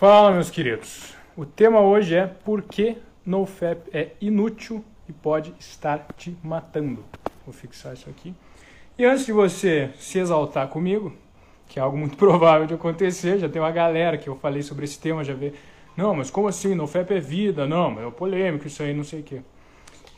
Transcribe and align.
Fala, 0.00 0.32
meus 0.32 0.48
queridos. 0.48 1.12
O 1.36 1.44
tema 1.44 1.82
hoje 1.82 2.14
é 2.14 2.26
por 2.26 2.62
que 2.62 2.96
NoFap 3.22 3.90
é 3.92 4.12
inútil 4.18 4.82
e 5.06 5.12
pode 5.12 5.52
estar 5.60 6.06
te 6.16 6.34
matando. 6.42 7.04
Vou 7.44 7.52
fixar 7.52 7.92
isso 7.92 8.08
aqui. 8.08 8.34
E 8.96 9.04
antes 9.04 9.26
de 9.26 9.32
você 9.32 9.90
se 9.98 10.18
exaltar 10.18 10.68
comigo, 10.68 11.12
que 11.68 11.78
é 11.78 11.82
algo 11.82 11.98
muito 11.98 12.16
provável 12.16 12.66
de 12.66 12.72
acontecer, 12.72 13.38
já 13.40 13.46
tem 13.46 13.60
uma 13.60 13.70
galera 13.70 14.16
que 14.16 14.26
eu 14.26 14.36
falei 14.36 14.62
sobre 14.62 14.86
esse 14.86 14.98
tema, 14.98 15.22
já 15.22 15.34
vê, 15.34 15.52
não, 15.94 16.14
mas 16.14 16.30
como 16.30 16.48
assim? 16.48 16.74
NoFap 16.74 17.12
é 17.12 17.20
vida? 17.20 17.66
Não, 17.66 17.90
mas 17.90 18.06
é 18.06 18.10
polêmico 18.10 18.66
isso 18.66 18.82
aí, 18.82 18.94
não 18.94 19.04
sei 19.04 19.20
o 19.20 19.22
quê. 19.22 19.42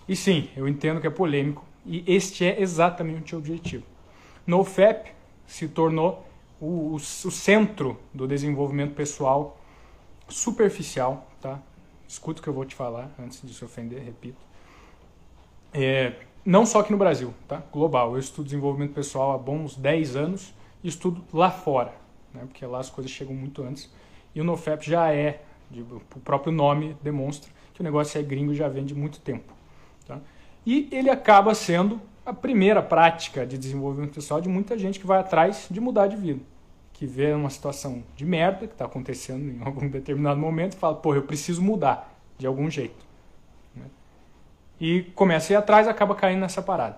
E 0.08 0.14
sim, 0.14 0.48
eu 0.56 0.68
entendo 0.68 1.00
que 1.00 1.08
é 1.08 1.10
polêmico 1.10 1.64
e 1.84 2.04
este 2.06 2.44
é 2.44 2.62
exatamente 2.62 3.34
o 3.34 3.38
objetivo. 3.38 3.82
NoFap 4.46 5.10
se 5.44 5.66
tornou 5.66 6.24
o, 6.60 6.66
o, 6.66 6.94
o 6.94 7.00
centro 7.00 7.98
do 8.14 8.28
desenvolvimento 8.28 8.94
pessoal 8.94 9.58
superficial, 10.28 11.28
tá? 11.40 11.58
Escuta 12.06 12.40
o 12.40 12.42
que 12.42 12.48
eu 12.48 12.52
vou 12.52 12.64
te 12.64 12.74
falar 12.74 13.10
antes 13.18 13.40
de 13.42 13.54
se 13.54 13.64
ofender, 13.64 14.02
repito. 14.02 14.40
É, 15.72 16.14
não 16.44 16.66
só 16.66 16.80
aqui 16.80 16.92
no 16.92 16.98
Brasil, 16.98 17.32
tá? 17.48 17.62
Global. 17.72 18.12
Eu 18.12 18.18
estudo 18.18 18.44
desenvolvimento 18.44 18.92
pessoal 18.92 19.32
há 19.32 19.38
bons 19.38 19.76
10 19.76 20.16
anos 20.16 20.52
e 20.82 20.88
estudo 20.88 21.24
lá 21.32 21.50
fora, 21.50 21.92
né? 22.34 22.42
Porque 22.42 22.64
lá 22.66 22.80
as 22.80 22.90
coisas 22.90 23.10
chegam 23.10 23.34
muito 23.34 23.62
antes. 23.62 23.90
E 24.34 24.40
o 24.40 24.44
NoFap 24.44 24.84
já 24.84 25.12
é, 25.12 25.42
o 26.14 26.20
próprio 26.20 26.52
nome 26.52 26.96
demonstra 27.02 27.50
que 27.72 27.80
o 27.80 27.84
negócio 27.84 28.18
é 28.18 28.22
gringo 28.22 28.52
e 28.52 28.54
já 28.54 28.68
vem 28.68 28.84
de 28.84 28.94
muito 28.94 29.20
tempo. 29.20 29.52
Tá? 30.06 30.18
E 30.66 30.88
ele 30.92 31.08
acaba 31.08 31.54
sendo 31.54 32.00
a 32.24 32.32
primeira 32.32 32.82
prática 32.82 33.46
de 33.46 33.56
desenvolvimento 33.56 34.14
pessoal 34.14 34.40
de 34.40 34.48
muita 34.48 34.78
gente 34.78 35.00
que 35.00 35.06
vai 35.06 35.18
atrás 35.18 35.66
de 35.70 35.80
mudar 35.80 36.06
de 36.06 36.16
vida 36.16 36.51
que 37.02 37.06
vê 37.08 37.32
uma 37.32 37.50
situação 37.50 38.04
de 38.14 38.24
merda 38.24 38.64
que 38.68 38.74
está 38.74 38.84
acontecendo 38.84 39.50
em 39.50 39.60
algum 39.66 39.88
determinado 39.88 40.38
momento 40.38 40.74
e 40.74 40.76
fala, 40.76 40.94
pô, 40.94 41.16
eu 41.16 41.22
preciso 41.22 41.60
mudar 41.60 42.16
de 42.38 42.46
algum 42.46 42.70
jeito. 42.70 43.04
Né? 43.74 43.86
E 44.80 45.02
começa 45.12 45.52
a 45.52 45.54
ir 45.54 45.56
atrás 45.56 45.88
acaba 45.88 46.14
caindo 46.14 46.38
nessa 46.38 46.62
parada. 46.62 46.96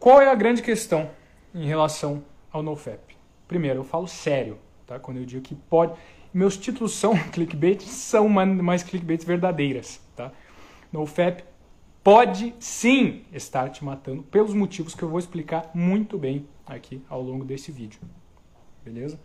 Qual 0.00 0.18
é 0.18 0.30
a 0.30 0.34
grande 0.34 0.62
questão 0.62 1.10
em 1.54 1.66
relação 1.66 2.24
ao 2.50 2.62
NoFap? 2.62 3.14
Primeiro, 3.46 3.80
eu 3.80 3.84
falo 3.84 4.08
sério, 4.08 4.56
tá? 4.86 4.98
quando 4.98 5.18
eu 5.18 5.26
digo 5.26 5.42
que 5.42 5.54
pode... 5.54 5.92
Meus 6.32 6.56
títulos 6.56 6.94
são 6.94 7.14
clickbait, 7.32 7.82
são 7.82 8.30
mais 8.30 8.82
clickbaits 8.82 9.26
verdadeiras. 9.26 10.00
Tá? 10.16 10.32
NoFap 10.90 11.44
pode 12.02 12.54
sim 12.58 13.26
estar 13.30 13.68
te 13.68 13.84
matando 13.84 14.22
pelos 14.22 14.54
motivos 14.54 14.94
que 14.94 15.02
eu 15.02 15.08
vou 15.10 15.18
explicar 15.18 15.70
muito 15.74 16.16
bem 16.16 16.46
aqui 16.66 17.02
ao 17.08 17.22
longo 17.22 17.44
desse 17.44 17.70
vídeo. 17.70 18.00
Beleza? 18.84 19.18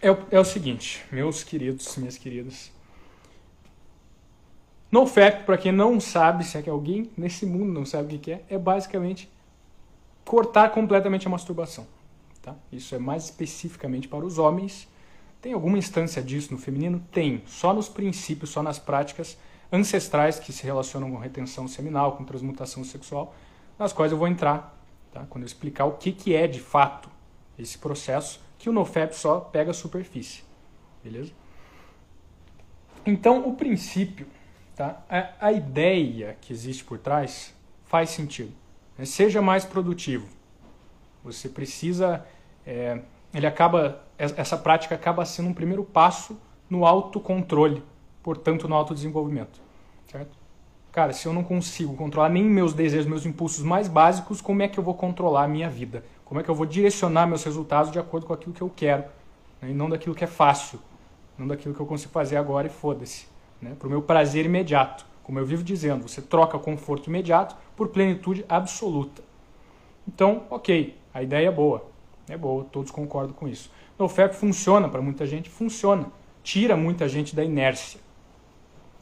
É 0.00 0.10
o, 0.10 0.18
é 0.30 0.38
o 0.38 0.44
seguinte, 0.44 1.04
meus 1.10 1.42
queridos, 1.42 1.96
minhas 1.96 2.18
queridas. 2.18 2.70
NoFap, 4.92 5.44
para 5.44 5.58
quem 5.58 5.72
não 5.72 5.98
sabe, 5.98 6.44
se 6.44 6.56
é 6.56 6.62
que 6.62 6.70
alguém 6.70 7.10
nesse 7.16 7.46
mundo 7.46 7.72
não 7.72 7.84
sabe 7.84 8.14
o 8.14 8.18
que 8.18 8.32
é, 8.32 8.44
é 8.48 8.58
basicamente 8.58 9.28
cortar 10.24 10.70
completamente 10.70 11.26
a 11.26 11.30
masturbação. 11.30 11.86
Tá? 12.40 12.54
Isso 12.70 12.94
é 12.94 12.98
mais 12.98 13.24
especificamente 13.24 14.06
para 14.06 14.24
os 14.24 14.38
homens. 14.38 14.86
Tem 15.40 15.52
alguma 15.52 15.78
instância 15.78 16.22
disso 16.22 16.52
no 16.52 16.58
feminino? 16.58 17.02
Tem. 17.10 17.42
Só 17.46 17.72
nos 17.72 17.88
princípios, 17.88 18.50
só 18.50 18.62
nas 18.62 18.78
práticas 18.78 19.36
ancestrais 19.72 20.38
que 20.38 20.52
se 20.52 20.64
relacionam 20.64 21.10
com 21.10 21.18
retenção 21.18 21.66
seminal, 21.66 22.16
com 22.16 22.24
transmutação 22.24 22.84
sexual, 22.84 23.34
nas 23.78 23.92
quais 23.92 24.12
eu 24.12 24.18
vou 24.18 24.28
entrar 24.28 24.73
tá? 25.14 25.24
quando 25.30 25.44
eu 25.44 25.46
explicar 25.46 25.84
o 25.86 25.92
que, 25.92 26.10
que 26.12 26.34
é 26.34 26.46
de 26.48 26.60
fato 26.60 27.08
esse 27.56 27.78
processo, 27.78 28.40
que 28.58 28.68
o 28.68 28.72
NoFap 28.72 29.14
só 29.14 29.38
pega 29.38 29.70
a 29.70 29.74
superfície. 29.74 30.42
Beleza? 31.02 31.32
Então, 33.06 33.46
o 33.48 33.54
princípio, 33.54 34.26
tá? 34.74 35.02
a, 35.08 35.46
a 35.46 35.52
ideia 35.52 36.36
que 36.40 36.52
existe 36.52 36.82
por 36.82 36.98
trás 36.98 37.54
faz 37.84 38.10
sentido. 38.10 38.52
Né? 38.98 39.04
Seja 39.04 39.40
mais 39.40 39.64
produtivo. 39.64 40.26
Você 41.22 41.48
precisa. 41.48 42.26
É, 42.66 43.00
ele 43.32 43.46
acaba, 43.46 44.02
essa 44.18 44.56
prática 44.56 44.94
acaba 44.94 45.24
sendo 45.24 45.50
um 45.50 45.54
primeiro 45.54 45.84
passo 45.84 46.40
no 46.68 46.86
autocontrole, 46.86 47.82
portanto, 48.22 48.66
no 48.66 48.74
autodesenvolvimento. 48.74 49.60
Cara, 50.94 51.12
se 51.12 51.26
eu 51.26 51.32
não 51.32 51.42
consigo 51.42 51.96
controlar 51.96 52.28
nem 52.28 52.44
meus 52.44 52.72
desejos, 52.72 53.04
meus 53.04 53.26
impulsos 53.26 53.64
mais 53.64 53.88
básicos, 53.88 54.40
como 54.40 54.62
é 54.62 54.68
que 54.68 54.78
eu 54.78 54.84
vou 54.84 54.94
controlar 54.94 55.42
a 55.42 55.48
minha 55.48 55.68
vida? 55.68 56.04
Como 56.24 56.38
é 56.38 56.44
que 56.44 56.48
eu 56.48 56.54
vou 56.54 56.64
direcionar 56.64 57.26
meus 57.26 57.42
resultados 57.42 57.90
de 57.90 57.98
acordo 57.98 58.26
com 58.26 58.32
aquilo 58.32 58.54
que 58.54 58.62
eu 58.62 58.70
quero? 58.70 59.02
Né? 59.60 59.70
E 59.70 59.74
não 59.74 59.90
daquilo 59.90 60.14
que 60.14 60.22
é 60.22 60.28
fácil, 60.28 60.78
não 61.36 61.48
daquilo 61.48 61.74
que 61.74 61.80
eu 61.80 61.86
consigo 61.86 62.12
fazer 62.12 62.36
agora 62.36 62.68
e 62.68 62.70
foda-se. 62.70 63.26
Né? 63.60 63.74
Para 63.76 63.88
o 63.88 63.90
meu 63.90 64.02
prazer 64.02 64.46
imediato. 64.46 65.04
Como 65.24 65.36
eu 65.36 65.44
vivo 65.44 65.64
dizendo, 65.64 66.06
você 66.06 66.22
troca 66.22 66.56
conforto 66.60 67.08
imediato 67.08 67.56
por 67.74 67.88
plenitude 67.88 68.44
absoluta. 68.48 69.20
Então, 70.06 70.44
ok, 70.48 70.96
a 71.12 71.24
ideia 71.24 71.48
é 71.48 71.50
boa. 71.50 71.84
É 72.28 72.36
boa, 72.36 72.62
todos 72.70 72.92
concordam 72.92 73.32
com 73.32 73.48
isso. 73.48 73.68
O 73.98 74.08
FEP 74.08 74.36
funciona 74.36 74.88
para 74.88 75.02
muita 75.02 75.26
gente? 75.26 75.50
Funciona. 75.50 76.06
Tira 76.44 76.76
muita 76.76 77.08
gente 77.08 77.34
da 77.34 77.42
inércia. 77.42 77.98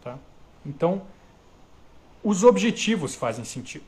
Tá? 0.02 0.16
Então, 0.64 1.02
os 2.22 2.44
objetivos 2.44 3.14
fazem 3.14 3.44
sentido. 3.44 3.84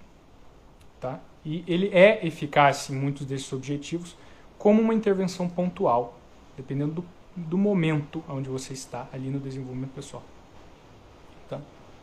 Tá? 1.00 1.20
E 1.44 1.64
ele 1.66 1.88
é 1.92 2.26
eficaz 2.26 2.88
em 2.90 2.94
muitos 2.94 3.26
desses 3.26 3.52
objetivos 3.52 4.16
como 4.58 4.80
uma 4.80 4.94
intervenção 4.94 5.48
pontual, 5.48 6.18
dependendo 6.56 6.92
do, 6.92 7.04
do 7.36 7.58
momento 7.58 8.24
onde 8.28 8.48
você 8.48 8.72
está 8.72 9.06
ali 9.12 9.28
no 9.28 9.38
desenvolvimento 9.38 9.92
pessoal. 9.92 10.22
Tá? 11.48 11.60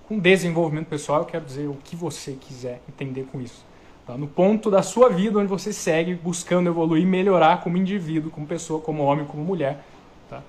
Com 0.07 0.19
desenvolvimento 0.19 0.87
pessoal, 0.87 1.21
eu 1.21 1.25
quero 1.25 1.43
dizer 1.43 1.67
o 1.67 1.77
que 1.83 1.95
você 1.95 2.33
quiser 2.33 2.81
entender 2.87 3.25
com 3.31 3.41
isso. 3.41 3.65
Tá? 4.05 4.15
No 4.15 4.27
ponto 4.27 4.69
da 4.69 4.83
sua 4.83 5.09
vida 5.09 5.39
onde 5.39 5.47
você 5.47 5.73
segue 5.73 6.13
buscando 6.13 6.69
evoluir, 6.69 7.05
melhorar 7.05 7.61
como 7.61 7.77
indivíduo, 7.77 8.29
como 8.29 8.45
pessoa, 8.45 8.79
como 8.79 9.03
homem, 9.03 9.25
como 9.25 9.43
mulher. 9.43 9.83
Tá? 10.29 10.43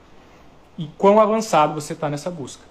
E 0.77 0.89
quão 0.99 1.19
avançado 1.19 1.75
você 1.75 1.95
está 1.95 2.11
nessa 2.11 2.31
busca. 2.31 2.65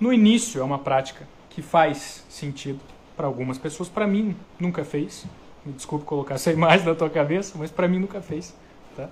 No 0.00 0.12
início 0.12 0.60
é 0.60 0.64
uma 0.64 0.78
prática 0.78 1.28
que 1.52 1.60
faz 1.60 2.24
sentido 2.28 2.80
para 3.16 3.26
algumas 3.26 3.58
pessoas. 3.58 3.88
Para 3.88 4.06
mim, 4.06 4.34
nunca 4.58 4.84
fez. 4.84 5.24
Me 5.64 5.72
desculpe 5.72 6.04
colocar 6.04 6.34
essa 6.34 6.50
imagem 6.50 6.86
na 6.86 6.94
tua 6.94 7.10
cabeça, 7.10 7.54
mas 7.58 7.70
para 7.70 7.86
mim 7.86 7.98
nunca 7.98 8.20
fez. 8.20 8.54
Tá? 8.96 9.08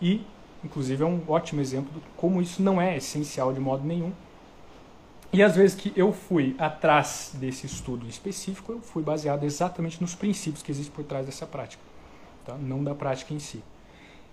E, 0.00 0.24
inclusive, 0.62 1.02
é 1.02 1.06
um 1.06 1.22
ótimo 1.26 1.60
exemplo 1.60 1.92
de 1.92 2.00
como 2.16 2.40
isso 2.42 2.62
não 2.62 2.80
é 2.80 2.96
essencial 2.96 3.52
de 3.52 3.60
modo 3.60 3.84
nenhum. 3.84 4.12
E 5.32 5.42
às 5.42 5.56
vezes 5.56 5.76
que 5.76 5.92
eu 5.96 6.12
fui 6.12 6.54
atrás 6.58 7.32
desse 7.34 7.64
estudo 7.64 8.06
específico, 8.06 8.72
eu 8.72 8.80
fui 8.80 9.02
baseado 9.02 9.44
exatamente 9.44 10.00
nos 10.00 10.14
princípios 10.14 10.62
que 10.62 10.70
existem 10.70 10.94
por 10.94 11.04
trás 11.04 11.24
dessa 11.24 11.46
prática, 11.46 11.82
tá? 12.44 12.56
não 12.56 12.82
da 12.82 12.94
prática 12.94 13.32
em 13.32 13.38
si. 13.38 13.62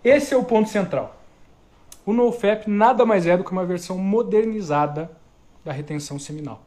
Esse 0.04 0.34
é 0.34 0.38
o 0.38 0.44
ponto 0.44 0.70
central. 0.70 1.22
O 2.04 2.14
NoFap 2.14 2.68
nada 2.68 3.06
mais 3.06 3.28
é 3.28 3.38
do 3.38 3.44
que 3.44 3.52
uma 3.52 3.66
versão 3.66 3.98
modernizada 3.98 5.12
da 5.64 5.72
retenção 5.72 6.18
seminal 6.18 6.67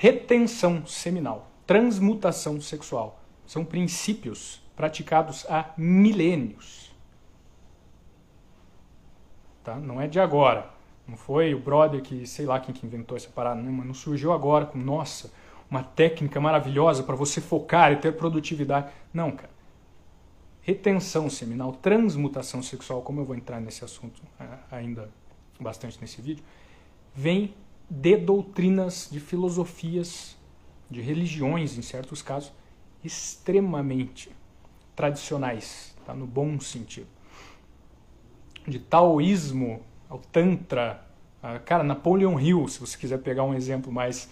retenção 0.00 0.86
seminal, 0.86 1.50
transmutação 1.66 2.58
sexual. 2.58 3.20
São 3.46 3.66
princípios 3.66 4.62
praticados 4.74 5.44
há 5.46 5.74
milênios. 5.76 6.90
Tá? 9.62 9.76
Não 9.76 10.00
é 10.00 10.08
de 10.08 10.18
agora. 10.18 10.70
Não 11.06 11.18
foi 11.18 11.52
o 11.54 11.60
brother 11.60 12.00
que, 12.00 12.26
sei 12.26 12.46
lá 12.46 12.58
quem 12.58 12.74
que 12.74 12.86
inventou 12.86 13.14
essa 13.14 13.28
parada, 13.28 13.60
não, 13.60 13.70
mas 13.70 13.86
não 13.86 13.92
surgiu 13.92 14.32
agora 14.32 14.64
com, 14.64 14.78
nossa, 14.78 15.30
uma 15.70 15.82
técnica 15.82 16.40
maravilhosa 16.40 17.02
para 17.02 17.14
você 17.14 17.38
focar 17.38 17.92
e 17.92 17.96
ter 17.96 18.16
produtividade. 18.16 18.90
Não, 19.12 19.30
cara. 19.30 19.50
Retenção 20.62 21.28
seminal, 21.28 21.74
transmutação 21.74 22.62
sexual, 22.62 23.02
como 23.02 23.20
eu 23.20 23.26
vou 23.26 23.36
entrar 23.36 23.60
nesse 23.60 23.84
assunto 23.84 24.22
é, 24.40 24.46
ainda 24.70 25.10
bastante 25.60 26.00
nesse 26.00 26.22
vídeo, 26.22 26.42
vem 27.14 27.54
de 27.90 28.16
doutrinas, 28.16 29.08
de 29.10 29.18
filosofias, 29.18 30.36
de 30.88 31.00
religiões, 31.00 31.76
em 31.76 31.82
certos 31.82 32.22
casos, 32.22 32.52
extremamente 33.02 34.30
tradicionais, 34.94 35.96
tá? 36.06 36.14
no 36.14 36.26
bom 36.26 36.60
sentido. 36.60 37.08
De 38.66 38.78
taoísmo 38.78 39.80
ao 40.08 40.18
tantra, 40.18 41.04
cara, 41.64 41.82
Napoleon 41.82 42.38
Hill, 42.38 42.68
se 42.68 42.78
você 42.78 42.96
quiser 42.96 43.18
pegar 43.18 43.42
um 43.42 43.54
exemplo 43.54 43.90
mais 43.90 44.30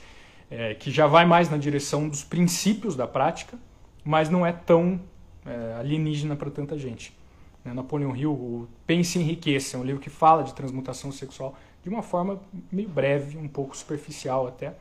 é, 0.50 0.74
que 0.74 0.90
já 0.90 1.06
vai 1.06 1.26
mais 1.26 1.50
na 1.50 1.56
direção 1.56 2.08
dos 2.08 2.22
princípios 2.22 2.94
da 2.94 3.06
prática, 3.06 3.58
mas 4.04 4.28
não 4.30 4.46
é 4.46 4.52
tão 4.52 5.00
é, 5.44 5.74
alienígena 5.78 6.36
para 6.36 6.50
tanta 6.50 6.78
gente. 6.78 7.16
Né? 7.64 7.72
Napoleon 7.72 8.14
Hill, 8.14 8.32
o 8.32 8.68
Pense 8.86 9.18
e 9.18 9.22
Enriqueça, 9.22 9.76
é 9.76 9.80
um 9.80 9.84
livro 9.84 10.00
que 10.00 10.10
fala 10.10 10.42
de 10.42 10.54
transmutação 10.54 11.10
sexual 11.10 11.56
de 11.82 11.88
uma 11.88 12.02
forma 12.02 12.40
meio 12.70 12.88
breve, 12.88 13.36
um 13.36 13.48
pouco 13.48 13.76
superficial 13.76 14.46
até. 14.46 14.74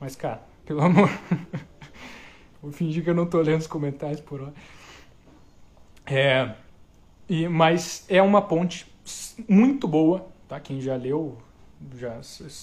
Mas, 0.00 0.16
cara, 0.16 0.42
pelo 0.64 0.82
amor. 0.82 1.10
Vou 2.62 2.72
fingir 2.72 3.04
que 3.04 3.10
eu 3.10 3.14
não 3.14 3.26
tô 3.26 3.40
lendo 3.40 3.60
os 3.60 3.66
comentários 3.66 4.20
por 4.20 4.40
hora. 4.40 4.54
É, 6.06 6.54
E, 7.28 7.48
mas 7.48 8.04
é 8.08 8.22
uma 8.22 8.40
ponte 8.40 8.86
muito 9.48 9.88
boa, 9.88 10.28
tá? 10.48 10.60
Quem 10.60 10.80
já 10.80 10.96
leu, 10.96 11.38
já 11.96 12.20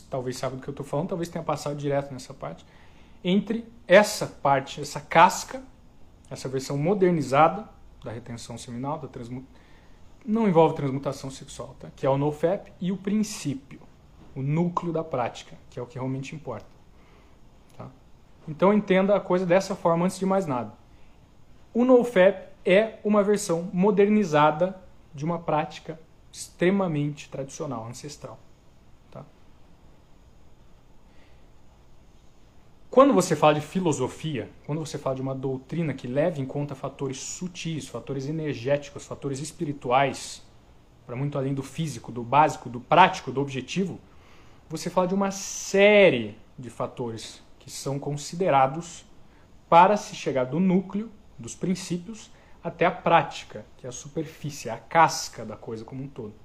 talvez 0.09 0.37
sabe 0.37 0.55
do 0.55 0.61
que 0.61 0.69
eu 0.69 0.71
estou 0.71 0.85
falando, 0.85 1.09
talvez 1.09 1.29
tenha 1.29 1.43
passado 1.43 1.75
direto 1.75 2.11
nessa 2.13 2.33
parte, 2.33 2.65
entre 3.23 3.65
essa 3.87 4.25
parte, 4.25 4.81
essa 4.81 4.99
casca, 4.99 5.61
essa 6.29 6.49
versão 6.49 6.77
modernizada 6.77 7.67
da 8.03 8.11
retenção 8.11 8.57
seminal, 8.57 8.99
da 8.99 9.07
transmut... 9.07 9.45
não 10.25 10.47
envolve 10.47 10.75
transmutação 10.75 11.29
sexual, 11.29 11.75
tá? 11.79 11.89
que 11.95 12.05
é 12.05 12.09
o 12.09 12.17
NoFap, 12.17 12.71
e 12.79 12.91
o 12.91 12.97
princípio, 12.97 13.79
o 14.35 14.41
núcleo 14.41 14.93
da 14.93 15.03
prática, 15.03 15.55
que 15.69 15.79
é 15.79 15.81
o 15.81 15.85
que 15.85 15.95
realmente 15.95 16.35
importa. 16.35 16.65
Tá? 17.77 17.87
Então 18.47 18.73
entenda 18.73 19.15
a 19.15 19.19
coisa 19.19 19.45
dessa 19.45 19.75
forma 19.75 20.05
antes 20.05 20.17
de 20.17 20.25
mais 20.25 20.45
nada. 20.45 20.73
O 21.73 21.83
NoFap 21.83 22.47
é 22.65 22.99
uma 23.03 23.23
versão 23.23 23.69
modernizada 23.73 24.79
de 25.13 25.25
uma 25.25 25.39
prática 25.39 25.99
extremamente 26.31 27.29
tradicional, 27.29 27.87
ancestral. 27.87 28.39
Quando 32.93 33.11
você 33.11 33.35
fala 33.35 33.55
de 33.55 33.61
filosofia, 33.61 34.51
quando 34.67 34.77
você 34.77 34.99
fala 34.99 35.15
de 35.15 35.21
uma 35.23 35.33
doutrina 35.33 35.95
que 35.95 36.05
leva 36.05 36.39
em 36.39 36.45
conta 36.45 36.75
fatores 36.75 37.17
sutis, 37.17 37.87
fatores 37.87 38.27
energéticos, 38.29 39.03
fatores 39.03 39.39
espirituais, 39.39 40.43
para 41.03 41.15
muito 41.15 41.35
além 41.35 41.55
do 41.55 41.63
físico, 41.63 42.11
do 42.11 42.21
básico, 42.21 42.69
do 42.69 42.79
prático, 42.79 43.31
do 43.31 43.41
objetivo, 43.41 43.99
você 44.69 44.91
fala 44.91 45.07
de 45.07 45.15
uma 45.15 45.31
série 45.31 46.37
de 46.55 46.69
fatores 46.69 47.41
que 47.57 47.71
são 47.71 47.97
considerados 47.97 49.03
para 49.67 49.97
se 49.97 50.15
chegar 50.15 50.43
do 50.43 50.59
núcleo, 50.59 51.09
dos 51.35 51.55
princípios, 51.55 52.29
até 52.63 52.85
a 52.85 52.91
prática, 52.91 53.65
que 53.75 53.87
é 53.87 53.89
a 53.89 53.91
superfície, 53.91 54.69
a 54.69 54.77
casca 54.77 55.43
da 55.43 55.57
coisa 55.57 55.83
como 55.83 56.03
um 56.03 56.07
todo. 56.07 56.42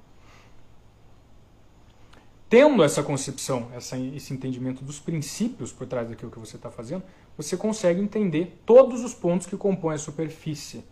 Tendo 2.48 2.82
essa 2.82 3.02
concepção, 3.02 3.68
essa, 3.74 3.98
esse 3.98 4.32
entendimento 4.32 4.82
dos 4.82 4.98
princípios 4.98 5.70
por 5.70 5.86
trás 5.86 6.08
daquilo 6.08 6.30
que 6.30 6.38
você 6.38 6.56
está 6.56 6.70
fazendo, 6.70 7.02
você 7.36 7.56
consegue 7.56 8.00
entender 8.00 8.62
todos 8.64 9.04
os 9.04 9.12
pontos 9.12 9.46
que 9.46 9.56
compõem 9.56 9.96
a 9.96 9.98
superfície 9.98 10.82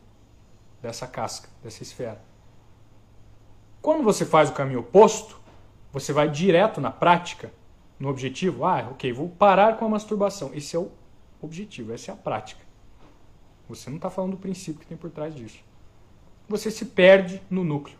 dessa 0.82 1.06
casca, 1.06 1.48
dessa 1.62 1.82
esfera. 1.82 2.22
Quando 3.80 4.02
você 4.02 4.26
faz 4.26 4.50
o 4.50 4.52
caminho 4.52 4.80
oposto, 4.80 5.40
você 5.92 6.12
vai 6.12 6.28
direto 6.28 6.78
na 6.80 6.90
prática, 6.90 7.50
no 7.98 8.08
objetivo. 8.08 8.64
Ah, 8.64 8.88
ok, 8.90 9.10
vou 9.12 9.28
parar 9.30 9.78
com 9.78 9.86
a 9.86 9.88
masturbação. 9.88 10.50
Esse 10.52 10.76
é 10.76 10.78
o 10.78 10.90
objetivo, 11.40 11.92
essa 11.92 12.10
é 12.10 12.14
a 12.14 12.16
prática. 12.16 12.60
Você 13.66 13.88
não 13.88 13.96
está 13.96 14.10
falando 14.10 14.32
do 14.32 14.36
princípio 14.36 14.80
que 14.80 14.86
tem 14.86 14.96
por 14.96 15.10
trás 15.10 15.34
disso. 15.34 15.64
Você 16.48 16.70
se 16.70 16.84
perde 16.84 17.42
no 17.48 17.64
núcleo 17.64 17.96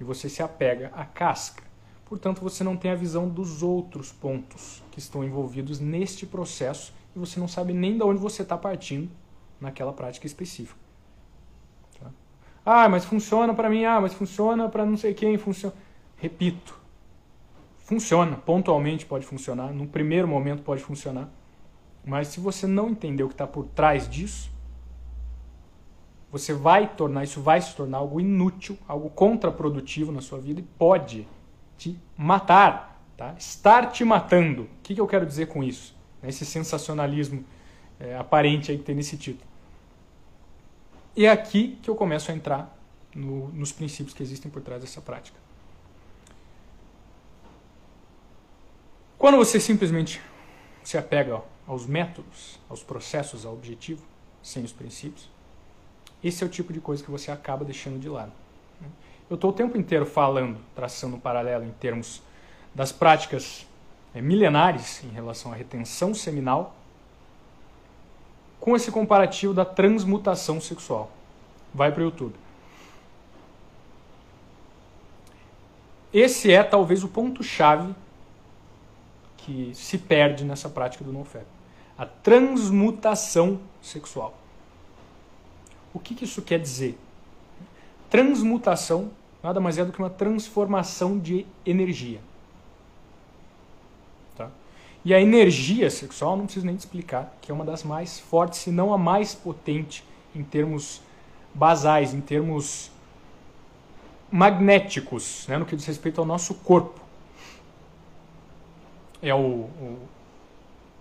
e 0.00 0.04
você 0.04 0.28
se 0.28 0.42
apega 0.42 0.90
à 0.94 1.04
casca. 1.04 1.67
Portanto, 2.08 2.40
você 2.40 2.64
não 2.64 2.76
tem 2.76 2.90
a 2.90 2.94
visão 2.94 3.28
dos 3.28 3.62
outros 3.62 4.10
pontos 4.10 4.82
que 4.90 4.98
estão 4.98 5.22
envolvidos 5.22 5.78
neste 5.78 6.24
processo 6.24 6.94
e 7.14 7.18
você 7.18 7.38
não 7.38 7.46
sabe 7.46 7.74
nem 7.74 7.98
de 7.98 8.02
onde 8.02 8.18
você 8.18 8.42
está 8.42 8.56
partindo 8.56 9.10
naquela 9.60 9.92
prática 9.92 10.26
específica. 10.26 10.80
Tá? 12.00 12.10
Ah, 12.64 12.88
mas 12.88 13.04
funciona 13.04 13.52
para 13.52 13.68
mim. 13.68 13.84
Ah, 13.84 14.00
mas 14.00 14.14
funciona 14.14 14.70
para 14.70 14.86
não 14.86 14.96
sei 14.96 15.12
quem. 15.12 15.36
Funciona. 15.36 15.74
Repito, 16.16 16.80
funciona. 17.76 18.36
Pontualmente 18.36 19.04
pode 19.04 19.26
funcionar. 19.26 19.74
No 19.74 19.86
primeiro 19.86 20.26
momento 20.26 20.62
pode 20.62 20.82
funcionar. 20.82 21.28
Mas 22.02 22.28
se 22.28 22.40
você 22.40 22.66
não 22.66 22.88
entender 22.88 23.22
o 23.22 23.28
que 23.28 23.34
está 23.34 23.46
por 23.46 23.66
trás 23.66 24.08
disso, 24.08 24.50
você 26.30 26.54
vai 26.54 26.94
tornar, 26.94 27.24
isso 27.24 27.42
vai 27.42 27.60
se 27.60 27.74
tornar 27.74 27.98
algo 27.98 28.18
inútil, 28.18 28.78
algo 28.88 29.10
contraprodutivo 29.10 30.10
na 30.10 30.22
sua 30.22 30.38
vida 30.38 30.60
e 30.60 30.62
pode 30.62 31.28
te 31.78 31.98
matar, 32.16 33.00
tá? 33.16 33.34
estar 33.38 33.86
te 33.86 34.04
matando. 34.04 34.64
O 34.64 34.68
que, 34.82 34.94
que 34.94 35.00
eu 35.00 35.06
quero 35.06 35.24
dizer 35.24 35.46
com 35.46 35.64
isso? 35.64 35.96
Esse 36.22 36.44
sensacionalismo 36.44 37.44
é, 37.98 38.16
aparente 38.16 38.70
aí 38.70 38.76
que 38.76 38.84
tem 38.84 38.94
nesse 38.94 39.16
título. 39.16 39.48
E 41.16 41.24
é 41.24 41.30
aqui 41.30 41.78
que 41.82 41.88
eu 41.88 41.94
começo 41.94 42.30
a 42.30 42.34
entrar 42.34 42.76
no, 43.14 43.48
nos 43.48 43.72
princípios 43.72 44.14
que 44.14 44.22
existem 44.22 44.50
por 44.50 44.60
trás 44.60 44.82
dessa 44.82 45.00
prática. 45.00 45.38
Quando 49.16 49.36
você 49.36 49.58
simplesmente 49.58 50.20
se 50.84 50.96
apega 50.96 51.42
aos 51.66 51.86
métodos, 51.86 52.60
aos 52.68 52.82
processos, 52.82 53.44
ao 53.44 53.52
objetivo, 53.52 54.02
sem 54.42 54.62
os 54.64 54.72
princípios, 54.72 55.28
esse 56.22 56.42
é 56.42 56.46
o 56.46 56.48
tipo 56.48 56.72
de 56.72 56.80
coisa 56.80 57.02
que 57.02 57.10
você 57.10 57.30
acaba 57.30 57.64
deixando 57.64 57.98
de 57.98 58.08
lado. 58.08 58.32
Né? 58.80 58.88
Eu 59.30 59.34
estou 59.34 59.50
o 59.50 59.52
tempo 59.52 59.76
inteiro 59.76 60.06
falando, 60.06 60.58
traçando 60.74 61.16
um 61.16 61.20
paralelo 61.20 61.64
em 61.64 61.72
termos 61.72 62.22
das 62.74 62.92
práticas 62.92 63.66
é, 64.14 64.22
milenares 64.22 65.04
em 65.04 65.08
relação 65.08 65.52
à 65.52 65.54
retenção 65.54 66.14
seminal, 66.14 66.74
com 68.58 68.74
esse 68.74 68.90
comparativo 68.90 69.52
da 69.52 69.64
transmutação 69.64 70.60
sexual. 70.60 71.10
Vai 71.74 71.92
para 71.92 72.00
o 72.00 72.04
YouTube. 72.04 72.34
Esse 76.12 76.50
é 76.50 76.62
talvez 76.62 77.04
o 77.04 77.08
ponto-chave 77.08 77.94
que 79.36 79.72
se 79.74 79.98
perde 79.98 80.44
nessa 80.44 80.68
prática 80.68 81.04
do 81.04 81.12
NoFap. 81.12 81.44
A 81.96 82.06
transmutação 82.06 83.60
sexual. 83.82 84.36
O 85.92 85.98
que, 85.98 86.14
que 86.14 86.24
isso 86.24 86.40
quer 86.40 86.58
dizer? 86.58 86.98
Transmutação 88.10 89.10
nada 89.42 89.60
mais 89.60 89.78
é 89.78 89.84
do 89.84 89.92
que 89.92 89.98
uma 89.98 90.10
transformação 90.10 91.18
de 91.18 91.46
energia. 91.64 92.20
Tá? 94.36 94.50
E 95.04 95.14
a 95.14 95.20
energia 95.20 95.90
sexual, 95.90 96.36
não 96.36 96.44
preciso 96.44 96.66
nem 96.66 96.76
te 96.76 96.80
explicar, 96.80 97.36
que 97.40 97.50
é 97.50 97.54
uma 97.54 97.64
das 97.64 97.84
mais 97.84 98.18
fortes, 98.18 98.60
se 98.60 98.70
não 98.70 98.92
a 98.92 98.98
mais 98.98 99.34
potente 99.34 100.04
em 100.34 100.42
termos 100.42 101.00
basais, 101.54 102.12
em 102.12 102.20
termos 102.20 102.90
magnéticos, 104.30 105.46
né, 105.48 105.56
no 105.56 105.64
que 105.64 105.74
diz 105.74 105.86
respeito 105.86 106.20
ao 106.20 106.26
nosso 106.26 106.54
corpo. 106.54 107.00
É 109.22 109.34
o, 109.34 109.38
o 109.38 109.98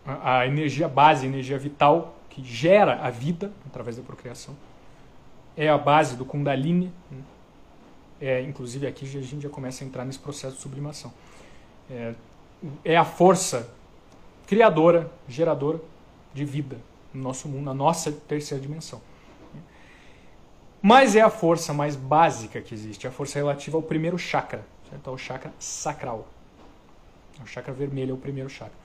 a 0.05 0.47
energia 0.47 0.87
base, 0.87 1.25
a 1.25 1.29
energia 1.29 1.59
vital 1.59 2.15
que 2.29 2.41
gera 2.41 3.01
a 3.01 3.09
vida 3.09 3.51
através 3.65 3.97
da 3.97 4.03
procriação 4.03 4.55
é 5.57 5.67
a 5.67 5.77
base 5.77 6.15
do 6.15 6.23
Kundalini. 6.23 6.93
Né? 7.09 7.21
É, 8.21 8.41
inclusive 8.41 8.85
aqui 8.85 9.05
a 9.05 9.21
gente 9.21 9.41
já 9.41 9.49
começa 9.49 9.83
a 9.83 9.87
entrar 9.87 10.05
nesse 10.05 10.19
processo 10.19 10.55
de 10.55 10.61
sublimação. 10.61 11.11
É, 11.89 12.13
é 12.85 12.95
a 12.95 13.03
força 13.03 13.69
criadora, 14.45 15.11
geradora 15.27 15.81
de 16.33 16.45
vida 16.45 16.77
no 17.13 17.21
nosso 17.23 17.47
mundo, 17.47 17.65
na 17.65 17.73
nossa 17.73 18.11
terceira 18.11 18.61
dimensão. 18.61 19.01
Mas 20.81 21.15
é 21.15 21.21
a 21.21 21.29
força 21.29 21.73
mais 21.73 21.95
básica 21.95 22.61
que 22.61 22.73
existe, 22.73 23.07
a 23.07 23.11
força 23.11 23.39
relativa 23.39 23.77
ao 23.77 23.83
primeiro 23.83 24.17
chakra, 24.17 24.65
certo? 24.89 25.09
ao 25.09 25.17
chakra 25.17 25.51
sacral. 25.59 26.27
O 27.41 27.47
chakra 27.47 27.73
vermelho 27.73 28.11
é 28.11 28.13
o 28.13 28.17
primeiro 28.17 28.49
chakra. 28.49 28.77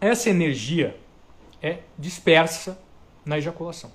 Essa 0.00 0.28
energia 0.28 0.98
é 1.62 1.78
dispersa 1.98 2.78
na 3.24 3.38
ejaculação. 3.38 3.90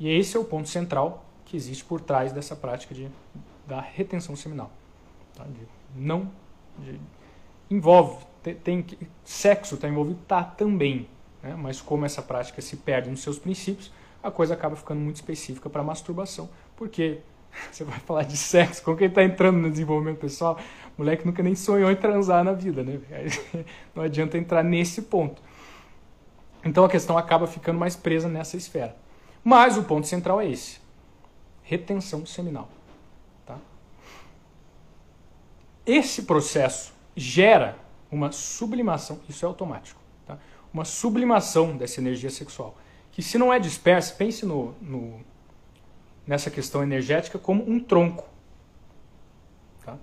E 0.00 0.08
esse 0.08 0.36
é 0.36 0.40
o 0.40 0.44
ponto 0.44 0.68
central 0.68 1.24
que 1.44 1.56
existe 1.56 1.84
por 1.84 2.00
trás 2.00 2.32
dessa 2.32 2.56
prática 2.56 2.94
de, 2.94 3.08
da 3.66 3.80
retenção 3.80 4.34
seminal. 4.34 4.70
Tá? 5.36 5.44
De 5.44 5.68
não 5.94 6.30
de, 6.78 6.98
envolve, 7.70 8.24
tem, 8.42 8.54
tem 8.54 8.86
sexo 9.22 9.74
está 9.74 9.88
envolvido, 9.88 10.18
tá 10.26 10.42
também, 10.42 11.06
né? 11.42 11.54
mas 11.56 11.80
como 11.80 12.06
essa 12.06 12.22
prática 12.22 12.62
se 12.62 12.78
perde 12.78 13.10
nos 13.10 13.22
seus 13.22 13.38
princípios, 13.38 13.92
a 14.22 14.30
coisa 14.30 14.54
acaba 14.54 14.74
ficando 14.74 15.00
muito 15.00 15.16
específica 15.16 15.68
para 15.68 15.82
masturbação, 15.82 16.48
porque 16.76 17.18
você 17.70 17.84
vai 17.84 17.98
falar 18.00 18.22
de 18.22 18.36
sexo 18.36 18.82
com 18.82 18.96
quem 18.96 19.08
está 19.08 19.22
entrando 19.22 19.58
no 19.58 19.70
desenvolvimento 19.70 20.18
pessoal, 20.18 20.58
moleque 20.96 21.26
nunca 21.26 21.42
nem 21.42 21.54
sonhou 21.54 21.90
em 21.90 21.96
transar 21.96 22.42
na 22.42 22.52
vida, 22.52 22.82
né? 22.82 23.00
Não 23.94 24.02
adianta 24.02 24.38
entrar 24.38 24.62
nesse 24.62 25.02
ponto. 25.02 25.42
Então 26.64 26.84
a 26.84 26.88
questão 26.88 27.16
acaba 27.16 27.46
ficando 27.46 27.78
mais 27.78 27.96
presa 27.96 28.28
nessa 28.28 28.56
esfera. 28.56 28.94
Mas 29.42 29.76
o 29.76 29.84
ponto 29.84 30.06
central 30.06 30.40
é 30.40 30.48
esse: 30.48 30.80
retenção 31.62 32.26
seminal. 32.26 32.68
Tá? 33.46 33.58
Esse 35.86 36.22
processo 36.22 36.92
gera 37.16 37.76
uma 38.10 38.32
sublimação, 38.32 39.20
isso 39.28 39.44
é 39.44 39.48
automático, 39.48 40.00
tá? 40.26 40.38
uma 40.72 40.84
sublimação 40.84 41.76
dessa 41.76 42.00
energia 42.00 42.30
sexual. 42.30 42.76
Que 43.12 43.22
se 43.22 43.38
não 43.38 43.52
é 43.52 43.58
dispersa, 43.58 44.14
pense 44.14 44.46
no, 44.46 44.72
no 44.80 45.20
nessa 46.26 46.50
questão 46.50 46.82
energética 46.82 47.38
como 47.38 47.68
um 47.68 47.80
tronco. 47.80 48.28
Tá? 49.84 49.98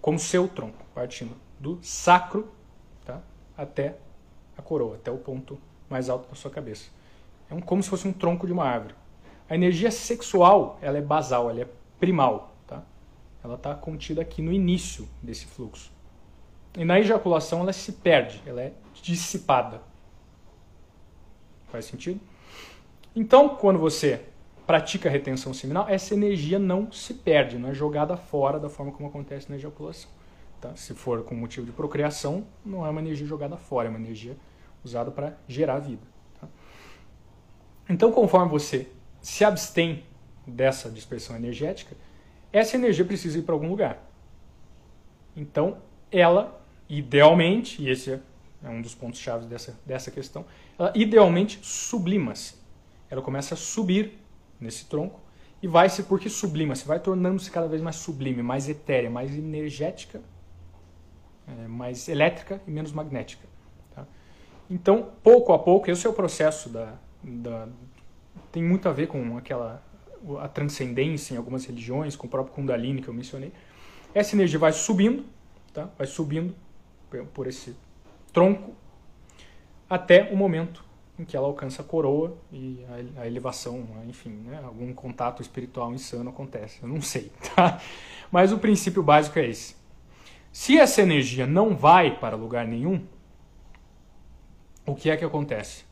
Como 0.00 0.18
seu 0.18 0.46
tronco, 0.48 0.84
partindo 0.94 1.34
do 1.58 1.78
sacro 1.82 2.52
tá? 3.04 3.22
até 3.56 3.96
a 4.58 4.62
coroa, 4.62 4.96
até 4.96 5.10
o 5.10 5.18
ponto 5.18 5.58
mais 5.88 6.08
alto 6.08 6.28
da 6.28 6.34
sua 6.34 6.50
cabeça. 6.50 6.90
É 7.50 7.54
um, 7.54 7.60
como 7.60 7.82
se 7.82 7.88
fosse 7.88 8.06
um 8.06 8.12
tronco 8.12 8.46
de 8.46 8.52
uma 8.52 8.64
árvore. 8.64 8.94
A 9.48 9.54
energia 9.54 9.90
sexual, 9.90 10.78
ela 10.80 10.98
é 10.98 11.02
basal, 11.02 11.50
ela 11.50 11.60
é 11.60 11.68
primal, 11.98 12.54
tá? 12.66 12.82
Ela 13.42 13.54
está 13.54 13.74
contida 13.74 14.22
aqui 14.22 14.40
no 14.40 14.52
início 14.52 15.08
desse 15.22 15.46
fluxo. 15.46 15.92
E 16.76 16.84
na 16.84 16.98
ejaculação 16.98 17.60
ela 17.60 17.72
se 17.72 17.92
perde, 17.92 18.42
ela 18.46 18.62
é 18.62 18.72
dissipada. 19.02 19.82
Faz 21.70 21.84
sentido? 21.84 22.20
Então, 23.14 23.50
quando 23.50 23.78
você 23.78 24.20
pratica 24.66 25.08
a 25.08 25.12
retenção 25.12 25.52
seminal, 25.52 25.88
essa 25.88 26.14
energia 26.14 26.58
não 26.58 26.90
se 26.90 27.14
perde, 27.14 27.58
não 27.58 27.68
é 27.68 27.74
jogada 27.74 28.16
fora 28.16 28.58
da 28.58 28.68
forma 28.68 28.90
como 28.92 29.08
acontece 29.08 29.48
na 29.50 29.56
ejaculação. 29.56 30.10
Tá? 30.60 30.74
Se 30.74 30.94
for 30.94 31.22
com 31.22 31.34
motivo 31.34 31.66
de 31.66 31.72
procriação, 31.72 32.46
não 32.64 32.86
é 32.86 32.90
uma 32.90 33.00
energia 33.00 33.26
jogada 33.26 33.56
fora, 33.56 33.88
é 33.88 33.90
uma 33.90 33.98
energia 33.98 34.36
usada 34.82 35.10
para 35.10 35.36
gerar 35.46 35.78
vida. 35.78 36.13
Então, 37.88 38.10
conforme 38.12 38.50
você 38.50 38.88
se 39.20 39.44
abstém 39.44 40.04
dessa 40.46 40.90
dispersão 40.90 41.36
energética, 41.36 41.96
essa 42.52 42.76
energia 42.76 43.04
precisa 43.04 43.38
ir 43.38 43.42
para 43.42 43.54
algum 43.54 43.68
lugar. 43.68 44.02
Então, 45.36 45.78
ela, 46.10 46.60
idealmente, 46.88 47.82
e 47.82 47.90
esse 47.90 48.10
é 48.62 48.68
um 48.68 48.80
dos 48.80 48.94
pontos 48.94 49.20
chaves 49.20 49.46
dessa, 49.46 49.78
dessa 49.84 50.10
questão, 50.10 50.44
ela 50.78 50.92
idealmente 50.94 51.58
sublima-se. 51.62 52.54
Ela 53.10 53.20
começa 53.20 53.54
a 53.54 53.56
subir 53.56 54.18
nesse 54.60 54.86
tronco 54.86 55.20
e 55.62 55.68
vai 55.68 55.88
se 55.88 56.04
porque 56.04 56.28
sublima-se, 56.28 56.86
vai 56.86 57.00
tornando-se 57.00 57.50
cada 57.50 57.66
vez 57.66 57.82
mais 57.82 57.96
sublime, 57.96 58.42
mais 58.42 58.68
etérea, 58.68 59.10
mais 59.10 59.34
energética 59.36 60.20
é, 61.46 61.68
mais 61.68 62.08
elétrica 62.08 62.60
e 62.66 62.70
menos 62.70 62.92
magnética. 62.92 63.46
Tá? 63.94 64.06
Então, 64.70 65.10
pouco 65.22 65.52
a 65.52 65.58
pouco, 65.58 65.90
esse 65.90 66.06
é 66.06 66.10
o 66.10 66.12
processo 66.12 66.68
da, 66.68 66.94
da, 67.24 67.68
tem 68.52 68.62
muito 68.62 68.88
a 68.88 68.92
ver 68.92 69.06
com 69.06 69.36
aquela 69.36 69.82
a 70.40 70.48
transcendência 70.48 71.34
em 71.34 71.36
algumas 71.36 71.66
religiões, 71.66 72.16
com 72.16 72.26
o 72.26 72.30
próprio 72.30 72.54
Kundalini 72.54 73.02
que 73.02 73.08
eu 73.08 73.14
mencionei. 73.14 73.52
Essa 74.14 74.34
energia 74.34 74.58
vai 74.58 74.72
subindo, 74.72 75.24
tá? 75.72 75.90
vai 75.98 76.06
subindo 76.06 76.54
por 77.34 77.46
esse 77.46 77.76
tronco 78.32 78.74
até 79.88 80.32
o 80.32 80.36
momento 80.36 80.84
em 81.18 81.24
que 81.24 81.36
ela 81.36 81.46
alcança 81.46 81.82
a 81.82 81.84
coroa 81.84 82.36
e 82.52 82.84
a, 83.16 83.26
elevação, 83.26 83.86
enfim, 84.08 84.30
né? 84.30 84.60
algum 84.64 84.92
contato 84.92 85.42
espiritual 85.42 85.92
insano 85.92 86.30
acontece. 86.30 86.82
Eu 86.82 86.88
não 86.88 87.00
sei, 87.00 87.30
tá? 87.54 87.80
Mas 88.32 88.50
o 88.50 88.58
princípio 88.58 89.02
básico 89.02 89.38
é 89.38 89.48
esse. 89.48 89.76
Se 90.50 90.78
essa 90.78 91.02
energia 91.02 91.46
não 91.46 91.76
vai 91.76 92.18
para 92.18 92.36
lugar 92.36 92.66
nenhum, 92.66 93.04
o 94.86 94.94
que 94.94 95.10
é 95.10 95.16
que 95.16 95.24
acontece? 95.24 95.84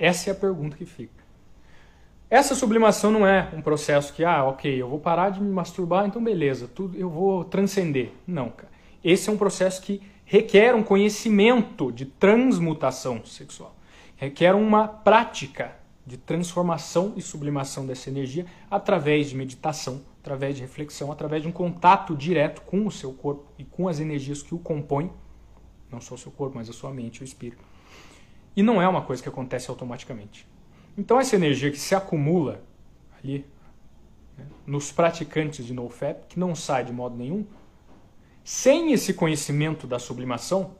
Essa 0.00 0.30
é 0.30 0.32
a 0.32 0.34
pergunta 0.34 0.78
que 0.78 0.86
fica. 0.86 1.20
Essa 2.30 2.54
sublimação 2.54 3.10
não 3.10 3.26
é 3.26 3.50
um 3.54 3.60
processo 3.60 4.14
que, 4.14 4.24
ah, 4.24 4.44
ok, 4.44 4.80
eu 4.80 4.88
vou 4.88 4.98
parar 4.98 5.28
de 5.28 5.42
me 5.42 5.52
masturbar, 5.52 6.06
então 6.06 6.24
beleza, 6.24 6.66
tudo, 6.66 6.96
eu 6.96 7.10
vou 7.10 7.44
transcender. 7.44 8.12
Não, 8.26 8.48
cara. 8.48 8.70
Esse 9.04 9.28
é 9.28 9.32
um 9.32 9.36
processo 9.36 9.82
que 9.82 10.00
requer 10.24 10.74
um 10.74 10.82
conhecimento 10.82 11.92
de 11.92 12.06
transmutação 12.06 13.24
sexual. 13.26 13.76
Requer 14.16 14.54
uma 14.54 14.88
prática 14.88 15.76
de 16.06 16.16
transformação 16.16 17.12
e 17.16 17.20
sublimação 17.20 17.84
dessa 17.84 18.08
energia 18.08 18.46
através 18.70 19.28
de 19.28 19.36
meditação, 19.36 20.02
através 20.20 20.56
de 20.56 20.62
reflexão, 20.62 21.12
através 21.12 21.42
de 21.42 21.48
um 21.48 21.52
contato 21.52 22.16
direto 22.16 22.62
com 22.62 22.86
o 22.86 22.90
seu 22.90 23.12
corpo 23.12 23.44
e 23.58 23.64
com 23.64 23.86
as 23.86 24.00
energias 24.00 24.42
que 24.42 24.54
o 24.54 24.58
compõem, 24.58 25.10
não 25.90 26.00
só 26.00 26.14
o 26.14 26.18
seu 26.18 26.32
corpo, 26.32 26.56
mas 26.56 26.70
a 26.70 26.72
sua 26.72 26.90
mente 26.90 27.22
o 27.22 27.24
espírito. 27.24 27.64
E 28.56 28.62
não 28.62 28.80
é 28.80 28.88
uma 28.88 29.02
coisa 29.02 29.22
que 29.22 29.28
acontece 29.28 29.70
automaticamente. 29.70 30.46
Então 30.96 31.20
essa 31.20 31.36
energia 31.36 31.70
que 31.70 31.78
se 31.78 31.94
acumula 31.94 32.62
ali 33.18 33.46
né, 34.36 34.46
nos 34.66 34.90
praticantes 34.92 35.64
de 35.64 35.72
NoFap, 35.72 36.26
que 36.28 36.38
não 36.38 36.54
sai 36.54 36.84
de 36.84 36.92
modo 36.92 37.16
nenhum, 37.16 37.46
sem 38.42 38.92
esse 38.92 39.14
conhecimento 39.14 39.86
da 39.86 39.98
sublimação, 39.98 40.74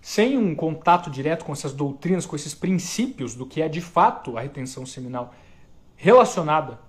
sem 0.00 0.38
um 0.38 0.54
contato 0.54 1.10
direto 1.10 1.44
com 1.44 1.52
essas 1.52 1.72
doutrinas, 1.72 2.26
com 2.26 2.34
esses 2.34 2.54
princípios 2.54 3.34
do 3.34 3.46
que 3.46 3.60
é 3.60 3.68
de 3.68 3.80
fato 3.80 4.36
a 4.36 4.40
retenção 4.40 4.86
seminal 4.86 5.34
relacionada 5.96 6.80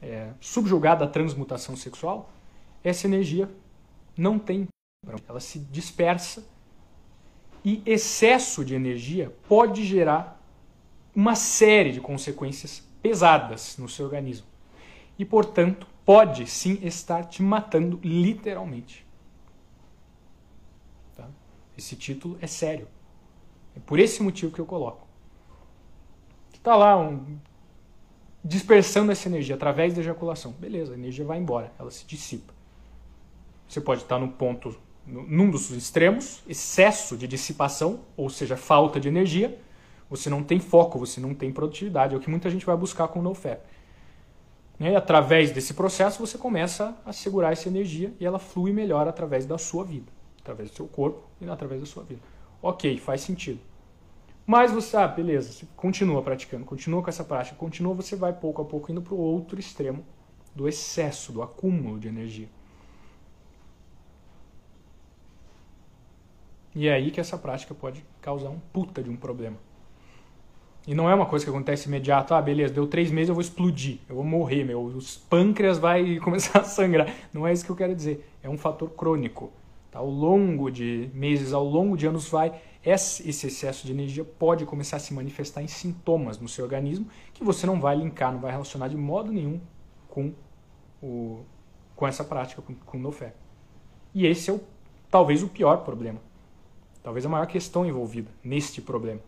é, 0.00 0.32
subjugada 0.40 1.04
à 1.04 1.08
transmutação 1.08 1.76
sexual, 1.76 2.30
essa 2.82 3.06
energia 3.06 3.48
não 4.16 4.38
tem. 4.38 4.66
Ela 5.28 5.40
se 5.40 5.58
dispersa 5.58 6.44
e 7.64 7.82
excesso 7.86 8.64
de 8.64 8.74
energia 8.74 9.32
pode 9.48 9.84
gerar 9.84 10.40
uma 11.14 11.34
série 11.34 11.92
de 11.92 12.00
consequências 12.00 12.82
pesadas 13.02 13.76
no 13.78 13.88
seu 13.88 14.04
organismo. 14.06 14.46
E, 15.18 15.24
portanto, 15.24 15.86
pode 16.04 16.46
sim 16.46 16.78
estar 16.82 17.24
te 17.24 17.42
matando 17.42 18.00
literalmente. 18.02 19.06
Tá? 21.16 21.28
Esse 21.76 21.94
título 21.94 22.38
é 22.40 22.46
sério. 22.46 22.88
É 23.76 23.80
por 23.80 23.98
esse 23.98 24.22
motivo 24.22 24.52
que 24.52 24.60
eu 24.60 24.66
coloco. 24.66 25.06
Está 26.52 26.76
lá 26.76 26.98
um 26.98 27.38
dispersando 28.44 29.12
essa 29.12 29.28
energia 29.28 29.54
através 29.54 29.94
da 29.94 30.00
ejaculação. 30.00 30.52
Beleza, 30.52 30.92
a 30.92 30.96
energia 30.96 31.24
vai 31.24 31.38
embora, 31.38 31.72
ela 31.78 31.90
se 31.90 32.04
dissipa. 32.04 32.52
Você 33.68 33.80
pode 33.80 34.02
estar 34.02 34.18
no 34.18 34.28
ponto, 34.28 34.76
num 35.06 35.50
dos 35.50 35.70
extremos, 35.70 36.42
excesso 36.48 37.16
de 37.16 37.26
dissipação, 37.26 38.00
ou 38.16 38.30
seja, 38.30 38.56
falta 38.56 39.00
de 39.00 39.08
energia. 39.08 39.58
Você 40.08 40.28
não 40.28 40.42
tem 40.42 40.60
foco, 40.60 40.98
você 40.98 41.20
não 41.20 41.34
tem 41.34 41.52
produtividade. 41.52 42.14
É 42.14 42.16
o 42.16 42.20
que 42.20 42.30
muita 42.30 42.50
gente 42.50 42.66
vai 42.66 42.76
buscar 42.76 43.08
com 43.08 43.18
o 43.18 43.22
NoFap. 43.22 43.60
E 44.78 44.96
através 44.96 45.50
desse 45.50 45.74
processo 45.74 46.18
você 46.18 46.36
começa 46.36 46.96
a 47.04 47.12
segurar 47.12 47.52
essa 47.52 47.68
energia 47.68 48.12
e 48.18 48.26
ela 48.26 48.38
flui 48.38 48.72
melhor 48.72 49.06
através 49.06 49.46
da 49.46 49.56
sua 49.56 49.84
vida, 49.84 50.10
através 50.40 50.70
do 50.70 50.76
seu 50.76 50.86
corpo 50.86 51.22
e 51.40 51.48
através 51.48 51.80
da 51.80 51.86
sua 51.86 52.02
vida. 52.02 52.20
Ok, 52.60 52.98
faz 52.98 53.20
sentido. 53.20 53.60
Mas 54.44 54.72
você, 54.72 54.96
ah, 54.96 55.06
beleza, 55.06 55.52
você 55.52 55.66
continua 55.76 56.20
praticando, 56.20 56.64
continua 56.64 57.00
com 57.00 57.08
essa 57.08 57.22
prática, 57.22 57.56
continua, 57.56 57.94
você 57.94 58.16
vai 58.16 58.32
pouco 58.32 58.60
a 58.60 58.64
pouco 58.64 58.90
indo 58.90 59.00
para 59.00 59.14
o 59.14 59.18
outro 59.18 59.58
extremo 59.58 60.04
do 60.54 60.68
excesso, 60.68 61.32
do 61.32 61.42
acúmulo 61.42 61.98
de 61.98 62.08
energia. 62.08 62.48
E 66.74 66.88
é 66.88 66.94
aí 66.94 67.10
que 67.10 67.20
essa 67.20 67.36
prática 67.36 67.74
pode 67.74 68.04
causar 68.20 68.48
um 68.48 68.58
puta 68.72 69.02
de 69.02 69.10
um 69.10 69.16
problema. 69.16 69.56
E 70.86 70.94
não 70.94 71.08
é 71.08 71.14
uma 71.14 71.26
coisa 71.26 71.44
que 71.44 71.50
acontece 71.50 71.86
imediato, 71.86 72.34
ah, 72.34 72.42
beleza, 72.42 72.74
deu 72.74 72.88
três 72.88 73.10
meses, 73.10 73.28
eu 73.28 73.34
vou 73.34 73.42
explodir, 73.42 73.98
eu 74.08 74.16
vou 74.16 74.24
morrer, 74.24 74.64
meu, 74.64 74.82
os 74.82 75.16
pâncreas 75.16 75.78
vai 75.78 76.16
começar 76.24 76.60
a 76.60 76.64
sangrar. 76.64 77.08
Não 77.32 77.46
é 77.46 77.52
isso 77.52 77.64
que 77.64 77.70
eu 77.70 77.76
quero 77.76 77.94
dizer. 77.94 78.28
É 78.42 78.48
um 78.48 78.58
fator 78.58 78.90
crônico. 78.90 79.52
Tá? 79.90 80.00
Ao 80.00 80.08
longo 80.08 80.70
de 80.70 81.08
meses, 81.14 81.52
ao 81.52 81.64
longo 81.64 81.96
de 81.96 82.06
anos, 82.06 82.28
vai 82.28 82.60
esse 82.84 83.46
excesso 83.46 83.86
de 83.86 83.92
energia 83.92 84.24
pode 84.24 84.66
começar 84.66 84.96
a 84.96 85.00
se 85.00 85.14
manifestar 85.14 85.62
em 85.62 85.68
sintomas 85.68 86.38
no 86.40 86.48
seu 86.48 86.64
organismo 86.64 87.06
que 87.32 87.44
você 87.44 87.64
não 87.64 87.80
vai 87.80 87.94
linkar, 87.94 88.32
não 88.32 88.40
vai 88.40 88.50
relacionar 88.50 88.88
de 88.88 88.96
modo 88.96 89.30
nenhum 89.30 89.60
com, 90.08 90.34
o, 91.00 91.44
com 91.94 92.08
essa 92.08 92.24
prática, 92.24 92.60
com, 92.60 92.74
com 92.74 92.98
o 92.98 93.00
NoFap. 93.00 93.34
E 94.12 94.26
esse 94.26 94.50
é 94.50 94.52
o, 94.52 94.60
talvez 95.08 95.44
o 95.44 95.48
pior 95.48 95.84
problema. 95.84 96.20
Talvez 97.02 97.26
a 97.26 97.28
maior 97.28 97.46
questão 97.46 97.84
envolvida 97.84 98.30
neste 98.42 98.80
problema. 98.80 99.20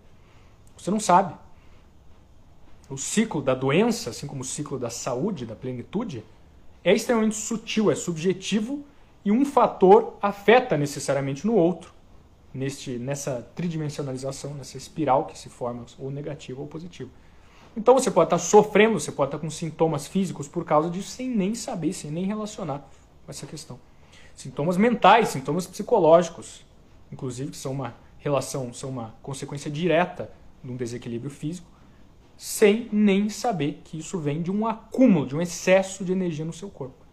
Você 0.76 0.90
não 0.90 1.00
sabe. 1.00 1.34
O 2.88 2.96
ciclo 2.96 3.40
da 3.40 3.54
doença, 3.54 4.10
assim 4.10 4.26
como 4.26 4.42
o 4.42 4.44
ciclo 4.44 4.78
da 4.78 4.90
saúde, 4.90 5.46
da 5.46 5.56
plenitude, 5.56 6.24
é 6.82 6.92
extremamente 6.94 7.36
sutil, 7.36 7.90
é 7.90 7.94
subjetivo 7.94 8.84
e 9.24 9.32
um 9.32 9.44
fator 9.44 10.16
afeta 10.20 10.76
necessariamente 10.76 11.46
no 11.46 11.54
outro 11.54 11.94
neste, 12.54 12.98
nessa 12.98 13.46
tridimensionalização, 13.54 14.54
nessa 14.54 14.76
espiral 14.76 15.26
que 15.26 15.36
se 15.36 15.48
forma, 15.48 15.84
ou 15.98 16.10
negativo 16.10 16.62
ou 16.62 16.68
positivo. 16.68 17.10
Então 17.76 17.94
você 17.94 18.10
pode 18.10 18.28
estar 18.28 18.38
sofrendo, 18.38 19.00
você 19.00 19.10
pode 19.10 19.28
estar 19.28 19.38
com 19.38 19.50
sintomas 19.50 20.06
físicos 20.06 20.46
por 20.46 20.64
causa 20.64 20.88
disso 20.88 21.08
sem 21.08 21.28
nem 21.28 21.56
saber, 21.56 21.92
sem 21.92 22.10
nem 22.10 22.24
relacionar 22.24 22.88
com 23.24 23.30
essa 23.30 23.46
questão. 23.46 23.80
Sintomas 24.36 24.76
mentais, 24.76 25.30
sintomas 25.30 25.66
psicológicos, 25.66 26.64
inclusive 27.12 27.50
que 27.50 27.56
são 27.56 27.72
uma 27.72 27.94
relação, 28.18 28.72
são 28.72 28.90
uma 28.90 29.14
consequência 29.22 29.70
direta 29.70 30.30
de 30.62 30.70
um 30.70 30.76
desequilíbrio 30.76 31.30
físico, 31.30 31.68
sem 32.36 32.88
nem 32.90 33.28
saber 33.28 33.82
que 33.84 33.98
isso 33.98 34.18
vem 34.18 34.42
de 34.42 34.50
um 34.50 34.66
acúmulo, 34.66 35.26
de 35.26 35.36
um 35.36 35.42
excesso 35.42 36.04
de 36.04 36.12
energia 36.12 36.44
no 36.44 36.52
seu 36.52 36.68
corpo. 36.68 37.04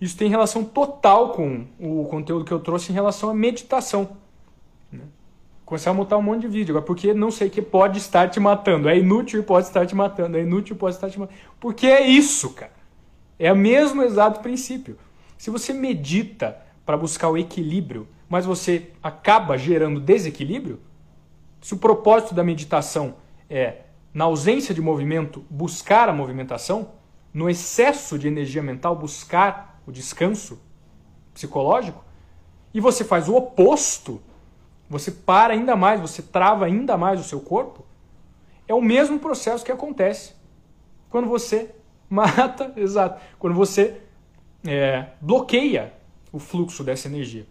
Isso 0.00 0.16
tem 0.16 0.28
relação 0.28 0.64
total 0.64 1.30
com 1.30 1.66
o 1.78 2.04
conteúdo 2.06 2.44
que 2.44 2.52
eu 2.52 2.60
trouxe 2.60 2.90
em 2.90 2.94
relação 2.94 3.30
à 3.30 3.34
meditação. 3.34 4.16
Né? 4.90 5.04
Começar 5.64 5.92
a 5.92 5.94
montar 5.94 6.18
um 6.18 6.22
monte 6.22 6.42
de 6.42 6.48
vídeo. 6.48 6.72
Agora, 6.72 6.84
porque 6.84 7.14
não 7.14 7.30
sei 7.30 7.48
que 7.48 7.62
pode 7.62 7.98
estar 7.98 8.28
te 8.28 8.40
matando. 8.40 8.88
É 8.88 8.98
inútil 8.98 9.40
e 9.40 9.42
pode 9.44 9.68
estar 9.68 9.86
te 9.86 9.94
matando. 9.94 10.36
É 10.36 10.42
inútil 10.42 10.74
e 10.74 10.78
pode 10.78 10.96
estar 10.96 11.08
te 11.08 11.18
matando. 11.20 11.38
Porque 11.60 11.86
é 11.86 12.04
isso, 12.04 12.50
cara. 12.50 12.72
É 13.38 13.52
o 13.52 13.56
mesmo 13.56 14.02
exato 14.02 14.40
princípio. 14.40 14.98
Se 15.38 15.50
você 15.50 15.72
medita 15.72 16.60
para 16.84 16.96
buscar 16.96 17.28
o 17.28 17.38
equilíbrio, 17.38 18.08
mas 18.28 18.44
você 18.44 18.90
acaba 19.02 19.56
gerando 19.56 20.00
desequilíbrio, 20.00 20.80
Se 21.60 21.74
o 21.74 21.78
propósito 21.78 22.34
da 22.34 22.42
meditação 22.42 23.14
é, 23.48 23.82
na 24.12 24.24
ausência 24.24 24.74
de 24.74 24.80
movimento, 24.80 25.44
buscar 25.48 26.08
a 26.08 26.12
movimentação, 26.12 26.90
no 27.32 27.48
excesso 27.48 28.18
de 28.18 28.26
energia 28.26 28.62
mental, 28.62 28.96
buscar 28.96 29.80
o 29.86 29.92
descanso 29.92 30.60
psicológico, 31.32 32.04
e 32.74 32.80
você 32.80 33.04
faz 33.04 33.28
o 33.28 33.36
oposto, 33.36 34.20
você 34.88 35.10
para 35.10 35.54
ainda 35.54 35.76
mais, 35.76 36.00
você 36.00 36.20
trava 36.20 36.64
ainda 36.64 36.96
mais 36.96 37.20
o 37.20 37.24
seu 37.24 37.40
corpo, 37.40 37.84
é 38.66 38.74
o 38.74 38.82
mesmo 38.82 39.18
processo 39.18 39.64
que 39.64 39.72
acontece 39.72 40.34
quando 41.08 41.28
você 41.28 41.74
mata, 42.10 42.72
exato, 42.76 43.20
quando 43.38 43.54
você 43.54 44.00
é, 44.66 45.06
bloqueia 45.20 45.92
o 46.32 46.38
fluxo 46.38 46.82
dessa 46.82 47.06
energia. 47.08 47.46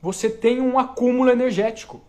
Você 0.00 0.28
tem 0.28 0.60
um 0.60 0.78
acúmulo 0.78 1.30
energético. 1.30 2.00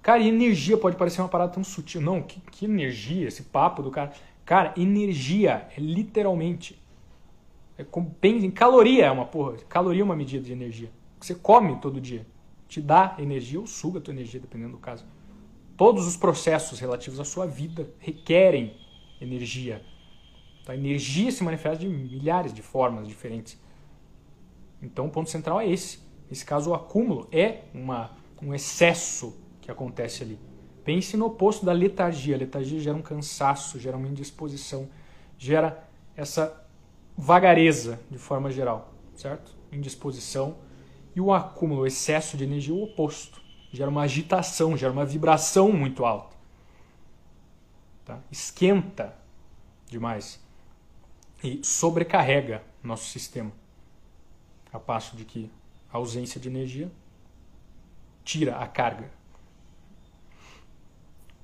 Cara, 0.00 0.22
e 0.22 0.28
energia 0.28 0.78
pode 0.78 0.96
parecer 0.96 1.20
uma 1.20 1.28
parada 1.28 1.52
tão 1.52 1.64
sutil. 1.64 2.00
Não, 2.00 2.22
que, 2.22 2.40
que 2.40 2.64
energia, 2.64 3.26
esse 3.26 3.42
papo 3.42 3.82
do 3.82 3.90
cara. 3.90 4.12
Cara, 4.44 4.72
energia 4.76 5.68
é 5.76 5.80
literalmente. 5.80 6.80
É 7.76 7.84
como, 7.84 8.14
em 8.22 8.50
caloria 8.50 9.06
é 9.06 9.10
uma 9.10 9.26
porra. 9.26 9.56
Caloria 9.68 10.00
é 10.00 10.04
uma 10.04 10.16
medida 10.16 10.44
de 10.44 10.52
energia. 10.52 10.90
Você 11.20 11.34
come 11.34 11.76
todo 11.80 12.00
dia. 12.00 12.26
Te 12.68 12.80
dá 12.80 13.16
energia 13.18 13.60
ou 13.60 13.66
suga 13.66 13.98
a 13.98 14.02
tua 14.02 14.14
energia, 14.14 14.40
dependendo 14.40 14.72
do 14.72 14.78
caso. 14.78 15.04
Todos 15.76 16.06
os 16.06 16.16
processos 16.16 16.80
relativos 16.80 17.20
à 17.20 17.24
sua 17.24 17.46
vida 17.46 17.90
requerem 17.98 18.76
energia. 19.20 19.82
Então, 20.62 20.74
a 20.74 20.78
energia 20.78 21.30
se 21.30 21.44
manifesta 21.44 21.78
de 21.78 21.88
milhares 21.88 22.52
de 22.54 22.62
formas 22.62 23.06
diferentes. 23.06 23.60
Então, 24.82 25.06
o 25.06 25.10
ponto 25.10 25.30
central 25.30 25.60
é 25.60 25.68
esse. 25.68 26.00
Nesse 26.28 26.44
caso, 26.44 26.70
o 26.70 26.74
acúmulo 26.74 27.28
é 27.30 27.62
uma, 27.72 28.10
um 28.42 28.54
excesso 28.54 29.36
que 29.60 29.70
acontece 29.70 30.22
ali. 30.22 30.38
Pense 30.84 31.16
no 31.16 31.26
oposto 31.26 31.64
da 31.64 31.72
letargia. 31.72 32.36
A 32.36 32.38
letargia 32.38 32.78
gera 32.78 32.96
um 32.96 33.02
cansaço, 33.02 33.78
gera 33.78 33.96
uma 33.96 34.08
indisposição, 34.08 34.88
gera 35.38 35.88
essa 36.16 36.64
vagareza 37.16 37.98
de 38.10 38.18
forma 38.18 38.50
geral, 38.50 38.92
certo? 39.16 39.56
Indisposição. 39.72 40.56
E 41.14 41.20
o 41.20 41.32
acúmulo, 41.32 41.82
o 41.82 41.86
excesso 41.86 42.36
de 42.36 42.44
energia, 42.44 42.74
o 42.74 42.82
oposto. 42.82 43.40
Gera 43.72 43.90
uma 43.90 44.02
agitação, 44.02 44.76
gera 44.76 44.92
uma 44.92 45.04
vibração 45.04 45.72
muito 45.72 46.04
alta. 46.04 46.36
Tá? 48.04 48.20
Esquenta 48.30 49.14
demais 49.88 50.40
e 51.42 51.60
sobrecarrega 51.64 52.62
nosso 52.82 53.06
sistema. 53.10 53.52
A 54.76 54.78
passo 54.78 55.16
de 55.16 55.24
que 55.24 55.50
a 55.90 55.96
ausência 55.96 56.38
de 56.38 56.48
energia 56.48 56.92
tira 58.22 58.56
a 58.58 58.66
carga. 58.66 59.10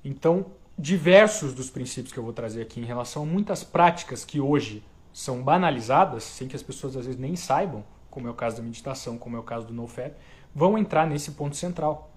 Então, 0.05 0.45
diversos 0.77 1.51
dos 1.51 1.67
princípios 1.67 2.13
que 2.13 2.19
eu 2.19 2.23
vou 2.23 2.31
trazer 2.31 2.61
aqui 2.61 2.79
em 2.79 2.85
relação 2.85 3.23
a 3.23 3.25
muitas 3.25 3.63
práticas 3.63 4.23
que 4.23 4.39
hoje 4.39 4.83
são 5.11 5.41
banalizadas, 5.41 6.23
sem 6.23 6.47
que 6.47 6.55
as 6.55 6.61
pessoas 6.61 6.95
às 6.95 7.07
vezes 7.07 7.19
nem 7.19 7.35
saibam, 7.35 7.83
como 8.11 8.27
é 8.27 8.29
o 8.29 8.35
caso 8.35 8.57
da 8.57 8.61
meditação, 8.61 9.17
como 9.17 9.35
é 9.35 9.39
o 9.39 9.43
caso 9.43 9.65
do 9.65 9.73
NoFap, 9.73 10.15
vão 10.53 10.77
entrar 10.77 11.07
nesse 11.07 11.31
ponto 11.31 11.55
central. 11.55 12.11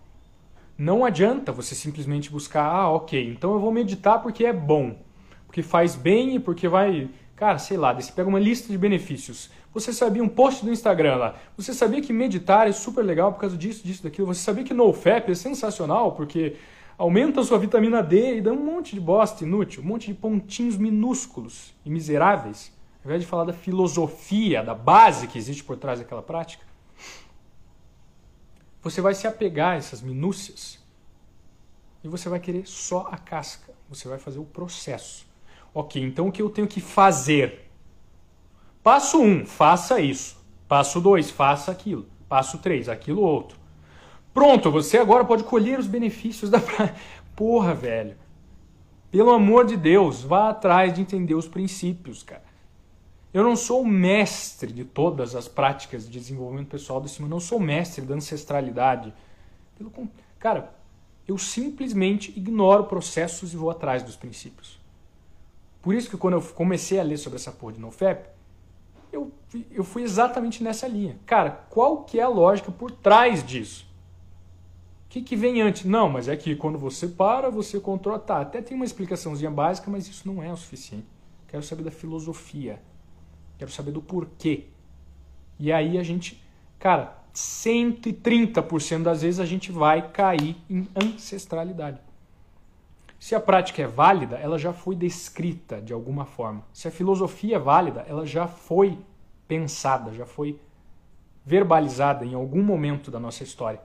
Não 0.76 1.02
adianta 1.02 1.50
você 1.50 1.74
simplesmente 1.74 2.30
buscar, 2.30 2.66
ah, 2.66 2.90
ok, 2.90 3.30
então 3.30 3.54
eu 3.54 3.60
vou 3.60 3.72
meditar 3.72 4.20
porque 4.20 4.44
é 4.44 4.52
bom, 4.52 4.98
porque 5.46 5.62
faz 5.62 5.96
bem 5.96 6.34
e 6.34 6.38
porque 6.38 6.68
vai 6.68 7.08
Cara, 7.36 7.58
sei 7.58 7.76
lá, 7.76 7.92
você 7.92 8.10
pega 8.10 8.26
uma 8.26 8.40
lista 8.40 8.72
de 8.72 8.78
benefícios. 8.78 9.50
Você 9.76 9.92
sabia 9.92 10.24
um 10.24 10.28
post 10.28 10.64
do 10.64 10.72
Instagram 10.72 11.16
lá. 11.16 11.34
Você 11.54 11.74
sabia 11.74 12.00
que 12.00 12.10
meditar 12.10 12.66
é 12.66 12.72
super 12.72 13.04
legal 13.04 13.30
por 13.34 13.40
causa 13.40 13.58
disso, 13.58 13.86
disso, 13.86 14.02
daquilo. 14.02 14.26
Você 14.26 14.40
sabia 14.40 14.64
que 14.64 14.72
NoFap 14.72 15.30
é 15.30 15.34
sensacional 15.34 16.12
porque 16.12 16.56
aumenta 16.96 17.42
a 17.42 17.44
sua 17.44 17.58
vitamina 17.58 18.02
D 18.02 18.38
e 18.38 18.40
dá 18.40 18.52
um 18.52 18.64
monte 18.64 18.94
de 18.94 19.00
bosta 19.02 19.44
inútil, 19.44 19.82
um 19.82 19.86
monte 19.86 20.06
de 20.06 20.14
pontinhos 20.14 20.78
minúsculos 20.78 21.74
e 21.84 21.90
miseráveis. 21.90 22.72
Ao 23.04 23.10
invés 23.10 23.20
de 23.20 23.26
falar 23.26 23.44
da 23.44 23.52
filosofia, 23.52 24.62
da 24.62 24.74
base 24.74 25.26
que 25.26 25.36
existe 25.36 25.62
por 25.62 25.76
trás 25.76 25.98
daquela 25.98 26.22
prática, 26.22 26.64
você 28.80 29.02
vai 29.02 29.12
se 29.12 29.26
apegar 29.26 29.74
a 29.74 29.76
essas 29.76 30.00
minúcias 30.00 30.82
e 32.02 32.08
você 32.08 32.30
vai 32.30 32.40
querer 32.40 32.66
só 32.66 33.10
a 33.12 33.18
casca. 33.18 33.74
Você 33.90 34.08
vai 34.08 34.18
fazer 34.18 34.38
o 34.38 34.44
processo. 34.44 35.26
Ok, 35.74 36.02
então 36.02 36.28
o 36.28 36.32
que 36.32 36.40
eu 36.40 36.48
tenho 36.48 36.66
que 36.66 36.80
fazer? 36.80 37.65
Passo 38.86 39.18
1, 39.18 39.24
um, 39.24 39.44
faça 39.44 40.00
isso. 40.00 40.36
Passo 40.68 41.00
2, 41.00 41.32
faça 41.32 41.72
aquilo. 41.72 42.06
Passo 42.28 42.58
3, 42.58 42.88
aquilo 42.88 43.20
outro. 43.20 43.58
Pronto, 44.32 44.70
você 44.70 44.96
agora 44.96 45.24
pode 45.24 45.42
colher 45.42 45.76
os 45.76 45.88
benefícios 45.88 46.48
da. 46.48 46.62
Porra, 47.34 47.74
velho. 47.74 48.16
Pelo 49.10 49.32
amor 49.32 49.66
de 49.66 49.76
Deus, 49.76 50.22
vá 50.22 50.50
atrás 50.50 50.94
de 50.94 51.00
entender 51.00 51.34
os 51.34 51.48
princípios, 51.48 52.22
cara. 52.22 52.44
Eu 53.34 53.42
não 53.42 53.56
sou 53.56 53.82
o 53.82 53.88
mestre 53.88 54.72
de 54.72 54.84
todas 54.84 55.34
as 55.34 55.48
práticas 55.48 56.08
de 56.08 56.20
desenvolvimento 56.20 56.68
pessoal 56.68 57.00
do 57.00 57.08
cima, 57.08 57.26
não 57.26 57.40
sou 57.40 57.58
mestre 57.58 58.04
da 58.04 58.14
ancestralidade. 58.14 59.12
Pelo 59.76 59.92
cara, 60.38 60.72
eu 61.26 61.36
simplesmente 61.36 62.32
ignoro 62.36 62.84
processos 62.84 63.52
e 63.52 63.56
vou 63.56 63.68
atrás 63.68 64.04
dos 64.04 64.14
princípios. 64.14 64.78
Por 65.82 65.92
isso 65.92 66.08
que 66.08 66.16
quando 66.16 66.34
eu 66.34 66.42
comecei 66.42 67.00
a 67.00 67.02
ler 67.02 67.16
sobre 67.16 67.40
essa 67.40 67.50
porra 67.50 67.72
de 67.72 67.80
NoFap, 67.80 68.35
eu, 69.70 69.84
fui 69.84 70.02
exatamente 70.02 70.62
nessa 70.62 70.88
linha. 70.88 71.18
Cara, 71.24 71.50
qual 71.50 72.04
que 72.04 72.18
é 72.18 72.22
a 72.22 72.28
lógica 72.28 72.70
por 72.70 72.90
trás 72.90 73.44
disso? 73.44 73.86
O 75.06 75.08
que, 75.08 75.22
que 75.22 75.36
vem 75.36 75.62
antes? 75.62 75.84
Não, 75.84 76.08
mas 76.08 76.28
é 76.28 76.36
que 76.36 76.56
quando 76.56 76.78
você 76.78 77.06
para, 77.06 77.48
você 77.48 77.78
controla. 77.78 78.18
Tá, 78.18 78.40
até 78.40 78.60
tem 78.60 78.76
uma 78.76 78.84
explicaçãozinha 78.84 79.50
básica, 79.50 79.90
mas 79.90 80.08
isso 80.08 80.26
não 80.26 80.42
é 80.42 80.52
o 80.52 80.56
suficiente. 80.56 81.06
Quero 81.48 81.62
saber 81.62 81.84
da 81.84 81.90
filosofia. 81.90 82.82
Quero 83.56 83.70
saber 83.70 83.92
do 83.92 84.02
porquê. 84.02 84.66
E 85.58 85.72
aí 85.72 85.96
a 85.96 86.02
gente, 86.02 86.42
cara, 86.78 87.16
130% 87.34 89.02
das 89.02 89.22
vezes 89.22 89.40
a 89.40 89.46
gente 89.46 89.70
vai 89.70 90.10
cair 90.10 90.56
em 90.68 90.88
ancestralidade. 90.94 92.00
Se 93.18 93.34
a 93.34 93.40
prática 93.40 93.82
é 93.82 93.86
válida, 93.86 94.36
ela 94.36 94.58
já 94.58 94.72
foi 94.72 94.94
descrita 94.94 95.80
de 95.80 95.92
alguma 95.92 96.26
forma. 96.26 96.64
Se 96.72 96.86
a 96.86 96.90
filosofia 96.90 97.56
é 97.56 97.58
válida, 97.58 98.04
ela 98.06 98.26
já 98.26 98.46
foi 98.46 98.98
pensada, 99.46 100.12
já 100.12 100.26
foi 100.26 100.60
verbalizada 101.44 102.24
em 102.24 102.34
algum 102.34 102.62
momento 102.62 103.10
da 103.10 103.20
nossa 103.20 103.42
história. 103.42 103.80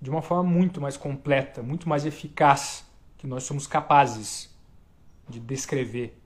De 0.00 0.10
uma 0.10 0.22
forma 0.22 0.42
muito 0.42 0.80
mais 0.80 0.96
completa, 0.96 1.62
muito 1.62 1.88
mais 1.88 2.04
eficaz 2.04 2.86
que 3.16 3.26
nós 3.26 3.44
somos 3.44 3.66
capazes 3.66 4.54
de 5.28 5.38
descrever, 5.38 6.18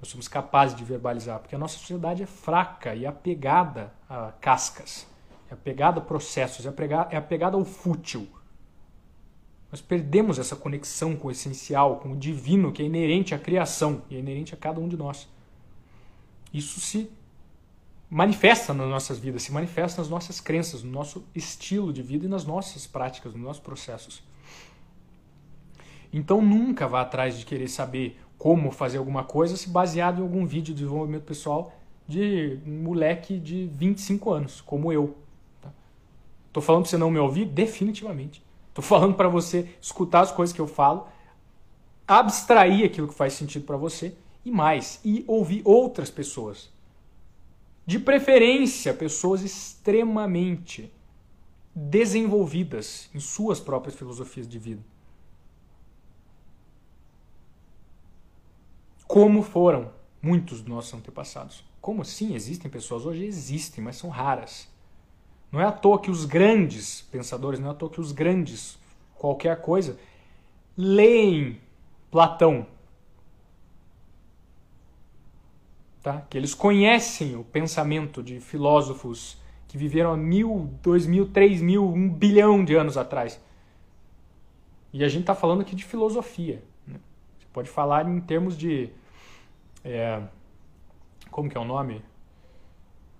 nós 0.00 0.08
somos 0.08 0.28
capazes 0.28 0.76
de 0.76 0.84
verbalizar. 0.84 1.40
Porque 1.40 1.54
a 1.54 1.58
nossa 1.58 1.78
sociedade 1.78 2.22
é 2.22 2.26
fraca 2.26 2.94
e 2.94 3.04
apegada 3.04 3.92
a 4.08 4.32
cascas, 4.40 5.06
é 5.50 5.54
apegada 5.54 6.00
a 6.00 6.02
processos, 6.02 6.64
é 6.64 6.68
apegada, 6.68 7.14
é 7.14 7.16
apegada 7.16 7.56
ao 7.56 7.64
fútil 7.64 8.28
nós 9.70 9.80
perdemos 9.80 10.38
essa 10.38 10.54
conexão 10.54 11.16
com 11.16 11.28
o 11.28 11.30
essencial, 11.30 11.96
com 11.96 12.12
o 12.12 12.16
divino 12.16 12.72
que 12.72 12.82
é 12.82 12.86
inerente 12.86 13.34
à 13.34 13.38
criação 13.38 14.02
e 14.08 14.16
é 14.16 14.18
inerente 14.18 14.54
a 14.54 14.56
cada 14.56 14.80
um 14.80 14.88
de 14.88 14.96
nós. 14.96 15.28
Isso 16.50 16.80
se 16.80 17.10
manifesta 18.08 18.72
nas 18.72 18.88
nossas 18.88 19.18
vidas, 19.18 19.42
se 19.42 19.52
manifesta 19.52 20.00
nas 20.00 20.08
nossas 20.08 20.40
crenças, 20.40 20.82
no 20.82 20.90
nosso 20.90 21.24
estilo 21.34 21.92
de 21.92 22.02
vida 22.02 22.26
e 22.26 22.28
nas 22.28 22.44
nossas 22.44 22.86
práticas, 22.86 23.34
nos 23.34 23.42
nossos 23.42 23.62
processos. 23.62 24.22
Então 26.12 26.40
nunca 26.40 26.86
vá 26.86 27.02
atrás 27.02 27.38
de 27.38 27.44
querer 27.44 27.68
saber 27.68 28.18
como 28.38 28.70
fazer 28.70 28.98
alguma 28.98 29.24
coisa 29.24 29.56
se 29.56 29.68
baseado 29.68 30.20
em 30.20 30.22
algum 30.22 30.46
vídeo 30.46 30.74
de 30.74 30.82
desenvolvimento 30.82 31.24
pessoal 31.24 31.72
de 32.06 32.60
um 32.64 32.82
moleque 32.82 33.38
de 33.38 33.66
25 33.66 34.30
anos, 34.30 34.60
como 34.60 34.92
eu. 34.92 35.16
Tá? 35.60 35.70
falando 36.60 36.82
para 36.82 36.90
você 36.90 36.96
não 36.96 37.10
me 37.10 37.18
ouvir? 37.18 37.46
Definitivamente. 37.46 38.42
Estou 38.68 38.84
falando 38.84 39.14
para 39.14 39.28
você 39.28 39.74
escutar 39.80 40.20
as 40.20 40.30
coisas 40.30 40.54
que 40.54 40.60
eu 40.60 40.68
falo, 40.68 41.08
abstrair 42.06 42.84
aquilo 42.84 43.08
que 43.08 43.14
faz 43.14 43.32
sentido 43.32 43.64
para 43.64 43.76
você 43.76 44.14
e 44.44 44.50
mais, 44.50 45.00
e 45.04 45.24
ouvir 45.26 45.62
outras 45.64 46.10
pessoas. 46.10 46.70
De 47.86 47.98
preferência, 47.98 48.92
pessoas 48.92 49.42
extremamente 49.42 50.92
desenvolvidas 51.74 53.08
em 53.14 53.20
suas 53.20 53.60
próprias 53.60 53.94
filosofias 53.94 54.48
de 54.48 54.58
vida. 54.58 54.82
Como 59.06 59.42
foram 59.42 59.92
muitos 60.20 60.60
dos 60.60 60.68
nossos 60.68 60.92
antepassados. 60.94 61.64
Como 61.80 62.02
assim? 62.02 62.34
Existem 62.34 62.68
pessoas 62.68 63.06
hoje? 63.06 63.24
Existem, 63.24 63.84
mas 63.84 63.96
são 63.96 64.10
raras. 64.10 64.68
Não 65.52 65.60
é 65.60 65.64
à 65.64 65.70
toa 65.70 66.00
que 66.00 66.10
os 66.10 66.24
grandes 66.24 67.02
pensadores, 67.02 67.60
não 67.60 67.68
é 67.68 67.70
à 67.70 67.74
toa 67.74 67.88
que 67.88 68.00
os 68.00 68.10
grandes 68.10 68.76
qualquer 69.14 69.60
coisa, 69.60 69.98
leem 70.76 71.60
Platão. 72.10 72.66
Tá? 76.06 76.22
Que 76.30 76.38
eles 76.38 76.54
conhecem 76.54 77.34
o 77.34 77.42
pensamento 77.42 78.22
de 78.22 78.38
filósofos 78.38 79.36
que 79.66 79.76
viveram 79.76 80.12
há 80.12 80.16
mil, 80.16 80.70
dois 80.80 81.04
mil, 81.04 81.26
três 81.32 81.60
mil, 81.60 81.84
um 81.84 82.08
bilhão 82.08 82.64
de 82.64 82.76
anos 82.76 82.96
atrás. 82.96 83.42
E 84.92 85.02
a 85.02 85.08
gente 85.08 85.22
está 85.22 85.34
falando 85.34 85.62
aqui 85.62 85.74
de 85.74 85.84
filosofia. 85.84 86.62
Né? 86.86 87.00
Você 87.36 87.46
pode 87.52 87.68
falar 87.68 88.08
em 88.08 88.20
termos 88.20 88.56
de. 88.56 88.88
É, 89.84 90.22
como 91.28 91.50
que 91.50 91.56
é 91.56 91.60
o 91.60 91.64
nome? 91.64 92.00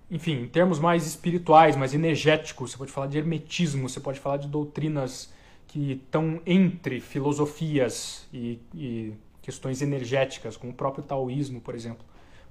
Enfim, 0.09 0.43
em 0.43 0.47
termos 0.47 0.79
mais 0.79 1.05
espirituais, 1.05 1.75
mais 1.75 1.93
energéticos, 1.93 2.71
você 2.71 2.77
pode 2.77 2.91
falar 2.93 3.07
de 3.07 3.17
hermetismo, 3.17 3.89
você 3.89 3.99
pode 3.99 4.21
falar 4.21 4.37
de 4.37 4.47
doutrinas 4.47 5.29
que 5.67 5.91
estão 5.91 6.41
entre 6.45 7.01
filosofias 7.01 8.29
e, 8.31 8.61
e 8.73 9.13
questões 9.41 9.81
energéticas, 9.81 10.55
como 10.55 10.71
o 10.71 10.75
próprio 10.75 11.03
taoísmo, 11.03 11.59
por 11.59 11.75
exemplo. 11.75 12.07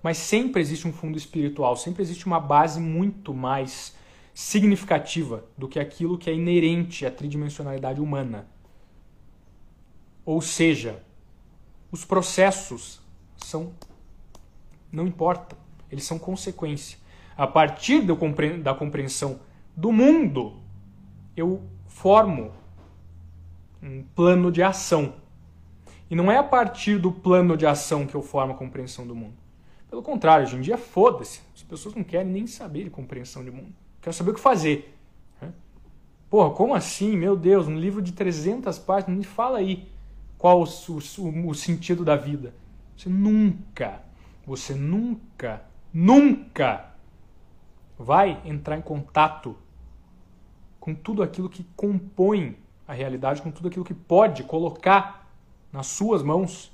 Mas 0.07 0.19
sempre 0.19 0.61
existe 0.61 0.87
um 0.87 0.93
fundo 0.93 1.19
espiritual, 1.19 1.75
sempre 1.75 2.01
existe 2.01 2.27
uma 2.27 2.39
base 2.39 2.79
muito 2.79 3.35
mais 3.35 3.93
significativa 4.33 5.45
do 5.59 5.67
que 5.67 5.81
aquilo 5.81 6.17
que 6.17 6.31
é 6.31 6.33
inerente 6.33 7.05
à 7.05 7.11
tridimensionalidade 7.11 8.01
humana. 8.01 8.47
Ou 10.25 10.41
seja, 10.41 11.03
os 11.91 12.05
processos 12.05 13.01
são. 13.37 13.73
não 14.93 15.09
importa, 15.09 15.59
eles 15.91 16.05
são 16.05 16.21
consequência. 16.21 17.01
A 17.37 17.49
partir 17.49 18.01
da 18.63 18.75
compreensão 18.77 19.41
do 19.77 19.91
mundo, 19.91 20.55
eu 21.37 21.65
formo 21.89 22.53
um 23.83 24.05
plano 24.15 24.53
de 24.53 24.63
ação. 24.63 25.15
E 26.09 26.15
não 26.15 26.31
é 26.31 26.37
a 26.37 26.45
partir 26.45 26.97
do 26.97 27.11
plano 27.11 27.57
de 27.57 27.67
ação 27.67 28.07
que 28.07 28.15
eu 28.15 28.23
formo 28.23 28.53
a 28.53 28.57
compreensão 28.57 29.05
do 29.05 29.13
mundo. 29.17 29.46
Pelo 29.89 30.03
contrário, 30.03 30.47
hoje 30.47 30.57
em 30.57 30.61
dia, 30.61 30.77
foda-se. 30.77 31.41
As 31.55 31.63
pessoas 31.63 31.95
não 31.95 32.03
querem 32.03 32.31
nem 32.31 32.47
saber 32.47 32.85
de 32.85 32.91
compreensão 32.91 33.45
de 33.45 33.51
mundo. 33.51 33.73
Querem 34.01 34.17
saber 34.17 34.33
o 34.33 34.35
que 34.35 34.41
fazer. 34.41 34.97
Porra, 36.29 36.51
como 36.51 36.75
assim? 36.75 37.17
Meu 37.17 37.37
Deus, 37.37 37.69
um 37.69 37.79
livro 37.79 38.03
de 38.03 38.13
300 38.13 38.79
páginas, 38.81 39.17
me 39.17 39.25
fala 39.25 39.59
aí 39.59 39.89
qual 40.37 40.61
o, 40.61 40.65
o, 40.65 41.49
o 41.49 41.55
sentido 41.55 42.05
da 42.05 42.17
vida. 42.17 42.53
Você 42.97 43.09
nunca, 43.09 44.03
você 44.45 44.75
nunca, 44.75 45.63
nunca 45.93 46.93
vai 47.99 48.41
entrar 48.45 48.77
em 48.77 48.83
contato 48.83 49.57
com 50.81 50.95
tudo 50.95 51.23
aquilo 51.23 51.49
que 51.49 51.65
compõe 51.77 52.57
a 52.87 52.93
realidade, 52.93 53.43
com 53.43 53.51
tudo 53.51 53.69
aquilo 53.69 53.85
que 53.85 53.95
pode 53.95 54.43
colocar 54.45 55.31
nas 55.73 55.87
suas 55.87 56.23
mãos 56.23 56.73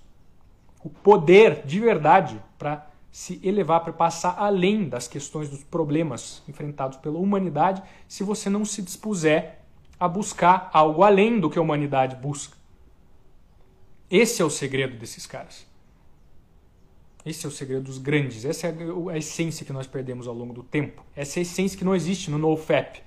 o 0.82 0.90
poder 0.90 1.64
de 1.64 1.78
verdade 1.78 2.40
para 2.58 2.90
se 3.12 3.38
elevar, 3.44 3.80
para 3.80 3.92
passar 3.92 4.36
além 4.38 4.88
das 4.88 5.06
questões 5.06 5.50
dos 5.50 5.62
problemas 5.62 6.42
enfrentados 6.48 6.96
pela 6.96 7.18
humanidade, 7.18 7.82
se 8.08 8.24
você 8.24 8.48
não 8.48 8.64
se 8.64 8.80
dispuser 8.80 9.60
a 10.00 10.08
buscar 10.08 10.70
algo 10.72 11.04
além 11.04 11.38
do 11.38 11.50
que 11.50 11.58
a 11.58 11.62
humanidade 11.62 12.16
busca. 12.16 12.56
Esse 14.10 14.40
é 14.40 14.44
o 14.44 14.50
segredo 14.50 14.96
desses 14.96 15.26
caras. 15.26 15.66
Esse 17.24 17.44
é 17.44 17.48
o 17.48 17.52
segredo 17.52 17.84
dos 17.84 17.98
grandes. 17.98 18.46
Essa 18.46 18.68
é 18.68 18.74
a 19.12 19.18
essência 19.18 19.64
que 19.64 19.72
nós 19.72 19.86
perdemos 19.86 20.26
ao 20.26 20.34
longo 20.34 20.54
do 20.54 20.62
tempo. 20.62 21.04
Essa 21.14 21.38
é 21.38 21.40
a 21.40 21.42
essência 21.42 21.78
que 21.78 21.84
não 21.84 21.94
existe 21.94 22.30
no 22.30 22.38
NoFap. 22.38 23.02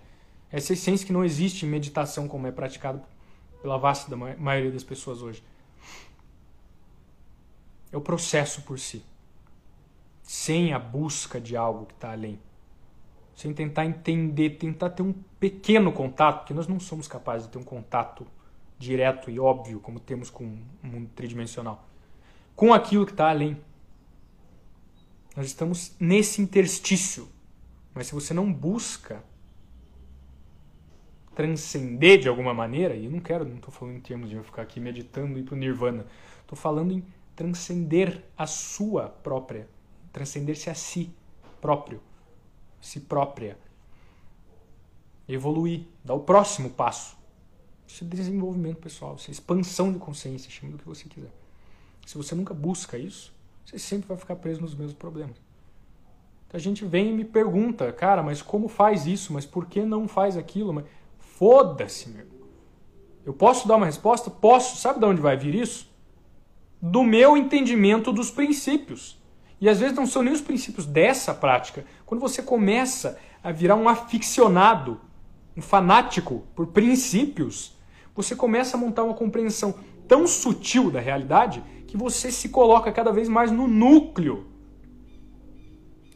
Essa 0.52 0.72
é 0.72 0.74
a 0.74 0.78
essência 0.78 1.06
que 1.06 1.12
não 1.12 1.26
existe 1.26 1.66
em 1.66 1.70
meditação 1.70 2.28
como 2.28 2.46
é 2.46 2.52
praticado 2.52 3.02
pela 3.62 3.78
vasta 3.78 4.16
maioria 4.16 4.72
das 4.72 4.84
pessoas 4.84 5.22
hoje. 5.22 5.44
É 7.92 7.98
o 7.98 8.02
processo 8.02 8.62
por 8.62 8.80
si. 8.80 9.04
Sem 10.26 10.74
a 10.74 10.80
busca 10.80 11.40
de 11.40 11.56
algo 11.56 11.86
que 11.86 11.94
está 11.94 12.12
além. 12.12 12.40
Sem 13.36 13.54
tentar 13.54 13.86
entender, 13.86 14.58
tentar 14.58 14.90
ter 14.90 15.04
um 15.04 15.14
pequeno 15.40 15.94
contato, 15.94 16.40
porque 16.40 16.54
nós 16.54 16.68
não 16.68 16.80
somos 16.80 17.08
capazes 17.08 17.46
de 17.46 17.54
ter 17.54 17.60
um 17.60 17.64
contato 17.64 18.26
direto 18.78 19.30
e 19.30 19.40
óbvio, 19.40 19.80
como 19.80 20.00
temos 20.00 20.30
com 20.30 20.44
o 20.44 20.88
mundo 20.88 21.10
tridimensional, 21.16 21.88
com 22.56 22.74
aquilo 22.74 23.06
que 23.06 23.12
está 23.12 23.30
além. 23.30 23.58
Nós 25.36 25.46
estamos 25.46 25.96
nesse 26.00 26.42
interstício. 26.42 27.30
Mas 27.94 28.08
se 28.08 28.14
você 28.14 28.34
não 28.34 28.52
busca 28.52 29.24
transcender 31.36 32.20
de 32.20 32.30
alguma 32.30 32.54
maneira, 32.54 32.96
e 32.96 33.06
eu 33.06 33.12
não 33.12 33.20
quero, 33.20 33.46
não 33.46 33.58
estou 33.58 33.72
falando 33.72 33.98
em 33.98 34.02
termos 34.02 34.30
de 34.30 34.38
eu 34.38 34.44
ficar 34.44 34.62
aqui 34.62 34.80
meditando 34.80 35.38
e 35.38 35.42
ir 35.42 35.44
para 35.44 35.54
o 35.54 35.58
nirvana, 35.58 36.06
estou 36.42 36.58
falando 36.58 36.94
em 36.94 37.04
transcender 37.36 38.24
a 38.38 38.48
sua 38.48 39.10
própria, 39.10 39.68
transcender-se 40.16 40.70
a 40.70 40.74
si 40.74 41.14
próprio, 41.60 42.02
si 42.80 43.02
própria, 43.02 43.58
evoluir, 45.28 45.82
dar 46.06 46.14
o 46.14 46.22
próximo 46.22 46.70
passo. 46.70 47.18
Isso 47.86 48.06
é 48.06 48.08
desenvolvimento 48.08 48.78
pessoal, 48.78 49.16
isso 49.16 49.30
é 49.30 49.34
expansão 49.34 49.92
de 49.92 50.00
consciência, 50.00 50.50
chame 50.50 50.72
do 50.72 50.78
que 50.78 50.86
você 50.86 51.04
quiser. 51.10 51.34
Se 52.06 52.16
você 52.16 52.34
nunca 52.34 52.54
busca 52.54 52.98
isso, 52.98 53.34
você 53.66 53.78
sempre 53.78 54.08
vai 54.08 54.16
ficar 54.16 54.38
preso 54.38 54.62
nos 54.62 54.74
mesmos 54.74 54.94
problemas. 54.94 55.36
Então 56.48 56.58
a 56.58 56.62
gente 56.62 56.86
vem 56.86 57.10
e 57.10 57.14
me 57.14 57.26
pergunta, 57.26 57.92
cara, 57.92 58.24
mas 58.24 58.42
como 58.42 58.70
faz 58.70 59.06
isso? 59.06 59.34
Mas 59.34 59.46
por 59.46 59.66
que 59.66 59.84
não 59.84 60.08
faz 60.08 60.38
aquilo? 60.38 60.72
Mas 60.72 60.86
foda-se, 61.20 62.08
meu. 62.08 62.26
Eu 63.26 63.34
posso 63.34 63.68
dar 63.68 63.76
uma 63.76 63.86
resposta? 63.86 64.32
Posso. 64.32 64.78
Sabe 64.78 65.00
de 65.00 65.06
onde 65.06 65.20
vai 65.20 65.36
vir 65.36 65.56
isso? 65.56 65.94
Do 66.82 67.04
meu 67.04 67.36
entendimento 67.36 68.14
dos 68.14 68.32
princípios. 68.32 69.20
E 69.60 69.70
às 69.70 69.80
vezes 69.80 69.96
não 69.96 70.06
são 70.06 70.22
nem 70.22 70.34
os 70.34 70.42
princípios 70.42 70.86
dessa 70.86 71.34
prática. 71.34 71.86
Quando 72.06 72.22
você 72.22 72.42
começa 72.42 73.18
a 73.44 73.52
virar 73.52 73.76
um 73.76 73.88
aficionado, 73.88 75.00
um 75.56 75.62
fanático 75.62 76.44
por 76.56 76.68
princípios, 76.68 77.78
você 78.14 78.36
começa 78.36 78.76
a 78.76 78.80
montar 78.80 79.04
uma 79.04 79.14
compreensão 79.14 79.76
tão 80.08 80.28
sutil 80.28 80.92
da 80.92 81.00
realidade 81.00 81.64
que 81.88 81.98
você 81.98 82.32
se 82.32 82.50
coloca 82.50 82.92
cada 82.92 83.12
vez 83.12 83.30
mais 83.30 83.52
no 83.52 83.68
núcleo. 83.68 84.48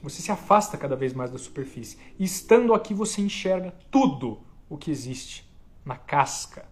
Você 0.01 0.21
se 0.21 0.31
afasta 0.31 0.77
cada 0.77 0.95
vez 0.95 1.13
mais 1.13 1.31
da 1.31 1.37
superfície. 1.37 1.97
E 2.17 2.23
estando 2.23 2.73
aqui, 2.73 2.93
você 2.93 3.21
enxerga 3.21 3.73
tudo 3.91 4.39
o 4.69 4.77
que 4.77 4.91
existe 4.91 5.49
na 5.83 5.95
casca. 5.95 6.65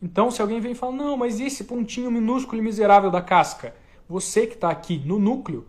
Então, 0.00 0.30
se 0.30 0.40
alguém 0.40 0.60
vem 0.60 0.72
e 0.72 0.74
fala, 0.76 0.92
não, 0.92 1.16
mas 1.16 1.40
esse 1.40 1.64
pontinho 1.64 2.10
minúsculo 2.10 2.60
e 2.60 2.64
miserável 2.64 3.10
da 3.10 3.20
casca, 3.20 3.74
você 4.08 4.46
que 4.46 4.54
está 4.54 4.70
aqui 4.70 4.98
no 5.04 5.18
núcleo, 5.18 5.66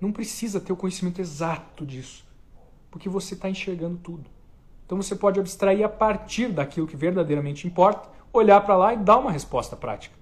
não 0.00 0.12
precisa 0.12 0.60
ter 0.60 0.72
o 0.72 0.76
conhecimento 0.76 1.20
exato 1.20 1.84
disso, 1.84 2.24
porque 2.90 3.08
você 3.08 3.34
está 3.34 3.50
enxergando 3.50 3.98
tudo. 3.98 4.30
Então 4.86 4.96
você 4.96 5.16
pode 5.16 5.40
abstrair 5.40 5.84
a 5.84 5.88
partir 5.88 6.48
daquilo 6.48 6.86
que 6.86 6.96
verdadeiramente 6.96 7.66
importa, 7.66 8.08
olhar 8.32 8.60
para 8.60 8.76
lá 8.76 8.94
e 8.94 8.96
dar 8.96 9.18
uma 9.18 9.32
resposta 9.32 9.76
prática. 9.76 10.16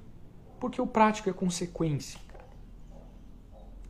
Porque 0.59 0.81
o 0.81 0.87
prático 0.87 1.29
é 1.29 1.33
consequência. 1.33 2.19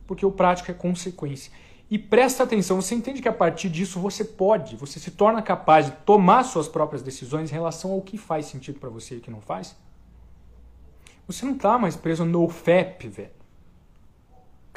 Porque 0.05 0.25
o 0.25 0.31
prático 0.31 0.69
é 0.69 0.73
consequência. 0.73 1.51
E 1.89 1.97
presta 1.97 2.43
atenção, 2.43 2.81
você 2.81 2.93
entende 2.93 3.21
que 3.21 3.29
a 3.29 3.33
partir 3.33 3.69
disso 3.69 3.99
você 3.99 4.25
pode, 4.25 4.75
você 4.75 4.99
se 4.99 5.11
torna 5.11 5.41
capaz 5.41 5.85
de 5.85 5.93
tomar 5.93 6.43
suas 6.43 6.67
próprias 6.67 7.01
decisões 7.01 7.49
em 7.49 7.53
relação 7.53 7.91
ao 7.91 8.01
que 8.01 8.17
faz 8.17 8.45
sentido 8.45 8.77
para 8.77 8.89
você 8.89 9.15
e 9.15 9.17
o 9.19 9.21
que 9.21 9.31
não 9.31 9.39
faz? 9.39 9.75
Você 11.25 11.45
não 11.45 11.53
está 11.53 11.77
mais 11.79 11.95
preso 11.95 12.25
no 12.25 12.41
NoFap, 12.41 13.07
velho. 13.07 13.36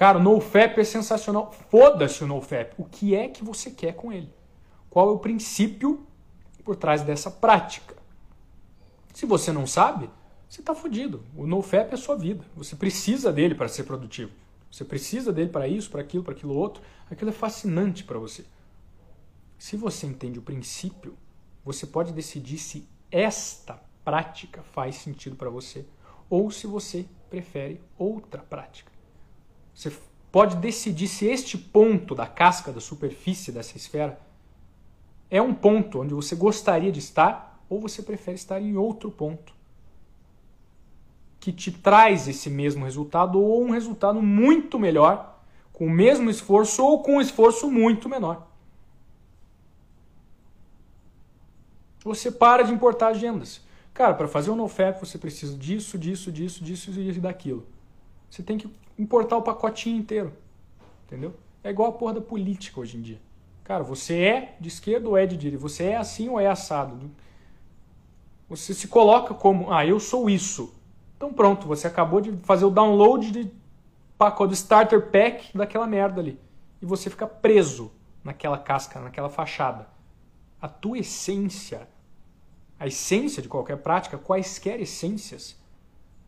Cara, 0.00 0.16
o 0.16 0.22
NoFap 0.22 0.80
é 0.80 0.84
sensacional. 0.84 1.52
Foda-se 1.68 2.24
o 2.24 2.26
NoFap. 2.26 2.72
O 2.78 2.86
que 2.86 3.14
é 3.14 3.28
que 3.28 3.44
você 3.44 3.70
quer 3.70 3.92
com 3.92 4.10
ele? 4.10 4.32
Qual 4.88 5.10
é 5.10 5.12
o 5.12 5.18
princípio 5.18 6.06
por 6.64 6.74
trás 6.74 7.02
dessa 7.02 7.30
prática? 7.30 7.94
Se 9.12 9.26
você 9.26 9.52
não 9.52 9.66
sabe, 9.66 10.08
você 10.48 10.62
está 10.62 10.74
fodido. 10.74 11.22
O 11.36 11.46
NoFap 11.46 11.90
é 11.90 11.94
a 11.96 11.98
sua 11.98 12.16
vida. 12.16 12.42
Você 12.56 12.74
precisa 12.76 13.30
dele 13.30 13.54
para 13.54 13.68
ser 13.68 13.84
produtivo. 13.84 14.32
Você 14.72 14.86
precisa 14.86 15.34
dele 15.34 15.50
para 15.50 15.68
isso, 15.68 15.90
para 15.90 16.00
aquilo, 16.00 16.24
para 16.24 16.32
aquilo 16.32 16.56
outro. 16.56 16.82
Aquilo 17.10 17.28
é 17.28 17.34
fascinante 17.34 18.02
para 18.02 18.18
você. 18.18 18.46
Se 19.58 19.76
você 19.76 20.06
entende 20.06 20.38
o 20.38 20.42
princípio, 20.42 21.14
você 21.62 21.86
pode 21.86 22.10
decidir 22.14 22.56
se 22.56 22.88
esta 23.12 23.78
prática 24.02 24.62
faz 24.62 24.96
sentido 24.96 25.36
para 25.36 25.50
você 25.50 25.84
ou 26.30 26.50
se 26.50 26.66
você 26.66 27.04
prefere 27.28 27.82
outra 27.98 28.40
prática. 28.40 28.89
Você 29.74 29.92
pode 30.30 30.56
decidir 30.56 31.08
se 31.08 31.26
este 31.26 31.56
ponto 31.58 32.14
da 32.14 32.26
casca, 32.26 32.72
da 32.72 32.80
superfície 32.80 33.52
dessa 33.52 33.76
esfera, 33.76 34.20
é 35.30 35.40
um 35.40 35.54
ponto 35.54 36.00
onde 36.00 36.14
você 36.14 36.34
gostaria 36.34 36.90
de 36.90 36.98
estar 36.98 37.64
ou 37.68 37.80
você 37.80 38.02
prefere 38.02 38.36
estar 38.36 38.60
em 38.60 38.76
outro 38.76 39.10
ponto 39.10 39.54
que 41.40 41.50
te 41.50 41.72
traz 41.72 42.28
esse 42.28 42.50
mesmo 42.50 42.84
resultado 42.84 43.40
ou 43.40 43.64
um 43.64 43.70
resultado 43.70 44.20
muito 44.20 44.78
melhor, 44.78 45.40
com 45.72 45.86
o 45.86 45.90
mesmo 45.90 46.28
esforço 46.28 46.84
ou 46.84 47.02
com 47.02 47.16
um 47.16 47.20
esforço 47.20 47.70
muito 47.70 48.08
menor. 48.08 48.46
Você 52.04 52.30
para 52.30 52.62
de 52.62 52.72
importar 52.72 53.08
agendas. 53.08 53.62
Cara, 53.94 54.14
para 54.14 54.28
fazer 54.28 54.50
um 54.50 54.56
NoFap 54.56 55.00
você 55.00 55.16
precisa 55.16 55.56
disso, 55.56 55.98
disso, 55.98 56.30
disso, 56.30 56.62
disso 56.62 56.90
e 56.90 57.12
daquilo. 57.12 57.66
Você 58.30 58.42
tem 58.42 58.58
que 58.58 58.70
importar 59.00 59.36
o 59.36 59.42
pacotinho 59.42 59.98
inteiro. 59.98 60.32
Entendeu? 61.06 61.34
É 61.64 61.70
igual 61.70 61.88
a 61.88 61.92
porra 61.92 62.14
da 62.14 62.20
política 62.20 62.80
hoje 62.80 62.98
em 62.98 63.00
dia. 63.00 63.20
Cara, 63.64 63.82
você 63.82 64.20
é 64.20 64.56
de 64.60 64.68
esquerda 64.68 65.08
ou 65.08 65.16
é 65.16 65.26
de 65.26 65.36
direita? 65.36 65.62
Você 65.62 65.84
é 65.84 65.96
assim 65.96 66.28
ou 66.28 66.38
é 66.38 66.46
assado? 66.46 67.10
Você 68.48 68.74
se 68.74 68.88
coloca 68.88 69.32
como, 69.32 69.72
ah, 69.72 69.86
eu 69.86 70.00
sou 70.00 70.28
isso. 70.28 70.74
Então 71.16 71.32
pronto, 71.32 71.66
você 71.66 71.86
acabou 71.86 72.20
de 72.20 72.32
fazer 72.42 72.64
o 72.64 72.70
download 72.70 73.30
de 73.30 73.50
pacote 74.18 74.54
starter 74.54 75.10
pack 75.10 75.56
daquela 75.56 75.86
merda 75.86 76.20
ali. 76.20 76.38
E 76.82 76.86
você 76.86 77.08
fica 77.08 77.26
preso 77.26 77.92
naquela 78.24 78.58
casca, 78.58 79.00
naquela 79.00 79.28
fachada. 79.28 79.88
A 80.60 80.68
tua 80.68 80.98
essência, 80.98 81.88
a 82.78 82.86
essência 82.86 83.42
de 83.42 83.48
qualquer 83.48 83.76
prática, 83.76 84.18
quaisquer 84.18 84.80
essências, 84.80 85.58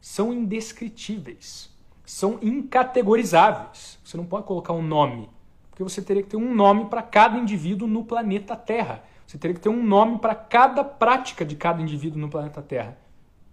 são 0.01 0.33
indescritíveis, 0.33 1.72
são 2.05 2.39
incategorizáveis. 2.43 3.99
Você 4.05 4.17
não 4.17 4.25
pode 4.25 4.47
colocar 4.47 4.73
um 4.73 4.83
nome, 4.83 5.29
porque 5.71 5.83
você 5.83 6.03
teria 6.03 6.23
que 6.23 6.31
ter 6.31 6.37
um 6.37 6.55
nome 6.55 6.87
para 6.87 7.03
cada 7.03 7.39
indivíduo 7.39 7.89
no 7.89 8.05
planeta 8.05 8.57
Terra. 8.57 9.03
Você 9.27 9.39
teria 9.39 9.55
que 9.55 9.61
ter 9.61 9.69
um 9.69 9.83
nome 9.83 10.19
para 10.19 10.35
cada 10.35 10.85
prática 10.85 11.45
de 11.45 11.57
cada 11.57 11.81
indivíduo 11.81 12.21
no 12.21 12.29
planeta 12.29 12.61
Terra. 12.61 12.99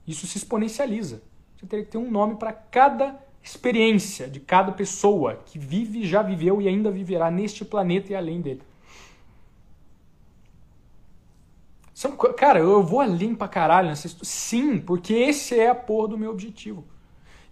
Isso 0.05 0.27
se 0.27 0.37
exponencializa. 0.37 1.21
Você 1.55 1.65
teria 1.65 1.85
que 1.85 1.91
ter 1.91 1.97
um 1.97 2.09
nome 2.09 2.35
para 2.35 2.51
cada 2.51 3.19
experiência 3.41 4.27
de 4.27 4.39
cada 4.39 4.71
pessoa 4.71 5.41
que 5.45 5.57
vive, 5.57 6.05
já 6.05 6.21
viveu 6.21 6.61
e 6.61 6.67
ainda 6.67 6.91
viverá 6.91 7.31
neste 7.31 7.63
planeta 7.63 8.11
e 8.11 8.15
além 8.15 8.41
dele. 8.41 8.61
Cara, 12.37 12.59
eu 12.59 12.81
vou 12.81 13.01
além 13.01 13.35
pra 13.35 13.47
caralho 13.47 13.89
nessa 13.89 14.07
Sim, 14.23 14.79
porque 14.79 15.13
esse 15.13 15.59
é 15.59 15.69
a 15.69 15.75
porra 15.75 16.09
do 16.09 16.17
meu 16.17 16.31
objetivo. 16.31 16.85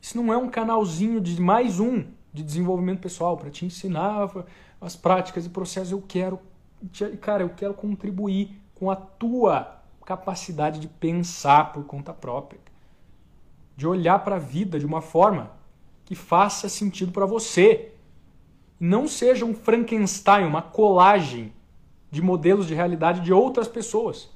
Isso 0.07 0.15
não 0.15 0.31
é 0.31 0.37
um 0.37 0.47
canalzinho 0.47 1.19
de 1.19 1.41
mais 1.41 1.81
um 1.81 2.05
de 2.31 2.41
desenvolvimento 2.41 3.01
pessoal 3.01 3.35
para 3.35 3.49
te 3.49 3.65
ensinar 3.65 4.29
as 4.79 4.95
práticas 4.95 5.45
e 5.45 5.49
processos. 5.49 5.91
Eu 5.91 6.01
quero 6.01 6.39
cara, 7.19 7.43
eu 7.43 7.49
quero 7.49 7.73
contribuir 7.73 8.57
com 8.73 8.89
a 8.89 8.95
tua 8.95 9.81
capacidade 10.05 10.79
de 10.79 10.87
pensar 10.87 11.73
por 11.73 11.83
conta 11.83 12.13
própria, 12.13 12.61
de 13.75 13.85
olhar 13.85 14.23
para 14.23 14.37
a 14.37 14.39
vida 14.39 14.79
de 14.79 14.85
uma 14.85 15.01
forma 15.01 15.51
que 16.05 16.15
faça 16.15 16.69
sentido 16.69 17.11
para 17.11 17.25
você. 17.25 17.91
Não 18.79 19.09
seja 19.09 19.43
um 19.43 19.53
Frankenstein, 19.53 20.45
uma 20.45 20.61
colagem 20.61 21.51
de 22.09 22.21
modelos 22.21 22.65
de 22.65 22.73
realidade 22.73 23.19
de 23.19 23.33
outras 23.33 23.67
pessoas. 23.67 24.29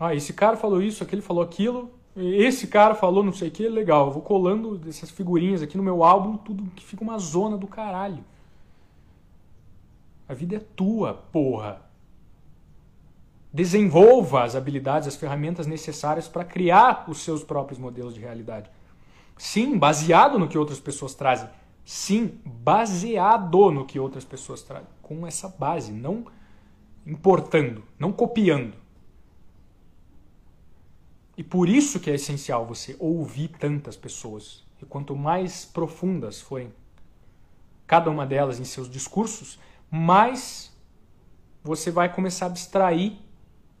Ah, 0.00 0.14
esse 0.14 0.32
cara 0.32 0.56
falou 0.56 0.80
isso, 0.80 1.04
aquele 1.04 1.20
falou 1.20 1.44
aquilo, 1.44 1.92
esse 2.16 2.68
cara 2.68 2.94
falou 2.94 3.24
não 3.24 3.32
sei 3.32 3.48
o 3.48 3.50
que, 3.50 3.68
legal. 3.68 4.06
Eu 4.06 4.12
vou 4.12 4.22
colando 4.22 4.80
essas 4.88 5.10
figurinhas 5.10 5.62
aqui 5.62 5.76
no 5.76 5.82
meu 5.82 6.04
álbum, 6.04 6.36
tudo 6.36 6.70
que 6.74 6.84
fica 6.84 7.02
uma 7.02 7.18
zona 7.18 7.56
do 7.56 7.66
caralho. 7.66 8.24
A 10.28 10.34
vida 10.34 10.56
é 10.56 10.60
tua, 10.60 11.14
porra. 11.14 11.82
Desenvolva 13.52 14.44
as 14.44 14.56
habilidades, 14.56 15.08
as 15.08 15.16
ferramentas 15.16 15.66
necessárias 15.66 16.26
para 16.26 16.44
criar 16.44 17.04
os 17.08 17.18
seus 17.18 17.44
próprios 17.44 17.78
modelos 17.78 18.14
de 18.14 18.20
realidade. 18.20 18.70
Sim, 19.36 19.76
baseado 19.76 20.38
no 20.38 20.48
que 20.48 20.56
outras 20.56 20.80
pessoas 20.80 21.14
trazem. 21.14 21.48
Sim, 21.84 22.40
baseado 22.44 23.70
no 23.70 23.84
que 23.84 23.98
outras 23.98 24.24
pessoas 24.24 24.62
trazem. 24.62 24.88
Com 25.02 25.26
essa 25.26 25.48
base, 25.48 25.92
não 25.92 26.24
importando, 27.06 27.82
não 27.98 28.12
copiando. 28.12 28.83
E 31.36 31.42
por 31.42 31.68
isso 31.68 31.98
que 31.98 32.10
é 32.10 32.14
essencial 32.14 32.66
você 32.66 32.96
ouvir 32.98 33.48
tantas 33.48 33.96
pessoas. 33.96 34.64
E 34.80 34.86
quanto 34.86 35.16
mais 35.16 35.64
profundas 35.64 36.40
forem 36.40 36.72
cada 37.86 38.10
uma 38.10 38.26
delas 38.26 38.60
em 38.60 38.64
seus 38.64 38.88
discursos, 38.88 39.58
mais 39.90 40.72
você 41.62 41.90
vai 41.90 42.12
começar 42.12 42.46
a 42.46 42.48
abstrair 42.48 43.18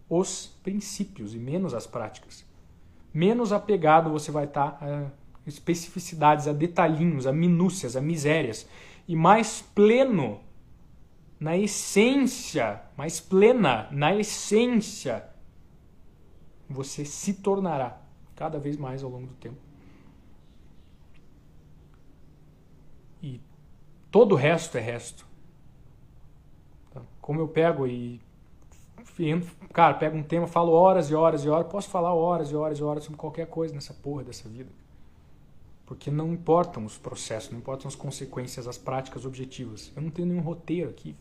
os 0.08 0.46
princípios 0.62 1.34
e 1.34 1.38
menos 1.38 1.74
as 1.74 1.86
práticas. 1.86 2.44
Menos 3.12 3.52
apegado 3.52 4.10
você 4.10 4.30
vai 4.30 4.44
estar 4.44 4.78
a 4.80 5.10
especificidades, 5.46 6.48
a 6.48 6.52
detalhinhos, 6.52 7.26
a 7.26 7.32
minúcias, 7.32 7.96
a 7.96 8.00
misérias. 8.00 8.66
E 9.06 9.14
mais 9.14 9.62
pleno 9.74 10.40
na 11.38 11.56
essência, 11.56 12.80
mais 12.96 13.20
plena 13.20 13.88
na 13.90 14.14
essência, 14.14 15.28
você 16.74 17.04
se 17.04 17.34
tornará 17.34 18.00
cada 18.36 18.58
vez 18.58 18.76
mais 18.76 19.02
ao 19.02 19.10
longo 19.10 19.26
do 19.28 19.34
tempo. 19.34 19.56
E 23.22 23.40
todo 24.10 24.32
o 24.32 24.36
resto 24.36 24.76
é 24.76 24.80
resto 24.80 25.26
como 27.24 27.40
eu 27.40 27.48
pego 27.48 27.86
e 27.86 28.20
cara, 29.72 29.94
pego 29.94 30.14
um 30.14 30.22
tema, 30.22 30.46
falo 30.46 30.72
horas 30.72 31.08
e 31.08 31.14
horas 31.14 31.42
e 31.42 31.48
horas, 31.48 31.72
posso 31.72 31.88
falar 31.88 32.12
horas 32.12 32.50
e 32.50 32.54
horas 32.54 32.78
e 32.78 32.82
horas 32.82 33.04
sobre 33.04 33.16
qualquer 33.16 33.46
coisa 33.46 33.72
nessa 33.72 33.94
porra 33.94 34.22
dessa 34.22 34.46
vida. 34.46 34.68
Porque 35.86 36.10
não 36.10 36.34
importam 36.34 36.84
os 36.84 36.98
processos, 36.98 37.50
não 37.50 37.60
importam 37.60 37.88
as 37.88 37.94
consequências, 37.94 38.68
as 38.68 38.76
práticas 38.76 39.24
objetivas. 39.24 39.90
Eu 39.96 40.02
não 40.02 40.10
tenho 40.10 40.28
nenhum 40.28 40.42
roteiro 40.42 40.90
aqui. 40.90 41.16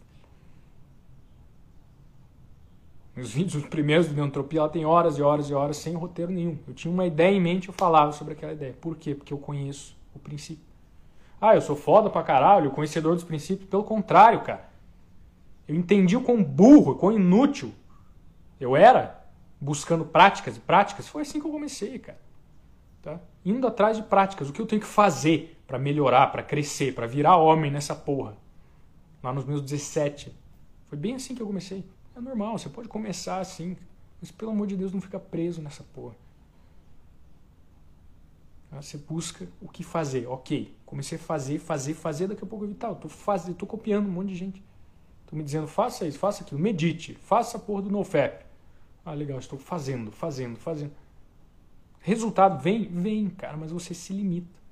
Meus 3.15 3.31
vídeos, 3.31 3.63
os 3.63 3.69
primeiros 3.69 4.09
de 4.09 4.15
Neantropia, 4.15 4.61
ela 4.61 4.69
tem 4.69 4.85
horas 4.85 5.17
e 5.17 5.21
horas 5.21 5.49
e 5.49 5.53
horas 5.53 5.77
sem 5.77 5.93
roteiro 5.93 6.31
nenhum. 6.31 6.57
Eu 6.67 6.73
tinha 6.73 6.91
uma 6.91 7.05
ideia 7.05 7.35
em 7.35 7.39
mente, 7.39 7.67
eu 7.67 7.73
falava 7.73 8.11
sobre 8.11 8.33
aquela 8.33 8.53
ideia. 8.53 8.73
Por 8.81 8.97
quê? 8.97 9.13
Porque 9.13 9.31
eu 9.31 9.37
conheço 9.37 9.95
o 10.15 10.19
princípio. 10.19 10.63
Ah, 11.39 11.53
eu 11.53 11.61
sou 11.61 11.75
foda 11.75 12.09
pra 12.09 12.23
caralho, 12.23 12.71
conhecedor 12.71 13.13
dos 13.13 13.23
princípios. 13.23 13.69
Pelo 13.69 13.83
contrário, 13.83 14.41
cara. 14.41 14.67
Eu 15.67 15.75
entendi 15.75 16.17
o 16.17 16.21
quão 16.21 16.43
burro, 16.43 16.95
quão 16.95 17.11
inútil 17.11 17.71
eu 18.59 18.75
era 18.75 19.23
buscando 19.61 20.05
práticas 20.05 20.57
e 20.57 20.59
práticas. 20.59 21.07
Foi 21.07 21.21
assim 21.21 21.39
que 21.39 21.45
eu 21.45 21.51
comecei, 21.51 21.99
cara. 21.99 22.19
Tá? 23.01 23.19
Indo 23.45 23.67
atrás 23.67 23.97
de 23.97 24.03
práticas. 24.03 24.49
O 24.49 24.53
que 24.53 24.61
eu 24.61 24.65
tenho 24.65 24.81
que 24.81 24.87
fazer 24.87 25.61
para 25.67 25.77
melhorar, 25.77 26.31
para 26.31 26.41
crescer, 26.41 26.95
para 26.95 27.05
virar 27.05 27.37
homem 27.37 27.69
nessa 27.69 27.93
porra. 27.93 28.35
Lá 29.21 29.31
nos 29.31 29.45
meus 29.45 29.61
17. 29.61 30.33
Foi 30.87 30.97
bem 30.97 31.15
assim 31.15 31.35
que 31.35 31.41
eu 31.41 31.47
comecei. 31.47 31.85
É 32.15 32.21
normal, 32.21 32.57
você 32.57 32.69
pode 32.69 32.87
começar 32.87 33.39
assim. 33.39 33.77
Mas 34.21 34.31
pelo 34.31 34.51
amor 34.51 34.67
de 34.67 34.75
Deus, 34.77 34.93
não 34.93 35.01
fica 35.01 35.19
preso 35.19 35.61
nessa 35.61 35.83
porra. 35.83 36.15
Tá? 38.69 38.81
Você 38.81 38.97
busca 38.97 39.47
o 39.61 39.67
que 39.67 39.83
fazer. 39.83 40.27
Ok, 40.27 40.75
comecei 40.85 41.17
a 41.17 41.21
fazer, 41.21 41.59
fazer, 41.59 41.93
fazer. 41.93 42.27
Daqui 42.27 42.43
a 42.43 42.47
pouco 42.47 42.65
eu 42.65 42.69
vi, 42.69 42.75
tá, 42.75 42.89
eu 42.89 42.95
tô, 42.95 43.09
fazendo, 43.09 43.55
tô 43.55 43.65
copiando 43.65 44.07
um 44.07 44.11
monte 44.11 44.29
de 44.29 44.35
gente. 44.35 44.63
Estou 45.21 45.37
me 45.37 45.43
dizendo, 45.43 45.67
faça 45.67 46.07
isso, 46.07 46.19
faça 46.19 46.43
aquilo, 46.43 46.59
medite, 46.59 47.15
faça 47.15 47.57
a 47.57 47.59
porra 47.59 47.83
do 47.83 47.89
NoFap. 47.91 48.45
Ah, 49.05 49.13
legal, 49.13 49.37
estou 49.37 49.59
fazendo, 49.59 50.11
fazendo, 50.11 50.57
fazendo. 50.57 50.93
Resultado 51.99 52.61
vem? 52.61 52.85
Vem, 52.85 53.29
cara, 53.29 53.57
mas 53.57 53.71
você 53.71 53.93
se 53.93 54.13
limita. 54.13 54.62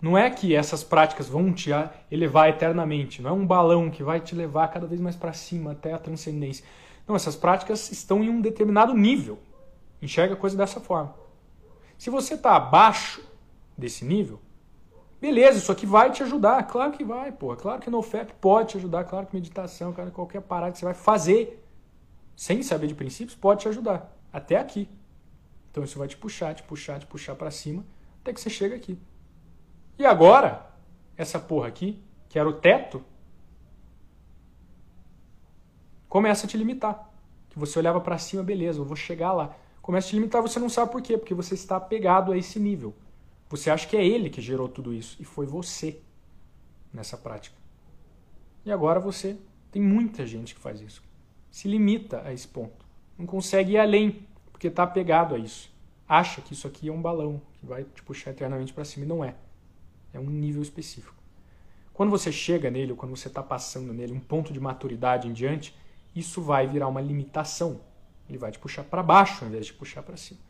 Não 0.00 0.16
é 0.16 0.30
que 0.30 0.54
essas 0.54 0.84
práticas 0.84 1.28
vão 1.28 1.52
te 1.52 1.70
elevar 2.10 2.48
eternamente, 2.48 3.20
não 3.20 3.30
é 3.30 3.32
um 3.32 3.46
balão 3.46 3.90
que 3.90 4.02
vai 4.02 4.20
te 4.20 4.34
levar 4.34 4.68
cada 4.68 4.86
vez 4.86 5.00
mais 5.00 5.16
para 5.16 5.32
cima 5.32 5.72
até 5.72 5.92
a 5.92 5.98
transcendência. 5.98 6.64
Não, 7.06 7.16
essas 7.16 7.34
práticas 7.34 7.90
estão 7.90 8.22
em 8.22 8.30
um 8.30 8.40
determinado 8.40 8.94
nível. 8.94 9.38
Enxerga 10.00 10.34
a 10.34 10.36
coisa 10.36 10.56
dessa 10.56 10.78
forma. 10.78 11.14
Se 11.96 12.10
você 12.10 12.34
está 12.34 12.54
abaixo 12.54 13.22
desse 13.76 14.04
nível, 14.04 14.40
Beleza, 15.20 15.58
isso 15.58 15.72
aqui 15.72 15.84
vai 15.84 16.12
te 16.12 16.22
ajudar. 16.22 16.62
Claro 16.68 16.92
que 16.92 17.04
vai, 17.04 17.32
pô. 17.32 17.54
Claro 17.56 17.80
que 17.80 17.90
no 17.90 18.00
FEP 18.02 18.34
pode 18.40 18.70
te 18.70 18.76
ajudar. 18.76 19.04
Claro 19.04 19.26
que 19.26 19.34
meditação, 19.34 19.92
cara, 19.92 20.10
qualquer 20.10 20.40
parada 20.40 20.72
que 20.72 20.78
você 20.78 20.84
vai 20.84 20.94
fazer 20.94 21.64
sem 22.36 22.62
saber 22.62 22.86
de 22.86 22.94
princípios 22.94 23.34
pode 23.34 23.62
te 23.62 23.68
ajudar. 23.68 24.16
Até 24.32 24.56
aqui. 24.56 24.88
Então 25.70 25.82
isso 25.82 25.98
vai 25.98 26.06
te 26.06 26.16
puxar, 26.16 26.54
te 26.54 26.62
puxar, 26.62 27.00
te 27.00 27.06
puxar 27.06 27.34
para 27.34 27.50
cima 27.50 27.84
até 28.20 28.32
que 28.32 28.40
você 28.40 28.48
chega 28.48 28.76
aqui. 28.76 28.96
E 29.98 30.06
agora, 30.06 30.70
essa 31.16 31.40
porra 31.40 31.66
aqui, 31.66 32.00
que 32.28 32.38
era 32.38 32.48
o 32.48 32.52
teto, 32.52 33.04
começa 36.08 36.46
a 36.46 36.48
te 36.48 36.56
limitar. 36.56 37.10
Que 37.50 37.58
você 37.58 37.78
olhava 37.78 38.00
para 38.00 38.16
cima, 38.18 38.42
beleza, 38.42 38.78
eu 38.78 38.84
vou 38.84 38.96
chegar 38.96 39.32
lá. 39.32 39.56
Começa 39.82 40.06
a 40.06 40.10
te 40.10 40.16
limitar, 40.16 40.40
você 40.40 40.60
não 40.60 40.68
sabe 40.68 40.92
por 40.92 41.02
quê, 41.02 41.18
porque 41.18 41.34
você 41.34 41.54
está 41.54 41.76
apegado 41.76 42.30
a 42.30 42.36
esse 42.36 42.60
nível. 42.60 42.94
Você 43.48 43.70
acha 43.70 43.88
que 43.88 43.96
é 43.96 44.06
ele 44.06 44.30
que 44.30 44.40
gerou 44.40 44.68
tudo 44.68 44.92
isso 44.92 45.16
e 45.18 45.24
foi 45.24 45.46
você 45.46 46.00
nessa 46.92 47.16
prática. 47.16 47.56
E 48.64 48.70
agora 48.70 49.00
você 49.00 49.36
tem 49.72 49.82
muita 49.82 50.26
gente 50.26 50.54
que 50.54 50.60
faz 50.60 50.80
isso. 50.80 51.02
Se 51.50 51.66
limita 51.66 52.22
a 52.24 52.32
esse 52.32 52.46
ponto. 52.46 52.86
Não 53.16 53.26
consegue 53.26 53.72
ir 53.72 53.78
além, 53.78 54.26
porque 54.52 54.68
está 54.68 54.82
apegado 54.82 55.34
a 55.34 55.38
isso. 55.38 55.72
Acha 56.06 56.40
que 56.40 56.52
isso 56.52 56.66
aqui 56.66 56.88
é 56.88 56.92
um 56.92 57.00
balão 57.00 57.40
que 57.54 57.66
vai 57.66 57.84
te 57.84 58.02
puxar 58.02 58.30
eternamente 58.30 58.72
para 58.72 58.84
cima 58.84 59.04
e 59.04 59.08
não 59.08 59.24
é. 59.24 59.34
É 60.12 60.18
um 60.18 60.30
nível 60.30 60.62
específico. 60.62 61.14
Quando 61.92 62.10
você 62.10 62.30
chega 62.30 62.70
nele, 62.70 62.92
ou 62.92 62.96
quando 62.96 63.16
você 63.16 63.28
está 63.28 63.42
passando 63.42 63.92
nele, 63.92 64.12
um 64.12 64.20
ponto 64.20 64.52
de 64.52 64.60
maturidade 64.60 65.26
em 65.26 65.32
diante, 65.32 65.74
isso 66.14 66.40
vai 66.40 66.66
virar 66.66 66.86
uma 66.86 67.00
limitação. 67.00 67.80
Ele 68.28 68.38
vai 68.38 68.52
te 68.52 68.58
puxar 68.58 68.84
para 68.84 69.02
baixo 69.02 69.44
ao 69.44 69.48
invés 69.48 69.66
de 69.66 69.72
puxar 69.72 70.02
para 70.02 70.16
cima. 70.16 70.40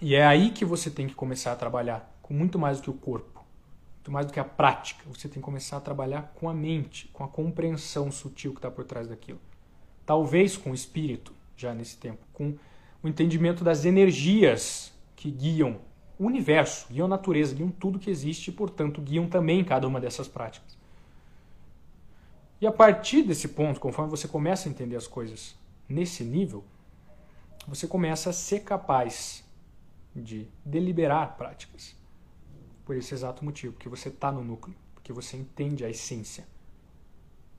E 0.00 0.14
é 0.14 0.26
aí 0.26 0.50
que 0.50 0.64
você 0.64 0.90
tem 0.90 1.06
que 1.06 1.14
começar 1.14 1.52
a 1.52 1.56
trabalhar 1.56 2.18
com 2.20 2.34
muito 2.34 2.58
mais 2.58 2.78
do 2.78 2.82
que 2.82 2.90
o 2.90 2.94
corpo, 2.94 3.44
muito 3.94 4.10
mais 4.10 4.26
do 4.26 4.32
que 4.32 4.40
a 4.40 4.44
prática. 4.44 5.04
Você 5.06 5.28
tem 5.28 5.40
que 5.40 5.44
começar 5.44 5.76
a 5.76 5.80
trabalhar 5.80 6.32
com 6.34 6.50
a 6.50 6.54
mente, 6.54 7.08
com 7.12 7.22
a 7.22 7.28
compreensão 7.28 8.10
sutil 8.10 8.52
que 8.52 8.58
está 8.58 8.70
por 8.70 8.84
trás 8.84 9.08
daquilo. 9.08 9.40
Talvez 10.04 10.56
com 10.56 10.72
o 10.72 10.74
espírito, 10.74 11.32
já 11.56 11.72
nesse 11.72 11.96
tempo, 11.96 12.20
com 12.32 12.56
o 13.02 13.08
entendimento 13.08 13.62
das 13.62 13.84
energias 13.84 14.92
que 15.14 15.30
guiam 15.30 15.80
o 16.22 16.26
universo, 16.26 16.86
guiam 16.88 17.06
a 17.06 17.08
natureza, 17.08 17.52
guiam 17.52 17.68
tudo 17.68 17.98
que 17.98 18.08
existe 18.08 18.48
e, 18.48 18.52
portanto, 18.52 19.00
guiam 19.00 19.28
também 19.28 19.64
cada 19.64 19.88
uma 19.88 20.00
dessas 20.00 20.28
práticas. 20.28 20.78
E 22.60 22.66
a 22.66 22.70
partir 22.70 23.24
desse 23.24 23.48
ponto, 23.48 23.80
conforme 23.80 24.08
você 24.08 24.28
começa 24.28 24.68
a 24.68 24.70
entender 24.70 24.94
as 24.94 25.08
coisas 25.08 25.56
nesse 25.88 26.22
nível, 26.22 26.64
você 27.66 27.88
começa 27.88 28.30
a 28.30 28.32
ser 28.32 28.60
capaz 28.60 29.44
de 30.14 30.46
deliberar 30.64 31.36
práticas. 31.36 31.96
Por 32.84 32.96
esse 32.96 33.12
exato 33.12 33.44
motivo, 33.44 33.72
porque 33.72 33.88
você 33.88 34.08
está 34.08 34.30
no 34.30 34.44
núcleo, 34.44 34.76
porque 34.94 35.12
você 35.12 35.36
entende 35.36 35.84
a 35.84 35.90
essência. 35.90 36.46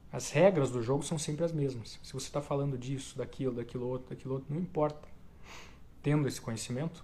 As 0.10 0.30
regras 0.30 0.71
do 0.71 0.82
jogo 0.82 1.04
são 1.04 1.19
sempre 1.19 1.43
as 1.43 1.52
mesmas. 1.52 1.99
Se 2.02 2.13
você 2.13 2.28
está 2.28 2.41
falando 2.41 2.78
disso, 2.78 3.17
daquilo, 3.17 3.56
daquilo 3.56 3.88
outro, 3.89 4.10
daquilo 4.10 4.36
outro, 4.36 4.54
não 4.54 4.62
importa. 4.62 5.06
Tendo 6.02 6.30
esse 6.30 6.39
conhecimento, 6.39 7.04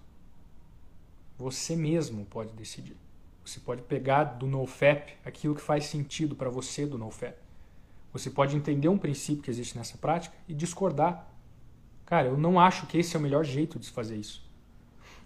você 1.39 1.73
mesmo 1.73 2.25
pode 2.25 2.51
decidir. 2.51 2.97
Você 3.45 3.61
pode 3.61 3.81
pegar 3.83 4.25
do 4.25 4.45
NoFap 4.45 5.13
aquilo 5.25 5.55
que 5.55 5.61
faz 5.61 5.85
sentido 5.85 6.35
para 6.35 6.49
você 6.49 6.85
do 6.85 6.97
NoFap. 6.97 7.35
Você 8.11 8.29
pode 8.29 8.57
entender 8.57 8.89
um 8.89 8.97
princípio 8.97 9.41
que 9.41 9.49
existe 9.49 9.77
nessa 9.77 9.97
prática 9.97 10.35
e 10.49 10.53
discordar. 10.53 11.27
Cara, 12.05 12.27
eu 12.27 12.37
não 12.37 12.59
acho 12.59 12.85
que 12.87 12.97
esse 12.97 13.15
é 13.15 13.19
o 13.19 13.21
melhor 13.21 13.45
jeito 13.45 13.79
de 13.79 13.89
fazer 13.89 14.17
isso. 14.17 14.43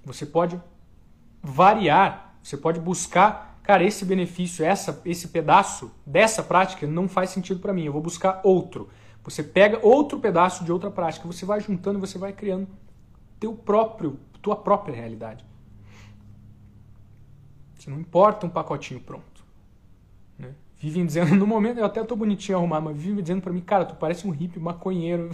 Você 0.05 0.23
pode 0.23 0.61
variar, 1.41 2.35
você 2.43 2.55
pode 2.57 2.79
buscar, 2.79 3.59
cara, 3.63 3.83
esse 3.83 4.05
benefício, 4.05 4.63
essa, 4.63 5.01
esse 5.05 5.29
pedaço 5.29 5.91
dessa 6.05 6.43
prática 6.43 6.85
não 6.85 7.07
faz 7.07 7.31
sentido 7.31 7.59
para 7.59 7.73
mim, 7.73 7.85
eu 7.85 7.93
vou 7.93 8.01
buscar 8.01 8.39
outro. 8.43 8.89
Você 9.23 9.41
pega 9.41 9.79
outro 9.81 10.19
pedaço 10.19 10.63
de 10.63 10.71
outra 10.71 10.91
prática, 10.91 11.25
você 11.25 11.45
vai 11.45 11.59
juntando, 11.59 11.99
você 11.99 12.19
vai 12.19 12.33
criando 12.33 12.67
teu 13.39 13.53
próprio, 13.53 14.19
tua 14.41 14.55
própria 14.55 14.95
realidade. 14.95 15.43
Você 17.83 17.89
não 17.89 17.99
importa 17.99 18.45
um 18.45 18.49
pacotinho 18.49 19.01
pronto. 19.01 19.43
Né? 20.39 20.53
Vivem 20.79 21.05
dizendo, 21.05 21.35
no 21.35 21.45
momento, 21.45 21.79
eu 21.79 21.85
até 21.85 22.01
tô 22.01 22.15
bonitinho 22.15 22.57
arrumado, 22.57 22.85
mas 22.85 22.95
vivem 22.95 23.21
dizendo 23.21 23.41
para 23.41 23.51
mim, 23.51 23.59
cara, 23.59 23.83
tu 23.83 23.95
parece 23.95 24.25
um 24.25 24.31
hippie 24.31 24.57
maconheiro. 24.57 25.29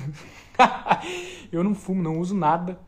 eu 1.51 1.63
não 1.63 1.75
fumo, 1.75 2.01
não 2.01 2.17
uso 2.19 2.33
nada. 2.33 2.79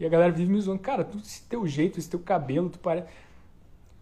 E 0.00 0.06
a 0.06 0.08
galera 0.08 0.32
vive 0.32 0.50
me 0.50 0.58
zoando. 0.58 0.80
Cara, 0.80 1.04
tu, 1.04 1.18
esse 1.18 1.42
teu 1.42 1.66
jeito, 1.66 1.98
esse 1.98 2.08
teu 2.08 2.20
cabelo, 2.20 2.70
tu 2.70 2.78
parece. 2.78 3.06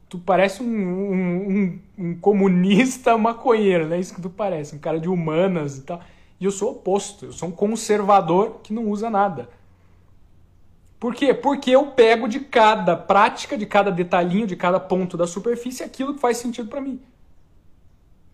Tu 0.09 0.19
parece 0.19 0.63
um, 0.63 0.67
um, 0.67 1.49
um, 1.49 1.81
um, 1.99 2.15
comunista 2.17 3.17
maconheiro, 3.19 3.87
né? 3.87 3.99
Isso 3.99 4.15
que 4.15 4.23
tu 4.23 4.31
parece, 4.31 4.75
um 4.75 4.79
cara 4.79 4.99
de 5.01 5.09
humanas 5.09 5.79
e 5.79 5.83
tal. 5.83 6.01
E 6.41 6.45
eu 6.45 6.51
sou 6.51 6.73
oposto, 6.73 7.27
eu 7.27 7.33
sou 7.33 7.49
um 7.49 7.53
conservador 7.53 8.61
que 8.63 8.73
não 8.73 8.89
usa 8.89 9.11
nada. 9.11 9.49
Por 11.01 11.15
quê? 11.15 11.33
Porque 11.33 11.71
eu 11.71 11.87
pego 11.87 12.29
de 12.29 12.41
cada 12.41 12.95
prática, 12.95 13.57
de 13.57 13.65
cada 13.65 13.91
detalhinho, 13.91 14.47
de 14.47 14.55
cada 14.55 14.79
ponto 14.79 15.17
da 15.17 15.27
superfície 15.27 15.83
aquilo 15.83 16.13
que 16.13 16.21
faz 16.21 16.37
sentido 16.37 16.69
para 16.69 16.83
mim. 16.83 17.01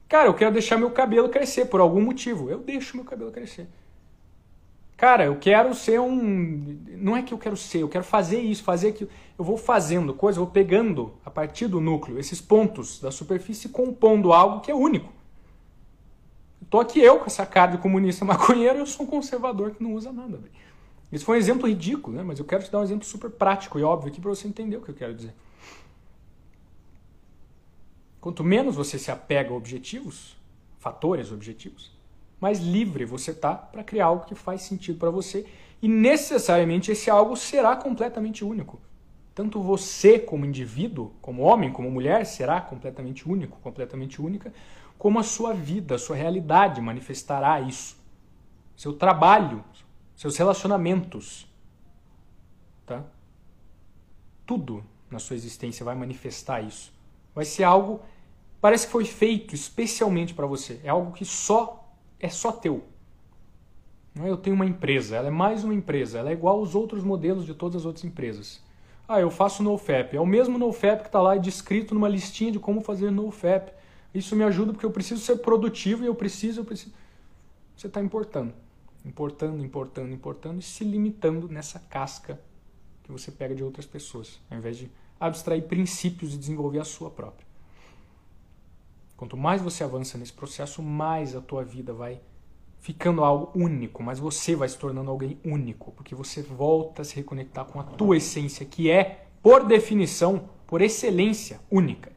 Cara, 0.08 0.28
eu 0.28 0.34
quero 0.34 0.52
deixar 0.52 0.76
meu 0.76 0.90
cabelo 0.90 1.28
crescer 1.28 1.66
por 1.66 1.80
algum 1.80 2.00
motivo. 2.00 2.50
Eu 2.50 2.58
deixo 2.58 2.96
meu 2.96 3.06
cabelo 3.06 3.30
crescer. 3.30 3.68
Cara, 4.96 5.26
eu 5.26 5.36
quero 5.36 5.74
ser 5.74 6.00
um. 6.00 6.78
Não 6.96 7.16
é 7.16 7.22
que 7.22 7.32
eu 7.32 7.38
quero 7.38 7.56
ser, 7.56 7.82
eu 7.82 7.88
quero 7.88 8.02
fazer 8.02 8.40
isso, 8.40 8.64
fazer 8.64 8.88
aquilo. 8.88 9.10
Eu 9.38 9.44
vou 9.44 9.56
fazendo 9.56 10.12
coisa, 10.12 10.40
vou 10.40 10.48
pegando 10.48 11.14
a 11.24 11.30
partir 11.30 11.68
do 11.68 11.80
núcleo 11.80 12.18
esses 12.18 12.40
pontos 12.40 12.98
da 12.98 13.12
superfície 13.12 13.68
compondo 13.68 14.32
algo 14.32 14.60
que 14.60 14.70
é 14.70 14.74
único. 14.74 15.12
Tô 16.68 16.80
aqui 16.80 16.98
eu 16.98 17.18
com 17.18 17.26
essa 17.26 17.46
cara 17.46 17.72
de 17.72 17.78
comunista 17.78 18.24
maconheiro, 18.26 18.78
eu 18.78 18.86
sou 18.86 19.06
um 19.06 19.08
conservador 19.08 19.72
que 19.72 19.82
não 19.82 19.94
usa 19.94 20.10
nada. 20.10 20.40
Isso 21.10 21.24
foi 21.24 21.36
um 21.36 21.40
exemplo 21.40 21.68
ridículo, 21.68 22.16
né? 22.16 22.22
mas 22.22 22.38
eu 22.38 22.44
quero 22.44 22.64
te 22.64 22.70
dar 22.70 22.80
um 22.80 22.82
exemplo 22.82 23.06
super 23.06 23.30
prático 23.30 23.78
e 23.78 23.82
óbvio 23.82 24.10
aqui 24.10 24.20
para 24.20 24.30
você 24.30 24.48
entender 24.48 24.76
o 24.76 24.82
que 24.82 24.90
eu 24.90 24.94
quero 24.94 25.14
dizer. 25.14 25.34
Quanto 28.20 28.42
menos 28.42 28.74
você 28.74 28.98
se 28.98 29.10
apega 29.10 29.50
a 29.50 29.56
objetivos, 29.56 30.36
fatores 30.78 31.30
objetivos, 31.30 31.92
mais 32.40 32.58
livre 32.58 33.04
você 33.04 33.32
tá 33.32 33.54
para 33.54 33.84
criar 33.84 34.06
algo 34.06 34.26
que 34.26 34.34
faz 34.34 34.62
sentido 34.62 34.98
para 34.98 35.10
você 35.10 35.46
e 35.80 35.88
necessariamente 35.88 36.90
esse 36.90 37.08
algo 37.08 37.36
será 37.36 37.76
completamente 37.76 38.44
único. 38.44 38.80
Tanto 39.34 39.62
você 39.62 40.18
como 40.18 40.46
indivíduo, 40.46 41.12
como 41.20 41.42
homem, 41.42 41.70
como 41.70 41.90
mulher, 41.90 42.24
será 42.24 42.60
completamente 42.60 43.28
único, 43.28 43.58
completamente 43.60 44.20
única, 44.20 44.52
como 44.98 45.18
a 45.18 45.22
sua 45.22 45.52
vida, 45.52 45.96
a 45.96 45.98
sua 45.98 46.16
realidade 46.16 46.80
manifestará 46.80 47.60
isso. 47.60 47.96
Seu 48.74 48.94
trabalho, 48.94 49.62
seus 50.16 50.36
relacionamentos, 50.36 51.46
tá? 52.86 53.04
Tudo 54.46 54.82
na 55.10 55.18
sua 55.18 55.36
existência 55.36 55.84
vai 55.84 55.94
manifestar 55.94 56.62
isso. 56.62 56.92
Vai 57.34 57.44
ser 57.44 57.64
algo 57.64 58.00
parece 58.60 58.86
que 58.86 58.92
foi 58.92 59.04
feito 59.04 59.54
especialmente 59.54 60.34
para 60.34 60.46
você. 60.46 60.80
É 60.82 60.88
algo 60.88 61.12
que 61.12 61.24
só 61.24 61.88
é 62.18 62.28
só 62.28 62.50
teu. 62.50 62.82
Não 64.14 64.24
é 64.24 64.30
eu 64.30 64.36
tenho 64.36 64.56
uma 64.56 64.64
empresa, 64.64 65.16
ela 65.16 65.28
é 65.28 65.30
mais 65.30 65.62
uma 65.62 65.74
empresa, 65.74 66.18
ela 66.18 66.30
é 66.30 66.32
igual 66.32 66.58
aos 66.58 66.74
outros 66.74 67.04
modelos 67.04 67.44
de 67.44 67.52
todas 67.52 67.76
as 67.76 67.84
outras 67.84 68.04
empresas. 68.04 68.62
Ah, 69.06 69.20
eu 69.20 69.30
faço 69.30 69.62
NoFap. 69.62 70.16
É 70.16 70.20
o 70.20 70.26
mesmo 70.26 70.58
NoFap 70.58 71.02
que 71.02 71.08
está 71.08 71.20
lá 71.20 71.36
descrito 71.36 71.94
numa 71.94 72.08
listinha 72.08 72.50
de 72.50 72.58
como 72.58 72.80
fazer 72.80 73.10
NoFap. 73.10 73.72
Isso 74.14 74.34
me 74.34 74.42
ajuda 74.42 74.72
porque 74.72 74.86
eu 74.86 74.90
preciso 74.90 75.20
ser 75.20 75.36
produtivo 75.36 76.02
e 76.02 76.06
eu 76.06 76.14
preciso, 76.14 76.60
eu 76.60 76.64
preciso. 76.64 76.94
Você 77.76 77.86
está 77.86 78.00
importando. 78.00 78.54
Importando, 79.06 79.64
importando, 79.64 80.12
importando 80.12 80.58
e 80.58 80.62
se 80.62 80.82
limitando 80.82 81.48
nessa 81.48 81.78
casca 81.78 82.40
que 83.04 83.12
você 83.12 83.30
pega 83.30 83.54
de 83.54 83.62
outras 83.62 83.86
pessoas, 83.86 84.40
ao 84.50 84.58
invés 84.58 84.76
de 84.76 84.90
abstrair 85.20 85.62
princípios 85.62 86.34
e 86.34 86.36
desenvolver 86.36 86.80
a 86.80 86.84
sua 86.84 87.08
própria. 87.08 87.46
Quanto 89.16 89.36
mais 89.36 89.62
você 89.62 89.84
avança 89.84 90.18
nesse 90.18 90.32
processo, 90.32 90.82
mais 90.82 91.36
a 91.36 91.40
tua 91.40 91.64
vida 91.64 91.92
vai 91.92 92.20
ficando 92.80 93.24
algo 93.24 93.50
único, 93.54 94.02
mas 94.02 94.18
você 94.18 94.56
vai 94.56 94.68
se 94.68 94.76
tornando 94.76 95.10
alguém 95.10 95.38
único, 95.44 95.92
porque 95.92 96.14
você 96.14 96.42
volta 96.42 97.02
a 97.02 97.04
se 97.04 97.14
reconectar 97.14 97.64
com 97.64 97.78
a 97.78 97.84
tua 97.84 98.16
essência, 98.16 98.66
que 98.66 98.90
é, 98.90 99.28
por 99.40 99.64
definição, 99.64 100.50
por 100.66 100.82
excelência, 100.82 101.60
única. 101.70 102.12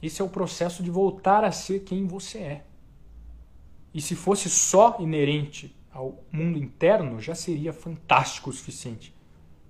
Esse 0.00 0.22
é 0.22 0.24
o 0.24 0.28
processo 0.28 0.84
de 0.84 0.90
voltar 0.90 1.44
a 1.44 1.50
ser 1.50 1.80
quem 1.80 2.06
você 2.06 2.38
é. 2.38 2.69
E 3.92 4.00
se 4.00 4.14
fosse 4.14 4.48
só 4.48 4.96
inerente 5.00 5.74
ao 5.92 6.22
mundo 6.30 6.58
interno, 6.58 7.20
já 7.20 7.34
seria 7.34 7.72
fantástico 7.72 8.50
o 8.50 8.52
suficiente. 8.52 9.14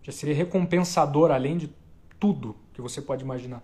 Já 0.02 0.12
seria 0.12 0.34
recompensador 0.34 1.30
além 1.30 1.56
de 1.56 1.70
tudo 2.18 2.56
que 2.74 2.80
você 2.80 3.00
pode 3.00 3.24
imaginar. 3.24 3.62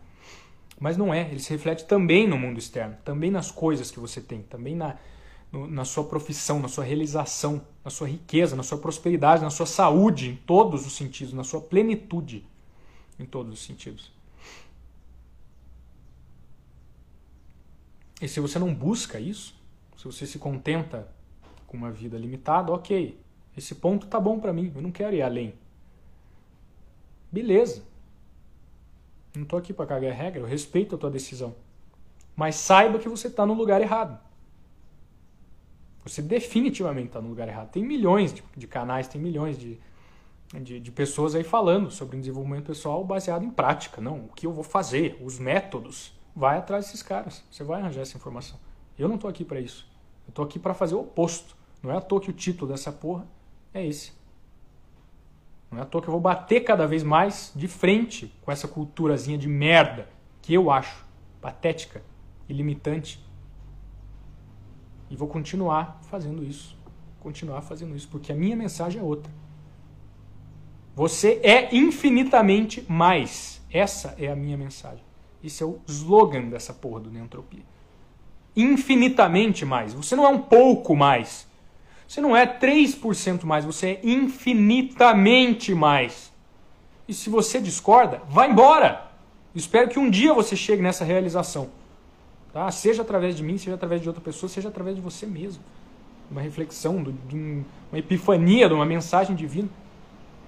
Mas 0.79 0.97
não 0.97 1.13
é, 1.13 1.23
ele 1.31 1.41
se 1.41 1.51
reflete 1.51 1.85
também 1.85 2.27
no 2.27 2.39
mundo 2.39 2.59
externo, 2.59 2.97
também 3.05 3.31
nas 3.31 3.51
coisas 3.51 3.91
que 3.91 3.99
você 3.99 4.21
tem, 4.21 4.43
também 4.43 4.75
na, 4.75 4.97
no, 5.51 5.67
na 5.67 5.85
sua 5.85 6.05
profissão, 6.05 6.61
na 6.61 6.69
sua 6.69 6.85
realização, 6.85 7.63
na 7.85 7.91
sua 7.91 8.09
riqueza, 8.09 8.55
na 8.55 8.63
sua 8.63 8.77
prosperidade, 8.77 9.43
na 9.43 9.51
sua 9.51 9.67
saúde, 9.67 10.31
em 10.31 10.37
todos 10.37 10.87
os 10.87 10.95
sentidos, 10.95 11.33
na 11.33 11.45
sua 11.45 11.63
plenitude, 11.63 12.45
em 13.19 13.25
todos 13.25 13.55
os 13.55 13.65
sentidos. 13.65 14.13
E 18.21 18.29
se 18.29 18.41
você 18.41 18.59
não 18.59 18.75
busca 18.75 19.19
isso, 19.19 19.56
se 19.97 20.05
você 20.05 20.27
se 20.27 20.39
contenta 20.39 21.09
com 21.67 21.77
uma 21.77 21.91
vida 21.91 22.19
limitada, 22.19 22.73
ok, 22.73 23.19
esse 23.57 23.75
ponto 23.75 24.07
tá 24.07 24.21
bom 24.21 24.39
para 24.39 24.53
mim, 24.53 24.73
eu 24.75 24.83
não 24.83 24.93
quero 24.93 25.17
ir 25.17 25.23
além. 25.23 25.55
Beleza, 27.33 27.83
não 29.35 29.43
estou 29.43 29.59
aqui 29.59 29.73
para 29.73 29.87
cagar 29.87 30.13
regra, 30.13 30.41
eu 30.41 30.47
respeito 30.47 30.95
a 30.95 30.99
tua 30.99 31.11
decisão. 31.11 31.55
Mas 32.35 32.57
saiba 32.57 32.99
que 32.99 33.09
você 33.09 33.29
está 33.29 33.47
no 33.47 33.55
lugar 33.55 33.81
errado. 33.81 34.19
Você 36.05 36.23
definitivamente 36.23 37.09
está 37.09 37.21
no 37.21 37.29
lugar 37.29 37.49
errado. 37.49 37.71
Tem 37.71 37.83
milhões 37.83 38.33
de, 38.33 38.45
de 38.57 38.67
canais, 38.67 39.09
tem 39.09 39.21
milhões 39.21 39.59
de, 39.59 39.79
de, 40.55 40.79
de, 40.79 40.93
pessoas 40.93 41.35
aí 41.35 41.43
falando 41.43 41.91
sobre 41.91 42.17
desenvolvimento 42.19 42.67
pessoal 42.67 43.03
baseado 43.03 43.45
em 43.45 43.51
prática. 43.51 44.01
Não, 44.01 44.27
o 44.27 44.29
que 44.29 44.47
eu 44.47 44.53
vou 44.53 44.63
fazer, 44.63 45.19
os 45.21 45.39
métodos. 45.39 46.13
Vai 46.35 46.59
atrás 46.59 46.85
desses 46.85 47.03
caras. 47.03 47.43
Você 47.51 47.65
vai 47.65 47.81
arranjar 47.81 48.03
essa 48.03 48.17
informação. 48.17 48.59
Eu 48.99 49.09
não 49.09 49.17
estou 49.17 49.29
aqui 49.29 49.45
para 49.45 49.61
isso. 49.61 49.87
Eu 50.27 50.31
estou 50.31 50.45
aqui 50.45 50.59
para 50.59 50.75
fazer 50.75 50.95
o 50.95 51.01
oposto. 51.01 51.57
Não 51.83 51.91
é 51.91 51.97
à 51.97 52.01
toa 52.01 52.21
que 52.21 52.31
o 52.31 52.33
título 52.33 52.71
dessa 52.71 52.91
porra 52.91 53.27
é 53.73 53.87
esse. 53.87 54.13
Não 55.71 55.79
é 55.79 55.83
à 55.83 55.85
toa 55.85 56.01
que 56.01 56.09
eu 56.09 56.13
vou 56.13 56.21
bater 56.21 56.61
cada 56.61 56.87
vez 56.87 57.03
mais 57.03 57.53
de 57.55 57.69
frente 57.69 58.33
com 58.43 58.51
essa 58.51 58.67
culturazinha 58.67 59.37
de 59.37 59.49
merda 59.49 60.09
que 60.41 60.55
eu 60.55 60.71
acho 60.71 61.05
patética 61.41 62.03
e 62.49 62.53
limitante. 62.53 63.25
E 65.11 65.17
vou 65.17 65.29
continuar 65.29 66.01
fazendo 66.03 66.43
isso. 66.43 66.77
Continuar 67.21 67.61
fazendo 67.61 67.95
isso, 67.97 68.09
porque 68.09 68.33
a 68.33 68.35
minha 68.37 68.57
mensagem 68.57 69.01
é 69.01 69.05
outra. 69.05 69.33
Você 70.95 71.41
é 71.43 71.75
infinitamente 71.77 72.85
mais. 72.89 73.61
Essa 73.71 74.15
é 74.19 74.31
a 74.31 74.37
minha 74.37 74.57
mensagem. 74.57 75.05
Esse 75.43 75.63
é 75.63 75.67
o 75.67 75.81
slogan 75.87 76.49
dessa 76.49 76.73
porra 76.73 77.01
do 77.01 77.11
Neantropia. 77.11 77.63
Infinitamente 78.57 79.65
mais. 79.65 79.93
Você 79.93 80.17
não 80.17 80.25
é 80.25 80.29
um 80.29 80.39
pouco 80.39 80.97
mais. 80.97 81.47
Você 82.09 82.21
não 82.21 82.37
é 82.37 82.47
3% 82.47 83.45
mais, 83.45 83.65
você 83.65 83.87
é 83.89 84.01
infinitamente 84.03 85.75
mais. 85.75 86.33
E 87.09 87.13
se 87.13 87.29
você 87.29 87.61
discorda, 87.61 88.23
vá 88.29 88.47
embora. 88.47 89.07
Espero 89.55 89.89
que 89.89 89.99
um 89.99 90.09
dia 90.09 90.33
você 90.33 90.55
chegue 90.55 90.83
nessa 90.83 91.05
realização. 91.05 91.69
Tá? 92.53 92.71
Seja 92.71 93.03
através 93.03 93.37
de 93.37 93.43
mim, 93.43 93.59
seja 93.59 93.75
através 93.75 94.01
de 94.01 94.09
outra 94.09 94.23
pessoa, 94.23 94.49
seja 94.49 94.69
através 94.69 94.97
de 94.97 95.03
você 95.03 95.27
mesmo. 95.27 95.63
Uma 96.31 96.41
reflexão, 96.41 97.03
de 97.03 97.65
uma 97.91 97.99
epifania, 97.99 98.69
de 98.69 98.75
uma 98.75 98.87
mensagem 98.87 99.37
divina. 99.37 99.69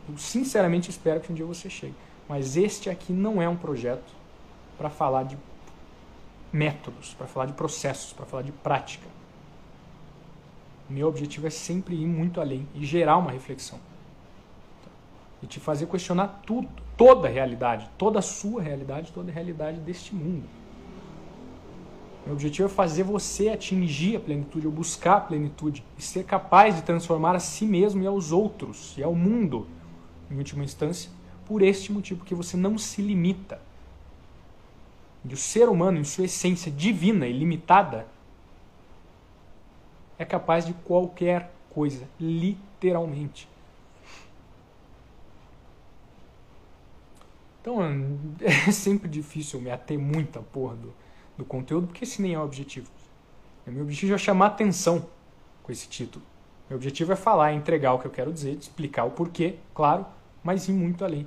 Eu 0.08 0.16
sinceramente 0.16 0.90
espero 0.90 1.20
que 1.20 1.30
um 1.30 1.34
dia 1.34 1.44
você 1.44 1.68
chegue. 1.68 1.94
Mas 2.28 2.56
este 2.56 2.90
aqui 2.90 3.12
não 3.12 3.40
é 3.40 3.48
um 3.48 3.56
projeto 3.56 4.12
para 4.76 4.90
falar 4.90 5.24
de 5.24 5.36
métodos, 6.52 7.14
para 7.14 7.26
falar 7.26 7.46
de 7.46 7.52
processos, 7.52 8.12
para 8.12 8.26
falar 8.26 8.42
de 8.42 8.52
prática. 8.52 9.06
Meu 10.88 11.06
objetivo 11.08 11.46
é 11.46 11.50
sempre 11.50 11.94
ir 11.94 12.06
muito 12.06 12.40
além 12.40 12.66
e 12.74 12.84
gerar 12.84 13.18
uma 13.18 13.30
reflexão. 13.30 13.78
E 15.42 15.46
te 15.46 15.60
fazer 15.60 15.86
questionar 15.86 16.42
tudo, 16.46 16.68
toda 16.96 17.28
a 17.28 17.30
realidade, 17.30 17.88
toda 17.98 18.18
a 18.18 18.22
sua 18.22 18.62
realidade, 18.62 19.12
toda 19.12 19.30
a 19.30 19.34
realidade 19.34 19.78
deste 19.80 20.14
mundo. 20.14 20.48
Meu 22.24 22.34
objetivo 22.34 22.68
é 22.68 22.70
fazer 22.70 23.04
você 23.04 23.48
atingir 23.48 24.16
a 24.16 24.20
plenitude, 24.20 24.66
ou 24.66 24.72
buscar 24.72 25.16
a 25.16 25.20
plenitude, 25.20 25.84
e 25.96 26.02
ser 26.02 26.24
capaz 26.24 26.76
de 26.76 26.82
transformar 26.82 27.34
a 27.34 27.40
si 27.40 27.64
mesmo 27.64 28.02
e 28.02 28.06
aos 28.06 28.32
outros, 28.32 28.94
e 28.98 29.02
ao 29.02 29.14
mundo, 29.14 29.66
em 30.30 30.36
última 30.36 30.64
instância, 30.64 31.10
por 31.46 31.62
este 31.62 31.92
motivo, 31.92 32.24
que 32.24 32.34
você 32.34 32.56
não 32.56 32.76
se 32.76 33.00
limita. 33.00 33.60
O 35.34 35.36
ser 35.36 35.68
humano, 35.68 35.98
em 35.98 36.04
sua 36.04 36.24
essência 36.24 36.70
divina 36.70 37.26
e 37.26 37.32
limitada, 37.32 38.06
é 40.18 40.24
capaz 40.24 40.66
de 40.66 40.72
qualquer 40.72 41.50
coisa, 41.70 42.08
literalmente. 42.18 43.48
Então 47.60 47.78
é 48.40 48.72
sempre 48.72 49.08
difícil 49.08 49.60
me 49.60 49.70
ater 49.70 49.98
muito 49.98 50.38
a 50.38 50.42
porra 50.42 50.76
do, 50.76 50.94
do 51.36 51.44
conteúdo, 51.44 51.86
porque 51.88 52.04
esse 52.04 52.20
nem 52.20 52.34
é 52.34 52.38
o 52.38 52.42
objetivo. 52.42 52.90
Meu 53.66 53.82
objetivo 53.82 54.14
é 54.14 54.18
chamar 54.18 54.46
atenção 54.46 55.06
com 55.62 55.70
esse 55.70 55.86
título. 55.86 56.24
Meu 56.68 56.76
objetivo 56.76 57.12
é 57.12 57.16
falar, 57.16 57.52
entregar 57.52 57.92
o 57.92 57.98
que 57.98 58.06
eu 58.06 58.10
quero 58.10 58.32
dizer, 58.32 58.56
explicar 58.56 59.04
o 59.04 59.10
porquê, 59.10 59.56
claro, 59.74 60.06
mas 60.42 60.68
ir 60.68 60.72
muito 60.72 61.04
além. 61.04 61.26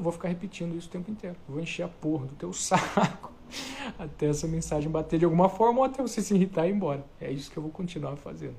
Eu 0.00 0.04
vou 0.04 0.12
ficar 0.14 0.28
repetindo 0.28 0.74
isso 0.78 0.88
o 0.88 0.90
tempo 0.90 1.10
inteiro. 1.10 1.36
Vou 1.46 1.60
encher 1.60 1.82
a 1.82 1.88
porra 1.88 2.24
do 2.24 2.34
teu 2.34 2.50
saco 2.54 3.30
até 3.98 4.30
essa 4.30 4.48
mensagem 4.48 4.90
bater 4.90 5.18
de 5.18 5.26
alguma 5.26 5.50
forma 5.50 5.80
ou 5.80 5.84
até 5.84 6.00
você 6.00 6.22
se 6.22 6.34
irritar 6.34 6.66
e 6.66 6.70
ir 6.70 6.72
embora. 6.72 7.04
É 7.20 7.30
isso 7.30 7.50
que 7.50 7.58
eu 7.58 7.62
vou 7.62 7.70
continuar 7.70 8.16
fazendo. 8.16 8.56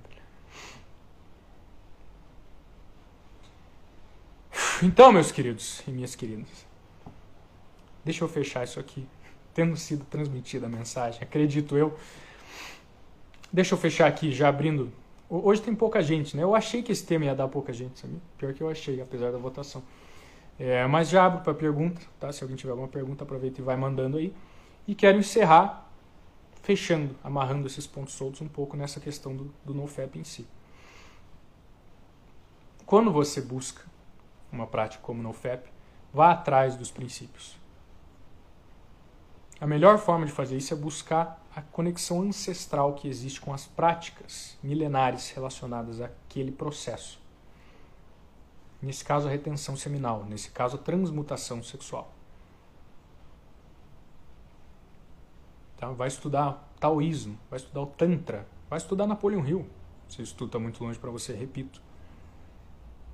Então, 4.83 5.11
meus 5.11 5.31
queridos 5.31 5.81
e 5.87 5.91
minhas 5.91 6.13
queridas, 6.13 6.47
deixa 8.05 8.23
eu 8.23 8.29
fechar 8.29 8.63
isso 8.63 8.79
aqui, 8.79 9.07
tendo 9.51 9.75
sido 9.75 10.05
transmitida 10.05 10.67
a 10.67 10.69
mensagem, 10.69 11.23
acredito 11.23 11.75
eu. 11.75 11.97
Deixa 13.51 13.73
eu 13.73 13.79
fechar 13.79 14.05
aqui, 14.05 14.31
já 14.31 14.47
abrindo. 14.47 14.93
Hoje 15.27 15.59
tem 15.59 15.73
pouca 15.73 16.03
gente, 16.03 16.37
né? 16.37 16.43
Eu 16.43 16.53
achei 16.53 16.83
que 16.83 16.91
esse 16.91 17.03
tema 17.03 17.25
ia 17.25 17.33
dar 17.33 17.47
pouca 17.47 17.73
gente, 17.73 17.99
sabe? 17.99 18.13
Pior 18.37 18.53
que 18.53 18.61
eu 18.61 18.69
achei, 18.69 19.01
apesar 19.01 19.31
da 19.31 19.39
votação. 19.39 19.81
É, 20.59 20.85
mas 20.87 21.09
já 21.09 21.25
abro 21.25 21.41
para 21.41 21.53
pergunta, 21.53 22.01
tá? 22.19 22.31
Se 22.31 22.43
alguém 22.43 22.55
tiver 22.55 22.71
alguma 22.71 22.87
pergunta, 22.87 23.23
aproveita 23.23 23.59
e 23.59 23.63
vai 23.63 23.75
mandando 23.75 24.17
aí. 24.17 24.33
E 24.87 24.93
quero 24.93 25.17
encerrar 25.17 25.89
fechando, 26.61 27.15
amarrando 27.23 27.67
esses 27.67 27.87
pontos 27.87 28.13
soltos 28.13 28.41
um 28.41 28.47
pouco 28.47 28.77
nessa 28.77 28.99
questão 28.99 29.35
do, 29.35 29.53
do 29.65 29.73
NoFap 29.73 30.17
em 30.17 30.23
si. 30.23 30.47
Quando 32.85 33.11
você 33.11 33.41
busca 33.41 33.83
uma 34.51 34.67
prática 34.67 35.01
como 35.01 35.23
NoFap, 35.23 35.69
vá 36.13 36.31
atrás 36.31 36.75
dos 36.75 36.91
princípios. 36.91 37.57
A 39.59 39.67
melhor 39.67 39.97
forma 39.97 40.25
de 40.25 40.31
fazer 40.31 40.57
isso 40.57 40.73
é 40.73 40.77
buscar 40.77 41.41
a 41.55 41.61
conexão 41.61 42.21
ancestral 42.21 42.95
que 42.95 43.07
existe 43.07 43.39
com 43.39 43.53
as 43.53 43.65
práticas 43.65 44.57
milenares 44.63 45.29
relacionadas 45.31 46.01
àquele 46.01 46.51
processo. 46.51 47.20
Nesse 48.81 49.03
caso, 49.05 49.27
a 49.27 49.31
retenção 49.31 49.75
seminal, 49.75 50.25
nesse 50.25 50.49
caso, 50.49 50.75
a 50.75 50.79
transmutação 50.79 51.61
sexual. 51.61 52.11
Tá? 55.77 55.89
Vai 55.91 56.07
estudar 56.07 56.73
taoísmo, 56.79 57.37
vai 57.49 57.57
estudar 57.57 57.81
o 57.81 57.85
Tantra, 57.85 58.47
vai 58.69 58.77
estudar 58.77 59.05
Napoleon 59.05 59.45
Hill. 59.45 59.67
Se 60.09 60.21
isso 60.21 60.35
tudo 60.35 60.47
está 60.47 60.59
muito 60.59 60.83
longe 60.83 60.97
para 60.97 61.11
você, 61.11 61.33
repito. 61.33 61.81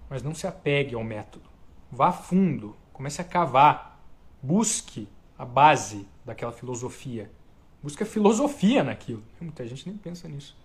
Mas 0.10 0.24
não 0.24 0.34
se 0.34 0.48
apegue 0.48 0.96
ao 0.96 1.04
método. 1.04 1.50
Vá 1.92 2.12
fundo, 2.12 2.76
comece 2.94 3.22
a 3.22 3.26
cavar, 3.26 4.02
busque 4.42 5.08
a 5.38 5.46
base 5.46 6.08
daquela 6.26 6.52
filosofia. 6.52 7.32
Busque 7.84 8.04
a 8.04 8.06
filosofia 8.06 8.84
naquilo. 8.84 9.24
Muita 9.40 9.66
gente 9.68 9.88
nem 9.88 9.98
pensa 9.98 10.28
nisso. 10.28 10.58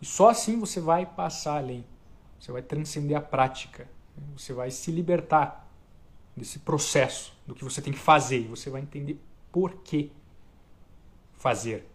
E 0.00 0.04
só 0.04 0.28
assim 0.28 0.58
você 0.60 0.80
vai 0.80 1.06
passar 1.06 1.56
além. 1.56 1.84
Você 2.38 2.52
vai 2.52 2.62
transcender 2.62 3.16
a 3.16 3.20
prática. 3.20 3.88
Você 4.36 4.52
vai 4.52 4.70
se 4.70 4.90
libertar 4.90 5.68
desse 6.36 6.58
processo, 6.58 7.36
do 7.46 7.54
que 7.54 7.64
você 7.64 7.80
tem 7.80 7.92
que 7.92 7.98
fazer. 7.98 8.40
E 8.40 8.48
você 8.48 8.70
vai 8.70 8.82
entender 8.82 9.20
por 9.50 9.82
quê 9.82 10.10
fazer. 11.38 11.88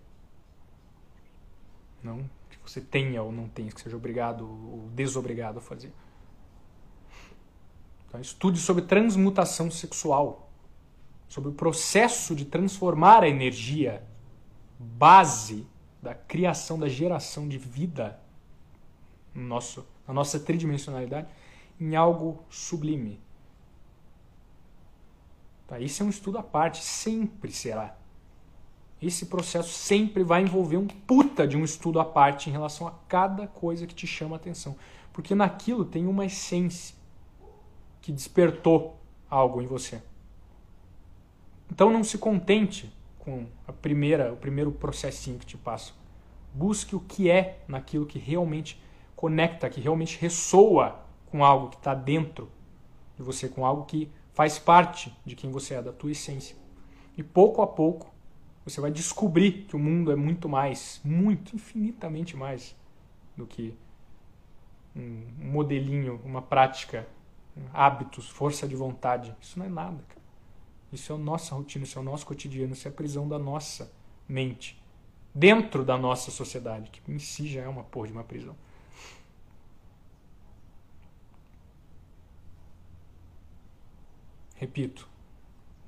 Não 2.03 2.29
que 2.49 2.69
você 2.69 2.81
tenha 2.81 3.21
ou 3.23 3.31
não 3.31 3.47
tenha, 3.47 3.71
que 3.71 3.81
seja 3.81 3.95
obrigado 3.95 4.47
ou 4.47 4.89
desobrigado 4.93 5.59
a 5.59 5.61
fazer. 5.61 5.91
Então, 8.07 8.19
estude 8.19 8.59
sobre 8.59 8.83
transmutação 8.83 9.71
sexual, 9.71 10.51
sobre 11.27 11.49
o 11.49 11.53
processo 11.53 12.35
de 12.35 12.45
transformar 12.45 13.23
a 13.23 13.29
energia 13.29 14.03
base 14.77 15.65
da 16.01 16.13
criação, 16.13 16.77
da 16.77 16.89
geração 16.89 17.47
de 17.47 17.57
vida 17.57 18.19
no 19.33 19.43
nosso, 19.43 19.85
na 20.07 20.13
nossa 20.13 20.39
tridimensionalidade 20.39 21.27
em 21.79 21.95
algo 21.95 22.43
sublime. 22.49 23.19
Tá? 25.67 25.79
Isso 25.79 26.03
é 26.03 26.05
um 26.05 26.09
estudo 26.09 26.37
à 26.37 26.43
parte, 26.43 26.83
sempre 26.83 27.51
será. 27.51 27.95
Esse 29.01 29.25
processo 29.25 29.69
sempre 29.69 30.23
vai 30.23 30.43
envolver 30.43 30.77
um 30.77 30.85
puta 30.85 31.47
de 31.47 31.57
um 31.57 31.63
estudo 31.63 31.99
à 31.99 32.05
parte 32.05 32.49
em 32.49 32.51
relação 32.51 32.87
a 32.87 32.91
cada 33.07 33.47
coisa 33.47 33.87
que 33.87 33.95
te 33.95 34.05
chama 34.05 34.35
a 34.35 34.37
atenção. 34.37 34.75
Porque 35.11 35.33
naquilo 35.33 35.83
tem 35.83 36.05
uma 36.05 36.25
essência 36.25 36.95
que 37.99 38.11
despertou 38.11 38.99
algo 39.29 39.61
em 39.61 39.65
você. 39.65 40.03
Então 41.71 41.91
não 41.91 42.03
se 42.03 42.17
contente 42.17 42.93
com 43.17 43.47
a 43.65 43.71
primeira, 43.71 44.33
o 44.33 44.37
primeiro 44.37 44.71
processinho 44.71 45.39
que 45.39 45.45
te 45.45 45.57
passa. 45.57 45.93
Busque 46.53 46.95
o 46.95 46.99
que 46.99 47.29
é 47.29 47.63
naquilo 47.67 48.05
que 48.05 48.19
realmente 48.19 48.79
conecta, 49.21 49.69
que 49.69 49.79
realmente 49.79 50.17
ressoa 50.19 50.99
com 51.27 51.45
algo 51.45 51.69
que 51.69 51.75
está 51.75 51.93
dentro 51.93 52.49
de 53.15 53.21
você, 53.21 53.47
com 53.47 53.63
algo 53.63 53.85
que 53.85 54.09
faz 54.33 54.57
parte 54.57 55.15
de 55.23 55.35
quem 55.35 55.51
você 55.51 55.75
é, 55.75 55.81
da 55.81 55.93
tua 55.93 56.09
essência. 56.09 56.55
E 57.15 57.21
pouco 57.21 57.61
a 57.61 57.67
pouco 57.67 58.11
você 58.65 58.81
vai 58.81 58.89
descobrir 58.89 59.65
que 59.67 59.75
o 59.75 59.79
mundo 59.79 60.11
é 60.11 60.15
muito 60.15 60.49
mais, 60.49 60.99
muito, 61.03 61.55
infinitamente 61.55 62.35
mais 62.35 62.75
do 63.37 63.45
que 63.45 63.77
um 64.95 65.23
modelinho, 65.37 66.19
uma 66.25 66.41
prática, 66.41 67.07
hábitos, 67.71 68.27
força 68.27 68.67
de 68.67 68.75
vontade. 68.75 69.35
Isso 69.39 69.59
não 69.59 69.67
é 69.67 69.69
nada, 69.69 70.03
cara. 70.07 70.21
Isso 70.91 71.13
é 71.13 71.15
a 71.15 71.19
nossa 71.19 71.53
rotina, 71.53 71.83
isso 71.83 71.99
é 71.99 72.01
o 72.01 72.05
nosso 72.05 72.25
cotidiano, 72.25 72.73
isso 72.73 72.87
é 72.87 72.91
a 72.91 72.93
prisão 72.93 73.27
da 73.27 73.37
nossa 73.37 73.93
mente. 74.27 74.81
Dentro 75.33 75.85
da 75.85 75.95
nossa 75.95 76.31
sociedade, 76.31 76.89
que 76.89 77.11
em 77.11 77.19
si 77.19 77.47
já 77.47 77.61
é 77.61 77.67
uma 77.67 77.83
porra 77.83 78.07
de 78.07 78.13
uma 78.13 78.23
prisão. 78.23 78.55
Repito, 84.61 85.09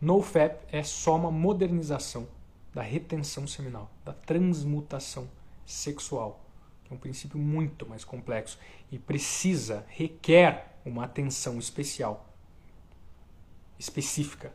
NoFap 0.01 0.65
é 0.71 0.81
só 0.81 1.15
uma 1.15 1.29
modernização 1.29 2.27
da 2.73 2.81
retenção 2.81 3.45
seminal, 3.45 3.87
da 4.03 4.13
transmutação 4.13 5.29
sexual, 5.63 6.43
é 6.89 6.93
um 6.95 6.97
princípio 6.97 7.37
muito 7.37 7.87
mais 7.87 8.03
complexo 8.03 8.57
e 8.91 8.97
precisa, 8.97 9.85
requer 9.89 10.75
uma 10.83 11.03
atenção 11.03 11.59
especial, 11.59 12.27
específica, 13.77 14.51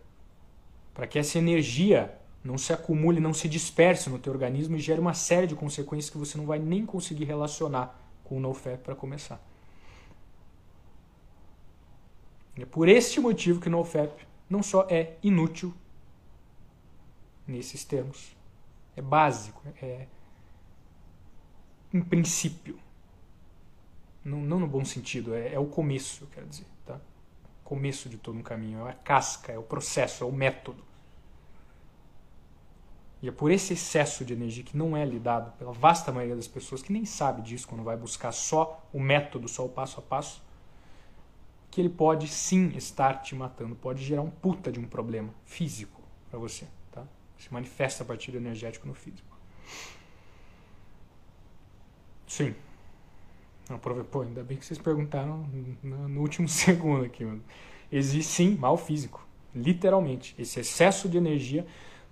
para 0.93 1.07
que 1.07 1.17
essa 1.17 1.39
energia 1.39 2.13
não 2.43 2.59
se 2.59 2.73
acumule, 2.73 3.21
não 3.21 3.33
se 3.33 3.49
disperse 3.49 4.11
no 4.11 4.19
teu 4.19 4.33
organismo 4.33 4.75
e 4.75 4.81
gere 4.81 5.01
uma 5.01 5.15
série 5.15 5.47
de 5.47 5.55
consequências 5.55 6.11
que 6.11 6.19
você 6.19 6.37
não 6.37 6.45
vai 6.45 6.59
nem 6.59 6.85
conseguir 6.85 7.25
relacionar 7.25 7.97
com 8.25 8.37
o 8.37 8.41
NoFap 8.41 8.83
para 8.83 8.97
começar. 8.97 9.41
É 12.63 12.67
por 12.67 12.89
este 12.89 13.21
motivo 13.21 13.61
que 13.61 13.69
o 13.69 13.71
NoFap 13.71 14.27
não 14.49 14.63
só 14.63 14.87
é 14.91 15.17
inútil, 15.23 15.75
nesses 17.49 17.83
termos. 17.83 18.37
É 18.95 19.01
básico, 19.01 19.63
é 19.81 20.07
em 21.93 22.03
princípio. 22.03 22.79
Não, 24.23 24.39
não 24.41 24.61
no 24.61 24.67
bom 24.67 24.85
sentido, 24.85 25.35
é, 25.35 25.55
é, 25.55 25.59
o 25.59 25.67
começo, 25.67 26.25
eu 26.25 26.29
quero 26.29 26.47
dizer. 26.47 26.67
Tá? 26.85 27.01
Começo 27.65 28.09
de 28.09 28.19
todo 28.19 28.39
um 28.39 28.43
caminho, 28.43 28.87
é 28.87 28.91
a 28.91 28.95
casca, 28.95 29.53
é 29.53 29.59
o 29.59 29.63
processo, 29.63 30.23
é 30.23 30.27
o 30.27 30.33
método. 30.33 30.85
E 33.23 33.29
é 33.29 33.33
por 33.33 33.51
esse 33.51 33.73
excesso 33.73 34.25
de 34.25 34.33
energia 34.33 34.63
que 34.63 34.77
não 34.77 34.97
é 34.97 35.05
lidado 35.05 35.57
pela 35.57 35.73
vasta 35.73 36.13
maioria 36.13 36.37
das 36.37 36.47
pessoas 36.47 36.83
que 36.83 36.93
nem 36.93 37.05
sabe 37.05 37.43
disso 37.43 37.67
quando 37.67 37.83
vai 37.83 37.97
buscar 37.97 38.31
só 38.31 38.87
o 38.93 39.01
método, 39.01 39.49
só 39.49 39.65
o 39.65 39.69
passo 39.69 39.99
a 39.99 40.03
passo, 40.03 40.43
que 41.71 41.81
ele 41.81 41.89
pode 41.89 42.29
sim 42.29 42.69
estar 42.77 43.23
te 43.23 43.35
matando, 43.35 43.75
pode 43.75 44.05
gerar 44.05 44.23
um 44.23 44.31
puta 44.31 44.73
de 44.73 44.81
um 44.81 44.85
problema 44.85 45.31
físico 45.45 46.01
para 46.31 46.39
você, 46.39 46.67
tá? 46.91 47.05
Se 47.39 47.53
manifesta 47.53 48.03
a 48.03 48.07
partir 48.07 48.33
do 48.33 48.39
energético 48.39 48.87
no 48.87 48.95
físico. 48.95 49.37
Sim. 52.27 52.55
Não, 53.69 53.79
pô, 53.79 54.23
ainda 54.23 54.43
bem 54.43 54.57
que 54.57 54.65
vocês 54.65 54.79
perguntaram 54.79 55.47
no 55.83 56.21
último 56.21 56.49
segundo 56.49 57.05
aqui, 57.05 57.25
mano. 57.25 57.43
Existe 57.91 58.33
sim 58.33 58.57
mal 58.57 58.77
físico, 58.77 59.27
literalmente. 59.55 60.35
Esse 60.39 60.61
excesso 60.61 61.09
de 61.09 61.17
energia 61.17 61.67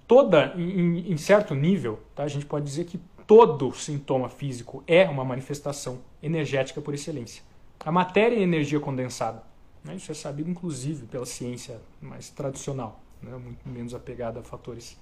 toda, 0.07 0.55
em, 0.57 1.11
em, 1.13 1.17
certo 1.17 1.55
nível, 1.55 2.01
tá? 2.15 2.25
a 2.25 2.29
gente 2.29 2.47
pode 2.47 2.65
dizer 2.65 2.85
que 2.85 2.99
todo 3.27 3.73
sintoma 3.73 4.29
físico 4.29 4.83
é 4.87 5.05
uma 5.09 5.25
manifestação 5.25 6.01
energética 6.23 6.81
por 6.81 6.95
excelência. 6.95 7.43
A 7.81 7.93
matéria 7.93 8.37
é 8.37 8.43
energia 8.43 8.81
condensada. 8.81 9.43
Né? 9.85 9.97
Isso 9.97 10.11
é 10.11 10.15
sabido, 10.15 10.51
inclusive, 10.51 11.07
pela 11.07 11.27
ciência 11.27 11.81
mais 12.01 12.31
tradicional, 12.31 13.01
né? 13.23 13.37
muito 13.37 13.69
menos 13.69 13.95
apegada 13.95 14.41
a 14.41 14.43
fatores, 14.43 14.99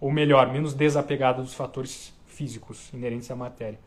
ou 0.00 0.10
melhor, 0.10 0.52
menos 0.52 0.74
desapegada 0.74 1.42
dos 1.42 1.54
fatores 1.54 2.12
físicos 2.26 2.92
inerentes 2.92 3.30
à 3.30 3.36
matéria. 3.36 3.78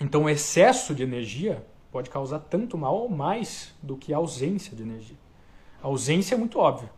Então, 0.00 0.24
o 0.24 0.30
excesso 0.30 0.94
de 0.94 1.02
energia 1.02 1.66
pode 1.90 2.08
causar 2.08 2.38
tanto 2.38 2.78
mal 2.78 2.96
ou 2.96 3.08
mais 3.08 3.74
do 3.82 3.96
que 3.96 4.14
a 4.14 4.16
ausência 4.16 4.76
de 4.76 4.82
energia. 4.82 5.16
A 5.82 5.88
ausência 5.88 6.34
é 6.34 6.38
muito 6.38 6.58
óbvia 6.58 6.90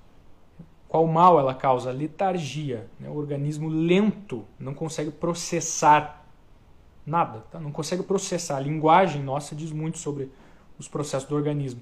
qual 0.93 1.07
mal 1.07 1.39
ela 1.39 1.55
causa? 1.55 1.91
Letargia. 1.91 2.87
Né? 3.01 3.09
O 3.09 3.17
organismo 3.17 3.67
lento 3.67 4.45
não 4.59 4.75
consegue 4.75 5.11
processar 5.11 6.22
nada, 7.05 7.41
tá? 7.51 7.61
não 7.61 7.73
consegue 7.73 8.03
processar. 8.03 8.57
A 8.57 8.61
linguagem 8.61 9.23
nossa 9.23 9.55
diz 9.55 9.73
muito 9.73 9.99
sobre 9.99 10.31
os 10.79 10.89
processos 10.89 11.29
do 11.29 11.35
organismo. 11.35 11.81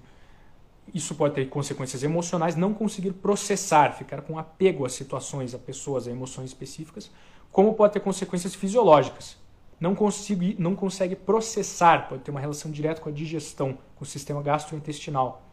Isso 0.92 1.14
pode 1.14 1.34
ter 1.34 1.48
consequências 1.48 2.02
emocionais, 2.02 2.56
não 2.56 2.74
conseguir 2.74 3.12
processar, 3.12 3.92
ficar 3.92 4.22
com 4.22 4.38
apego 4.38 4.84
a 4.84 4.88
situações, 4.88 5.54
a 5.54 5.58
pessoas, 5.58 6.08
a 6.08 6.10
emoções 6.10 6.50
específicas, 6.50 7.10
como 7.52 7.74
pode 7.74 7.92
ter 7.92 8.00
consequências 8.00 8.54
fisiológicas. 8.54 9.36
Não, 9.78 9.94
consegue, 9.94 10.56
não 10.58 10.74
consegue 10.74 11.16
processar, 11.16 12.08
pode 12.08 12.22
ter 12.22 12.30
uma 12.30 12.40
relação 12.40 12.70
direta 12.70 13.00
com 13.00 13.08
a 13.08 13.12
digestão, 13.12 13.78
com 13.96 14.04
o 14.04 14.06
sistema 14.06 14.42
gastrointestinal 14.42 15.50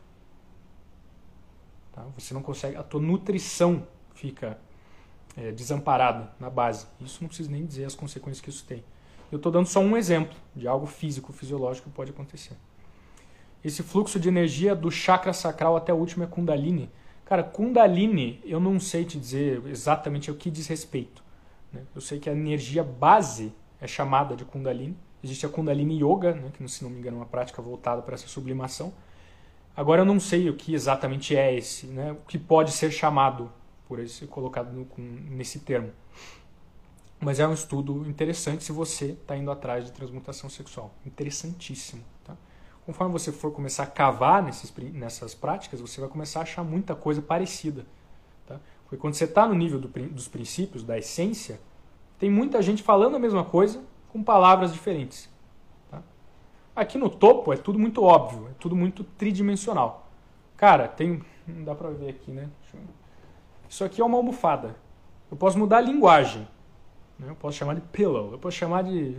Tá? 1.98 2.06
Você 2.16 2.32
não 2.32 2.44
consegue, 2.44 2.78
a 2.78 2.84
tua 2.84 3.02
nutrição 3.02 3.88
fica 4.14 4.60
é, 5.36 5.52
desamparada 5.52 6.32
na 6.40 6.48
base. 6.48 6.86
Isso 7.02 7.18
não 7.22 7.28
precisa 7.28 7.50
nem 7.50 7.66
dizer 7.66 7.86
as 7.86 7.96
consequências 7.96 8.40
que 8.40 8.52
isso 8.52 8.64
tem. 8.66 8.84
Eu 9.32 9.38
estou 9.38 9.52
dando 9.52 9.68
só 9.68 9.80
um 9.80 9.98
exemplo 9.98 10.36
de 10.56 10.68
algo 10.68 10.86
físico, 10.86 11.34
fisiológico 11.34 11.90
que 11.90 11.96
pode 11.96 12.12
acontecer. 12.12 12.56
Esse 13.64 13.84
fluxo 13.84 14.20
de 14.20 14.30
energia 14.30 14.76
do 14.76 14.90
chakra 14.90 15.34
sacral 15.34 15.76
até 15.76 15.94
o 15.94 15.98
último 15.98 16.24
é 16.24 16.28
Kundalini. 16.28 16.90
Cara, 17.26 17.44
Kundalini, 17.44 18.42
eu 18.46 18.60
não 18.60 18.80
sei 18.80 19.04
te 19.04 19.20
dizer 19.20 19.62
exatamente 19.66 20.32
o 20.32 20.36
que 20.36 20.50
diz 20.50 20.68
respeito. 20.68 21.22
Né? 21.74 21.82
Eu 21.94 22.00
sei 22.00 22.20
que 22.20 22.30
a 22.30 22.34
energia 22.34 22.84
base 22.84 23.54
é 23.82 23.88
chamada 23.88 24.36
de 24.36 24.46
Kundalini. 24.46 24.96
Existe 25.22 25.46
a 25.46 25.50
Kundalini 25.50 26.02
Yoga, 26.02 26.34
né, 26.34 26.52
que, 26.54 26.66
se 26.70 26.84
não 26.84 26.90
me 26.90 27.00
engano, 27.00 27.18
é 27.18 27.20
uma 27.20 27.26
prática 27.26 27.62
voltada 27.62 28.02
para 28.02 28.16
essa 28.16 28.28
sublimação. 28.28 28.94
Agora 29.76 30.02
eu 30.02 30.06
não 30.06 30.20
sei 30.20 30.50
o 30.50 30.56
que 30.56 30.74
exatamente 30.74 31.36
é 31.36 31.54
esse, 31.54 31.88
né? 31.88 32.14
o 32.14 32.26
que 32.28 32.38
pode 32.38 32.72
ser 32.72 32.92
chamado 32.92 33.52
por 33.88 34.00
esse 34.00 34.26
colocado 34.26 34.72
no, 34.72 34.88
nesse 34.98 35.60
termo. 35.60 35.92
Mas 37.20 37.40
é 37.40 37.48
um 37.48 37.54
estudo 37.54 38.08
interessante 38.08 38.64
se 38.64 38.72
você 38.72 39.12
está 39.12 39.36
indo 39.36 39.50
atrás 39.50 39.86
de 39.86 39.92
transmutação 39.92 40.50
sexual. 40.50 40.94
Interessantíssimo. 41.06 42.04
Tá? 42.24 42.36
Conforme 42.86 43.12
você 43.12 43.32
for 43.32 43.52
começar 43.52 43.84
a 43.84 43.88
cavar 43.88 44.44
nesses, 44.44 44.74
nessas 44.94 45.34
práticas, 45.34 45.82
você 45.82 46.00
vai 46.00 46.10
começar 46.10 46.40
a 46.40 46.44
achar 46.44 46.64
muita 46.64 46.96
coisa 46.96 47.22
parecida. 47.22 47.86
Tá? 48.46 48.60
Porque 48.84 48.98
quando 48.98 49.16
você 49.16 49.24
está 49.24 49.48
no 49.48 49.56
nível 49.56 49.80
do, 49.80 49.88
dos 49.88 50.28
princípios, 50.28 50.84
da 50.84 50.98
essência, 50.98 51.60
tem 52.20 52.30
muita 52.30 52.62
gente 52.62 52.84
falando 52.84 53.16
a 53.16 53.20
mesma 53.20 53.44
coisa 53.44 53.82
com 54.10 54.24
palavras 54.24 54.72
diferentes. 54.72 55.30
Aqui 56.78 56.96
no 56.96 57.10
topo 57.10 57.52
é 57.52 57.58
tudo 57.58 57.80
muito 57.80 58.04
óbvio, 58.04 58.50
é 58.52 58.54
tudo 58.60 58.76
muito 58.76 59.04
tridimensional. 59.04 60.08
Cara, 60.56 60.88
tem. 60.88 61.24
Não 61.48 61.64
dá 61.64 61.74
pra 61.74 61.90
ver 61.90 62.10
aqui, 62.10 62.30
né? 62.30 62.48
Isso 63.68 63.84
aqui 63.84 64.00
é 64.00 64.06
uma 64.06 64.16
almofada. 64.16 64.76
Eu 65.32 65.36
posso 65.36 65.58
mudar 65.58 65.78
a 65.78 65.82
linguagem. 65.82 66.48
Né? 67.20 67.30
Eu 67.30 67.36
posso 67.36 67.58
chamar 67.58 67.76
de 67.76 67.82
pillow, 67.82 68.32
eu 68.32 68.40
posso 68.40 68.58
chamar 68.58 68.84
de 68.84 69.18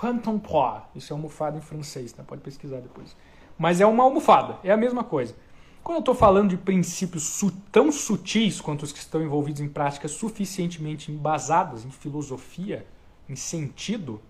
Rantonpois. 0.00 0.82
Isso 0.94 1.12
é 1.12 1.14
almofada 1.14 1.56
em 1.56 1.60
francês, 1.60 2.12
tá? 2.12 2.22
pode 2.22 2.40
pesquisar 2.42 2.80
depois. 2.80 3.16
Mas 3.58 3.80
é 3.80 3.86
uma 3.86 4.04
almofada, 4.04 4.58
é 4.64 4.72
a 4.72 4.76
mesma 4.76 5.04
coisa. 5.04 5.34
Quando 5.82 5.96
eu 5.96 6.00
estou 6.00 6.14
falando 6.14 6.50
de 6.50 6.56
princípios 6.56 7.40
tão 7.72 7.90
sutis 7.90 8.60
quanto 8.60 8.82
os 8.82 8.92
que 8.92 8.98
estão 8.98 9.22
envolvidos 9.22 9.60
em 9.60 9.68
práticas 9.68 10.12
suficientemente 10.12 11.10
embasadas 11.10 11.84
em 11.84 11.90
filosofia, 11.90 12.86
em 13.28 13.36
sentido, 13.36 14.20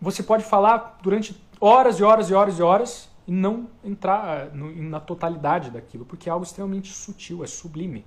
você 0.00 0.22
pode 0.22 0.44
falar 0.44 0.98
durante 1.02 1.38
horas 1.60 1.98
e 1.98 2.02
horas 2.02 2.30
e 2.30 2.34
horas 2.34 2.58
e 2.58 2.62
horas 2.62 3.08
e 3.26 3.32
não 3.32 3.68
entrar 3.82 4.50
no, 4.54 4.70
na 4.82 5.00
totalidade 5.00 5.70
daquilo, 5.70 6.04
porque 6.04 6.28
é 6.28 6.32
algo 6.32 6.44
extremamente 6.44 6.92
sutil, 6.92 7.42
é 7.42 7.46
sublime. 7.46 8.04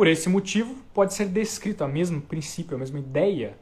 Por 0.00 0.06
esse 0.06 0.30
motivo, 0.30 0.76
pode 0.94 1.12
ser 1.12 1.26
descrito, 1.26 1.84
a 1.84 1.86
mesmo 1.86 2.22
princípio, 2.22 2.74
a 2.74 2.78
mesma 2.78 2.98
ideia, 2.98 3.58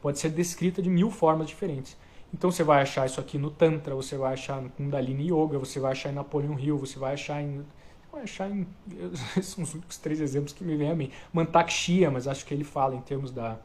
pode 0.00 0.18
ser 0.18 0.30
descrita 0.30 0.82
de 0.82 0.90
mil 0.90 1.08
formas 1.08 1.46
diferentes. 1.46 1.96
Então 2.34 2.50
você 2.50 2.64
vai 2.64 2.82
achar 2.82 3.06
isso 3.06 3.20
aqui 3.20 3.38
no 3.38 3.48
Tantra, 3.48 3.94
você 3.94 4.16
vai 4.16 4.32
achar 4.32 4.60
no 4.60 4.70
Kundalini 4.70 5.28
Yoga, 5.30 5.60
você 5.60 5.78
vai 5.78 5.92
achar 5.92 6.10
em 6.10 6.16
Napoleon 6.16 6.58
Hill, 6.58 6.76
você 6.78 6.98
vai 6.98 7.14
achar 7.14 7.40
em. 7.40 7.64
Vai 8.10 8.24
achar 8.24 8.50
em. 8.50 8.66
São 9.40 9.62
os 9.62 9.72
únicos 9.72 9.98
três 9.98 10.20
exemplos 10.20 10.52
que 10.52 10.64
me 10.64 10.76
vêm 10.76 10.90
a 10.90 10.96
mim. 10.96 11.12
Mantak 11.32 11.72
Shia, 11.72 12.10
mas 12.10 12.26
acho 12.26 12.44
que 12.44 12.52
ele 12.52 12.64
fala 12.64 12.96
em 12.96 13.00
termos 13.00 13.30
da. 13.30 13.56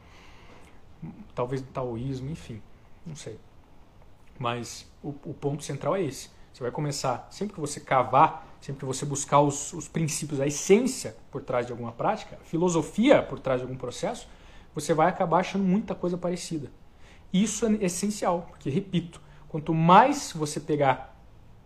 Talvez 1.33 1.63
do 1.63 1.71
taoísmo, 1.71 2.29
enfim. 2.29 2.61
Não 3.07 3.15
sei. 3.15 3.39
Mas 4.37 4.85
o, 5.01 5.15
o, 5.25 5.33
ponto 5.33 5.63
central 5.63 5.95
é 5.95 6.03
esse. 6.03 6.29
Você 6.53 6.61
vai 6.61 6.71
começar, 6.71 7.27
sempre 7.31 7.55
que 7.55 7.59
você 7.59 7.79
cavar, 7.79 8.46
sempre 8.61 8.79
que 8.79 8.85
você 8.85 9.05
buscar 9.05 9.41
os, 9.41 9.73
os 9.73 9.87
princípios, 9.87 10.39
a 10.39 10.47
essência 10.47 11.15
por 11.31 11.41
trás 11.41 11.65
de 11.65 11.71
alguma 11.71 11.91
prática, 11.91 12.37
a 12.41 12.45
filosofia 12.45 13.21
por 13.21 13.39
trás 13.39 13.59
de 13.59 13.65
algum 13.65 13.77
processo, 13.77 14.27
você 14.73 14.93
vai 14.93 15.07
acabar 15.07 15.39
achando 15.39 15.63
muita 15.63 15.95
coisa 15.95 16.17
parecida. 16.17 16.71
Isso 17.31 17.65
é 17.65 17.73
essencial, 17.81 18.47
porque, 18.49 18.69
repito, 18.69 19.21
quanto 19.49 19.73
mais 19.73 20.31
você 20.31 20.59
pegar 20.59 21.15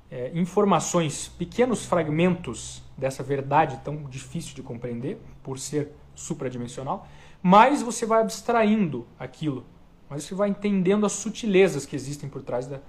é, 0.09 0.31
informações, 0.33 1.27
pequenos 1.27 1.85
fragmentos 1.85 2.81
dessa 2.97 3.23
verdade 3.23 3.79
tão 3.83 4.03
difícil 4.03 4.55
de 4.55 4.63
compreender, 4.63 5.21
por 5.43 5.59
ser 5.59 5.91
supradimensional, 6.15 7.07
mais 7.41 7.81
você 7.81 8.05
vai 8.05 8.21
abstraindo 8.21 9.07
aquilo 9.17 9.65
mas 10.11 10.25
você 10.25 10.35
vai 10.35 10.49
entendendo 10.49 11.05
as 11.05 11.13
sutilezas 11.13 11.85
que 11.85 11.95
existem 11.95 12.27
por 12.27 12.43
trás 12.43 12.67
da, 12.67 12.81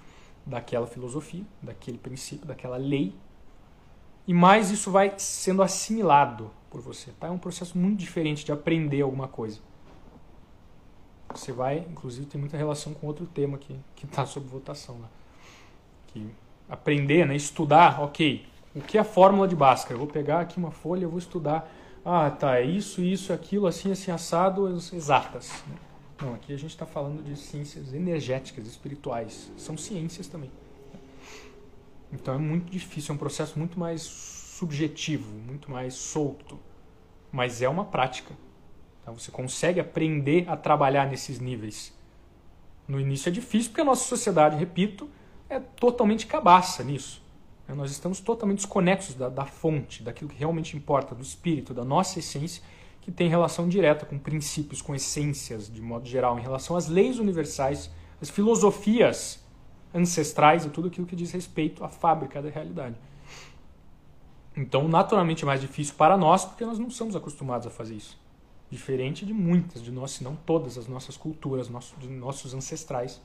daquela 0.45 0.89
filosofia, 0.89 1.45
daquele 1.63 1.97
princípio, 1.97 2.45
daquela 2.45 2.77
lei. 2.77 3.15
E 4.27 4.33
mais 4.33 4.71
isso 4.71 4.91
vai 4.91 5.15
sendo 5.19 5.63
assimilado 5.63 6.51
por 6.71 6.81
você. 6.81 7.11
Tá? 7.19 7.27
É 7.27 7.31
um 7.31 7.39
processo 7.39 7.77
muito 7.77 7.99
diferente 7.99 8.45
de 8.45 8.53
aprender 8.53 9.03
alguma 9.03 9.29
coisa. 9.29 9.61
Você 11.35 11.53
vai, 11.53 11.79
inclusive, 11.79 12.27
tem 12.27 12.41
muita 12.41 12.57
relação 12.57 12.93
com 12.93 13.07
outro 13.07 13.27
tema 13.27 13.59
que 13.59 13.79
está 14.05 14.25
sob 14.27 14.47
votação. 14.47 14.97
Né? 14.97 15.09
Que 16.09 16.31
aprender, 16.69 17.27
né? 17.27 17.35
estudar, 17.35 18.01
ok, 18.01 18.47
o 18.75 18.81
que 18.81 18.97
é 18.97 19.01
a 19.01 19.05
fórmula 19.05 19.47
de 19.47 19.55
Bhaskara? 19.55 19.95
Eu 19.95 19.99
vou 19.99 20.07
pegar 20.07 20.41
aqui 20.41 20.57
uma 20.57 20.71
folha, 20.71 21.05
eu 21.05 21.11
vou 21.11 21.19
estudar. 21.19 21.71
Ah, 22.05 22.31
tá, 22.31 22.59
é 22.59 22.65
isso, 22.65 23.03
isso, 23.03 23.33
aquilo, 23.33 23.67
assim, 23.67 23.93
assim, 23.93 24.11
assado, 24.11 24.69
exatas. 24.69 25.63
Né? 25.69 25.77
Não, 26.23 26.35
aqui 26.35 26.53
a 26.53 26.57
gente 26.57 26.71
está 26.71 26.87
falando 26.87 27.23
de 27.23 27.37
ciências 27.37 27.93
energéticas, 27.93 28.67
espirituais. 28.67 29.53
São 29.57 29.77
ciências 29.77 30.27
também. 30.27 30.51
Então 32.13 32.35
é 32.35 32.39
muito 32.39 32.71
difícil, 32.71 33.13
é 33.13 33.15
um 33.15 33.19
processo 33.19 33.59
muito 33.59 33.79
mais 33.79 34.03
subjetivo, 34.03 35.33
muito 35.33 35.71
mais 35.71 35.95
solto. 35.95 36.59
Mas 37.31 37.63
é 37.63 37.69
uma 37.69 37.85
prática. 37.85 38.35
Tá? 39.05 39.11
Você 39.13 39.31
consegue 39.31 39.81
aprender 39.81 40.49
a 40.49 40.57
trabalhar 40.57 41.09
nesses 41.09 41.41
níveis. 41.41 41.97
No 42.87 43.01
início 43.01 43.29
é 43.29 43.33
difícil 43.33 43.71
porque 43.71 43.81
a 43.81 43.85
nossa 43.85 44.05
sociedade, 44.05 44.57
repito, 44.57 45.09
é 45.49 45.59
totalmente 45.59 46.27
cabaça 46.27 46.85
nisso. 46.85 47.23
Né? 47.67 47.75
Nós 47.75 47.91
estamos 47.91 48.21
totalmente 48.21 48.59
desconexos 48.59 49.15
da, 49.15 49.29
da 49.29 49.47
fonte, 49.47 50.03
daquilo 50.03 50.29
que 50.29 50.37
realmente 50.37 50.77
importa, 50.77 51.15
do 51.15 51.23
espírito, 51.23 51.73
da 51.73 51.85
nossa 51.85 52.19
essência 52.19 52.63
que 53.01 53.11
tem 53.11 53.29
relação 53.29 53.69
direta 53.69 54.07
com 54.07 54.17
princípios, 54.17 54.81
com 54.81 54.95
essências, 54.95 55.73
de 55.73 55.81
modo 55.81 56.09
geral, 56.09 56.39
em 56.39 56.43
relação 56.43 56.77
às 56.77 56.87
leis 56.87 57.19
universais, 57.19 57.91
as 58.21 58.31
filosofias 58.31 59.42
ancestrais 59.95 60.65
e 60.65 60.71
tudo 60.71 60.89
aquilo 60.89 61.07
que 61.07 61.17
diz 61.17 61.31
respeito 61.33 61.85
à 61.85 61.89
fábrica 61.89 62.41
da 62.41 62.49
realidade. 62.49 62.97
Então, 64.57 64.87
naturalmente 64.87 65.45
é 65.45 65.47
mais 65.47 65.61
difícil 65.61 65.95
para 65.95 66.17
nós, 66.17 66.45
porque 66.45 66.65
nós 66.65 66.79
não 66.79 66.91
somos 66.91 67.17
acostumados 67.17 67.67
a 67.67 67.71
fazer 67.71 67.95
isso. 67.95 68.21
Diferente 68.71 69.25
de 69.25 69.33
muitas 69.33 69.83
de 69.83 69.91
nós, 69.91 70.13
se 70.13 70.25
não 70.25 70.35
todas 70.35 70.79
as 70.79 70.87
nossas 70.87 71.17
culturas, 71.17 71.71
de 71.99 72.09
nossos 72.09 72.55
ancestrais, 72.55 73.21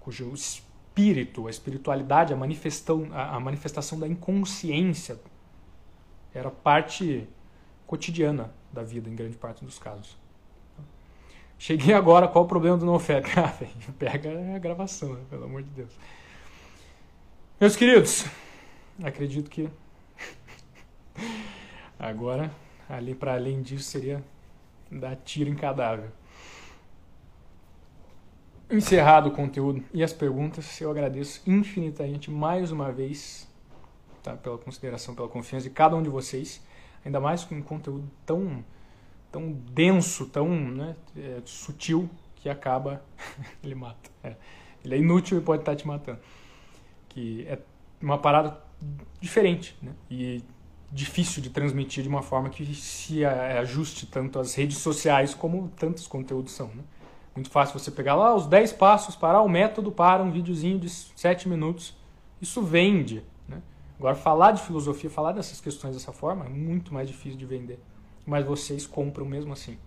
cujo 0.00 0.32
espírito, 0.32 1.46
a 1.46 1.50
espiritualidade, 1.50 2.32
a 2.32 2.36
manifestação, 2.36 3.08
a 3.12 3.38
manifestação 3.38 3.98
da 3.98 4.08
inconsciência 4.08 5.20
era 6.34 6.50
parte 6.50 7.28
cotidiana 7.86 8.52
da 8.72 8.82
vida, 8.82 9.08
em 9.08 9.14
grande 9.14 9.36
parte 9.36 9.64
dos 9.64 9.78
casos. 9.78 10.16
Cheguei 11.58 11.92
agora, 11.92 12.28
qual 12.28 12.44
o 12.44 12.48
problema 12.48 12.76
do 12.76 12.86
NoFap? 12.86 13.28
Ah, 13.36 13.52
pega 13.98 14.30
a 14.54 14.58
gravação, 14.58 15.14
né? 15.14 15.20
pelo 15.28 15.44
amor 15.44 15.62
de 15.62 15.70
Deus. 15.70 15.90
Meus 17.60 17.74
queridos, 17.74 18.24
acredito 19.02 19.50
que 19.50 19.68
agora, 21.98 22.52
ali 22.88 23.12
para 23.12 23.34
além 23.34 23.60
disso, 23.60 23.90
seria 23.90 24.24
dar 24.88 25.16
tiro 25.16 25.50
em 25.50 25.56
cadáver. 25.56 26.10
Encerrado 28.70 29.28
o 29.28 29.32
conteúdo 29.32 29.82
e 29.92 30.04
as 30.04 30.12
perguntas, 30.12 30.80
eu 30.80 30.90
agradeço 30.90 31.42
infinitamente 31.44 32.30
mais 32.30 32.70
uma 32.70 32.92
vez 32.92 33.48
tá, 34.22 34.36
pela 34.36 34.58
consideração, 34.58 35.14
pela 35.14 35.28
confiança 35.28 35.68
de 35.68 35.74
cada 35.74 35.96
um 35.96 36.02
de 36.02 36.08
vocês, 36.08 36.62
ainda 37.04 37.18
mais 37.18 37.42
com 37.42 37.56
um 37.56 37.62
conteúdo 37.62 38.08
tão 38.24 38.62
tão 39.30 39.52
denso, 39.52 40.26
tão 40.26 40.48
né, 40.48 40.96
é, 41.16 41.40
sutil 41.44 42.08
que 42.36 42.48
acaba 42.48 43.02
ele 43.62 43.74
mata. 43.74 44.10
É. 44.22 44.36
Ele 44.84 44.94
é 44.94 44.98
inútil 44.98 45.38
e 45.38 45.40
pode 45.40 45.62
estar 45.62 45.76
te 45.76 45.86
matando. 45.86 46.20
Que 47.08 47.46
é 47.48 47.58
uma 48.00 48.18
parada 48.18 48.58
diferente 49.20 49.76
né? 49.82 49.92
e 50.10 50.42
difícil 50.90 51.42
de 51.42 51.50
transmitir 51.50 52.02
de 52.02 52.08
uma 52.08 52.22
forma 52.22 52.48
que 52.48 52.64
se 52.74 53.24
ajuste 53.24 54.06
tanto 54.06 54.38
às 54.38 54.54
redes 54.54 54.78
sociais 54.78 55.34
como 55.34 55.68
tantos 55.76 56.06
conteúdos 56.06 56.52
são. 56.52 56.68
Né? 56.68 56.82
Muito 57.34 57.50
fácil 57.50 57.78
você 57.78 57.90
pegar 57.90 58.14
lá 58.14 58.34
os 58.34 58.46
10 58.46 58.72
passos 58.74 59.14
para 59.14 59.40
o 59.42 59.48
método 59.48 59.92
para 59.92 60.22
um 60.22 60.30
videozinho 60.30 60.78
de 60.78 60.88
7 60.88 61.48
minutos. 61.48 61.94
Isso 62.40 62.62
vende. 62.62 63.22
Né? 63.46 63.60
Agora, 63.98 64.14
falar 64.14 64.52
de 64.52 64.62
filosofia, 64.62 65.10
falar 65.10 65.32
dessas 65.32 65.60
questões 65.60 65.94
dessa 65.94 66.12
forma 66.12 66.46
é 66.46 66.48
muito 66.48 66.94
mais 66.94 67.08
difícil 67.08 67.38
de 67.38 67.44
vender 67.44 67.78
mas 68.28 68.44
vocês 68.44 68.86
compram 68.86 69.24
mesmo 69.24 69.54
assim. 69.54 69.78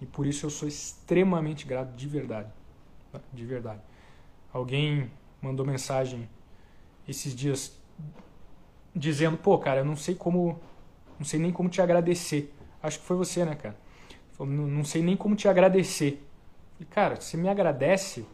E 0.00 0.06
por 0.06 0.24
isso 0.24 0.46
eu 0.46 0.50
sou 0.50 0.68
extremamente 0.68 1.66
grato 1.66 1.92
de 1.96 2.06
verdade. 2.06 2.48
Tá? 3.10 3.20
De 3.32 3.44
verdade. 3.44 3.80
Alguém 4.52 5.10
mandou 5.42 5.66
mensagem 5.66 6.30
esses 7.08 7.34
dias 7.34 7.76
dizendo, 8.94 9.36
pô, 9.36 9.58
cara, 9.58 9.80
eu 9.80 9.84
não 9.84 9.96
sei 9.96 10.14
como. 10.14 10.60
Não 11.18 11.26
sei 11.26 11.40
nem 11.40 11.50
como 11.50 11.68
te 11.68 11.82
agradecer. 11.82 12.54
Acho 12.80 13.00
que 13.00 13.04
foi 13.04 13.16
você, 13.16 13.44
né, 13.44 13.56
cara? 13.56 13.76
Falou, 14.32 14.52
não, 14.52 14.66
não 14.68 14.84
sei 14.84 15.02
nem 15.02 15.16
como 15.16 15.34
te 15.34 15.48
agradecer. 15.48 16.24
E, 16.78 16.84
cara, 16.84 17.20
você 17.20 17.36
me 17.36 17.48
agradece 17.48 18.24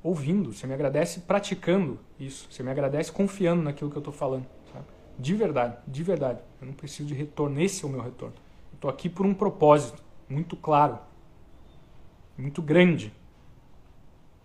ouvindo, 0.00 0.52
você 0.52 0.64
me 0.64 0.74
agradece 0.74 1.20
praticando 1.20 1.98
isso, 2.20 2.46
você 2.50 2.62
me 2.62 2.70
agradece 2.70 3.10
confiando 3.10 3.62
naquilo 3.62 3.90
que 3.90 3.96
eu 3.96 4.00
estou 4.00 4.14
falando. 4.14 4.46
De 5.18 5.34
verdade, 5.34 5.76
de 5.86 6.02
verdade. 6.02 6.40
Eu 6.60 6.68
não 6.68 6.74
preciso 6.74 7.08
de 7.08 7.14
retorno. 7.14 7.60
Esse 7.60 7.84
é 7.84 7.88
o 7.88 7.90
meu 7.90 8.00
retorno. 8.00 8.34
Estou 8.72 8.88
aqui 8.88 9.08
por 9.08 9.26
um 9.26 9.34
propósito 9.34 10.02
muito 10.28 10.56
claro, 10.56 10.98
muito 12.36 12.62
grande. 12.62 13.12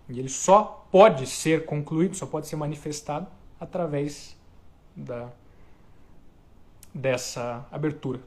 E 0.09 0.19
ele 0.19 0.29
só 0.29 0.87
pode 0.91 1.27
ser 1.27 1.65
concluído, 1.65 2.15
só 2.15 2.25
pode 2.25 2.47
ser 2.47 2.55
manifestado 2.55 3.27
através 3.59 4.35
da, 4.95 5.29
dessa 6.93 7.65
abertura 7.71 8.19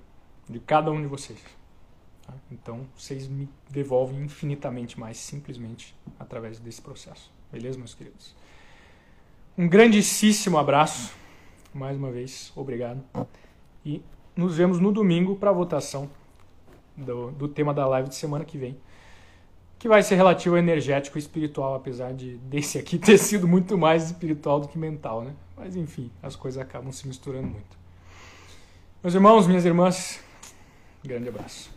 de 0.48 0.60
cada 0.60 0.90
um 0.90 1.00
de 1.00 1.08
vocês. 1.08 1.42
Tá? 2.24 2.32
Então, 2.50 2.86
vocês 2.96 3.26
me 3.26 3.48
devolvem 3.68 4.22
infinitamente 4.22 4.98
mais 4.98 5.16
simplesmente 5.16 5.94
através 6.18 6.60
desse 6.60 6.80
processo. 6.80 7.32
Beleza, 7.50 7.78
meus 7.78 7.94
queridos? 7.94 8.34
Um 9.58 9.68
grandíssimo 9.68 10.58
abraço 10.58 11.12
mais 11.76 11.96
uma 11.96 12.10
vez, 12.10 12.52
obrigado. 12.56 13.02
E 13.84 14.02
nos 14.34 14.56
vemos 14.56 14.80
no 14.80 14.90
domingo 14.90 15.36
para 15.36 15.50
a 15.50 15.52
votação 15.52 16.10
do, 16.96 17.30
do 17.30 17.48
tema 17.48 17.74
da 17.74 17.86
live 17.86 18.08
de 18.08 18.14
semana 18.14 18.44
que 18.44 18.56
vem, 18.56 18.76
que 19.78 19.88
vai 19.88 20.02
ser 20.02 20.16
relativo 20.16 20.54
ao 20.54 20.58
energético 20.58 21.18
e 21.18 21.20
espiritual, 21.20 21.74
apesar 21.74 22.12
de 22.12 22.36
desse 22.38 22.78
aqui 22.78 22.98
ter 22.98 23.18
sido 23.18 23.46
muito 23.46 23.76
mais 23.76 24.06
espiritual 24.06 24.60
do 24.60 24.68
que 24.68 24.78
mental, 24.78 25.22
né? 25.22 25.34
Mas 25.56 25.76
enfim, 25.76 26.10
as 26.22 26.34
coisas 26.34 26.60
acabam 26.60 26.90
se 26.92 27.06
misturando 27.06 27.48
muito. 27.48 27.76
Meus 29.02 29.14
irmãos, 29.14 29.46
minhas 29.46 29.64
irmãs, 29.64 30.20
grande 31.04 31.28
abraço. 31.28 31.75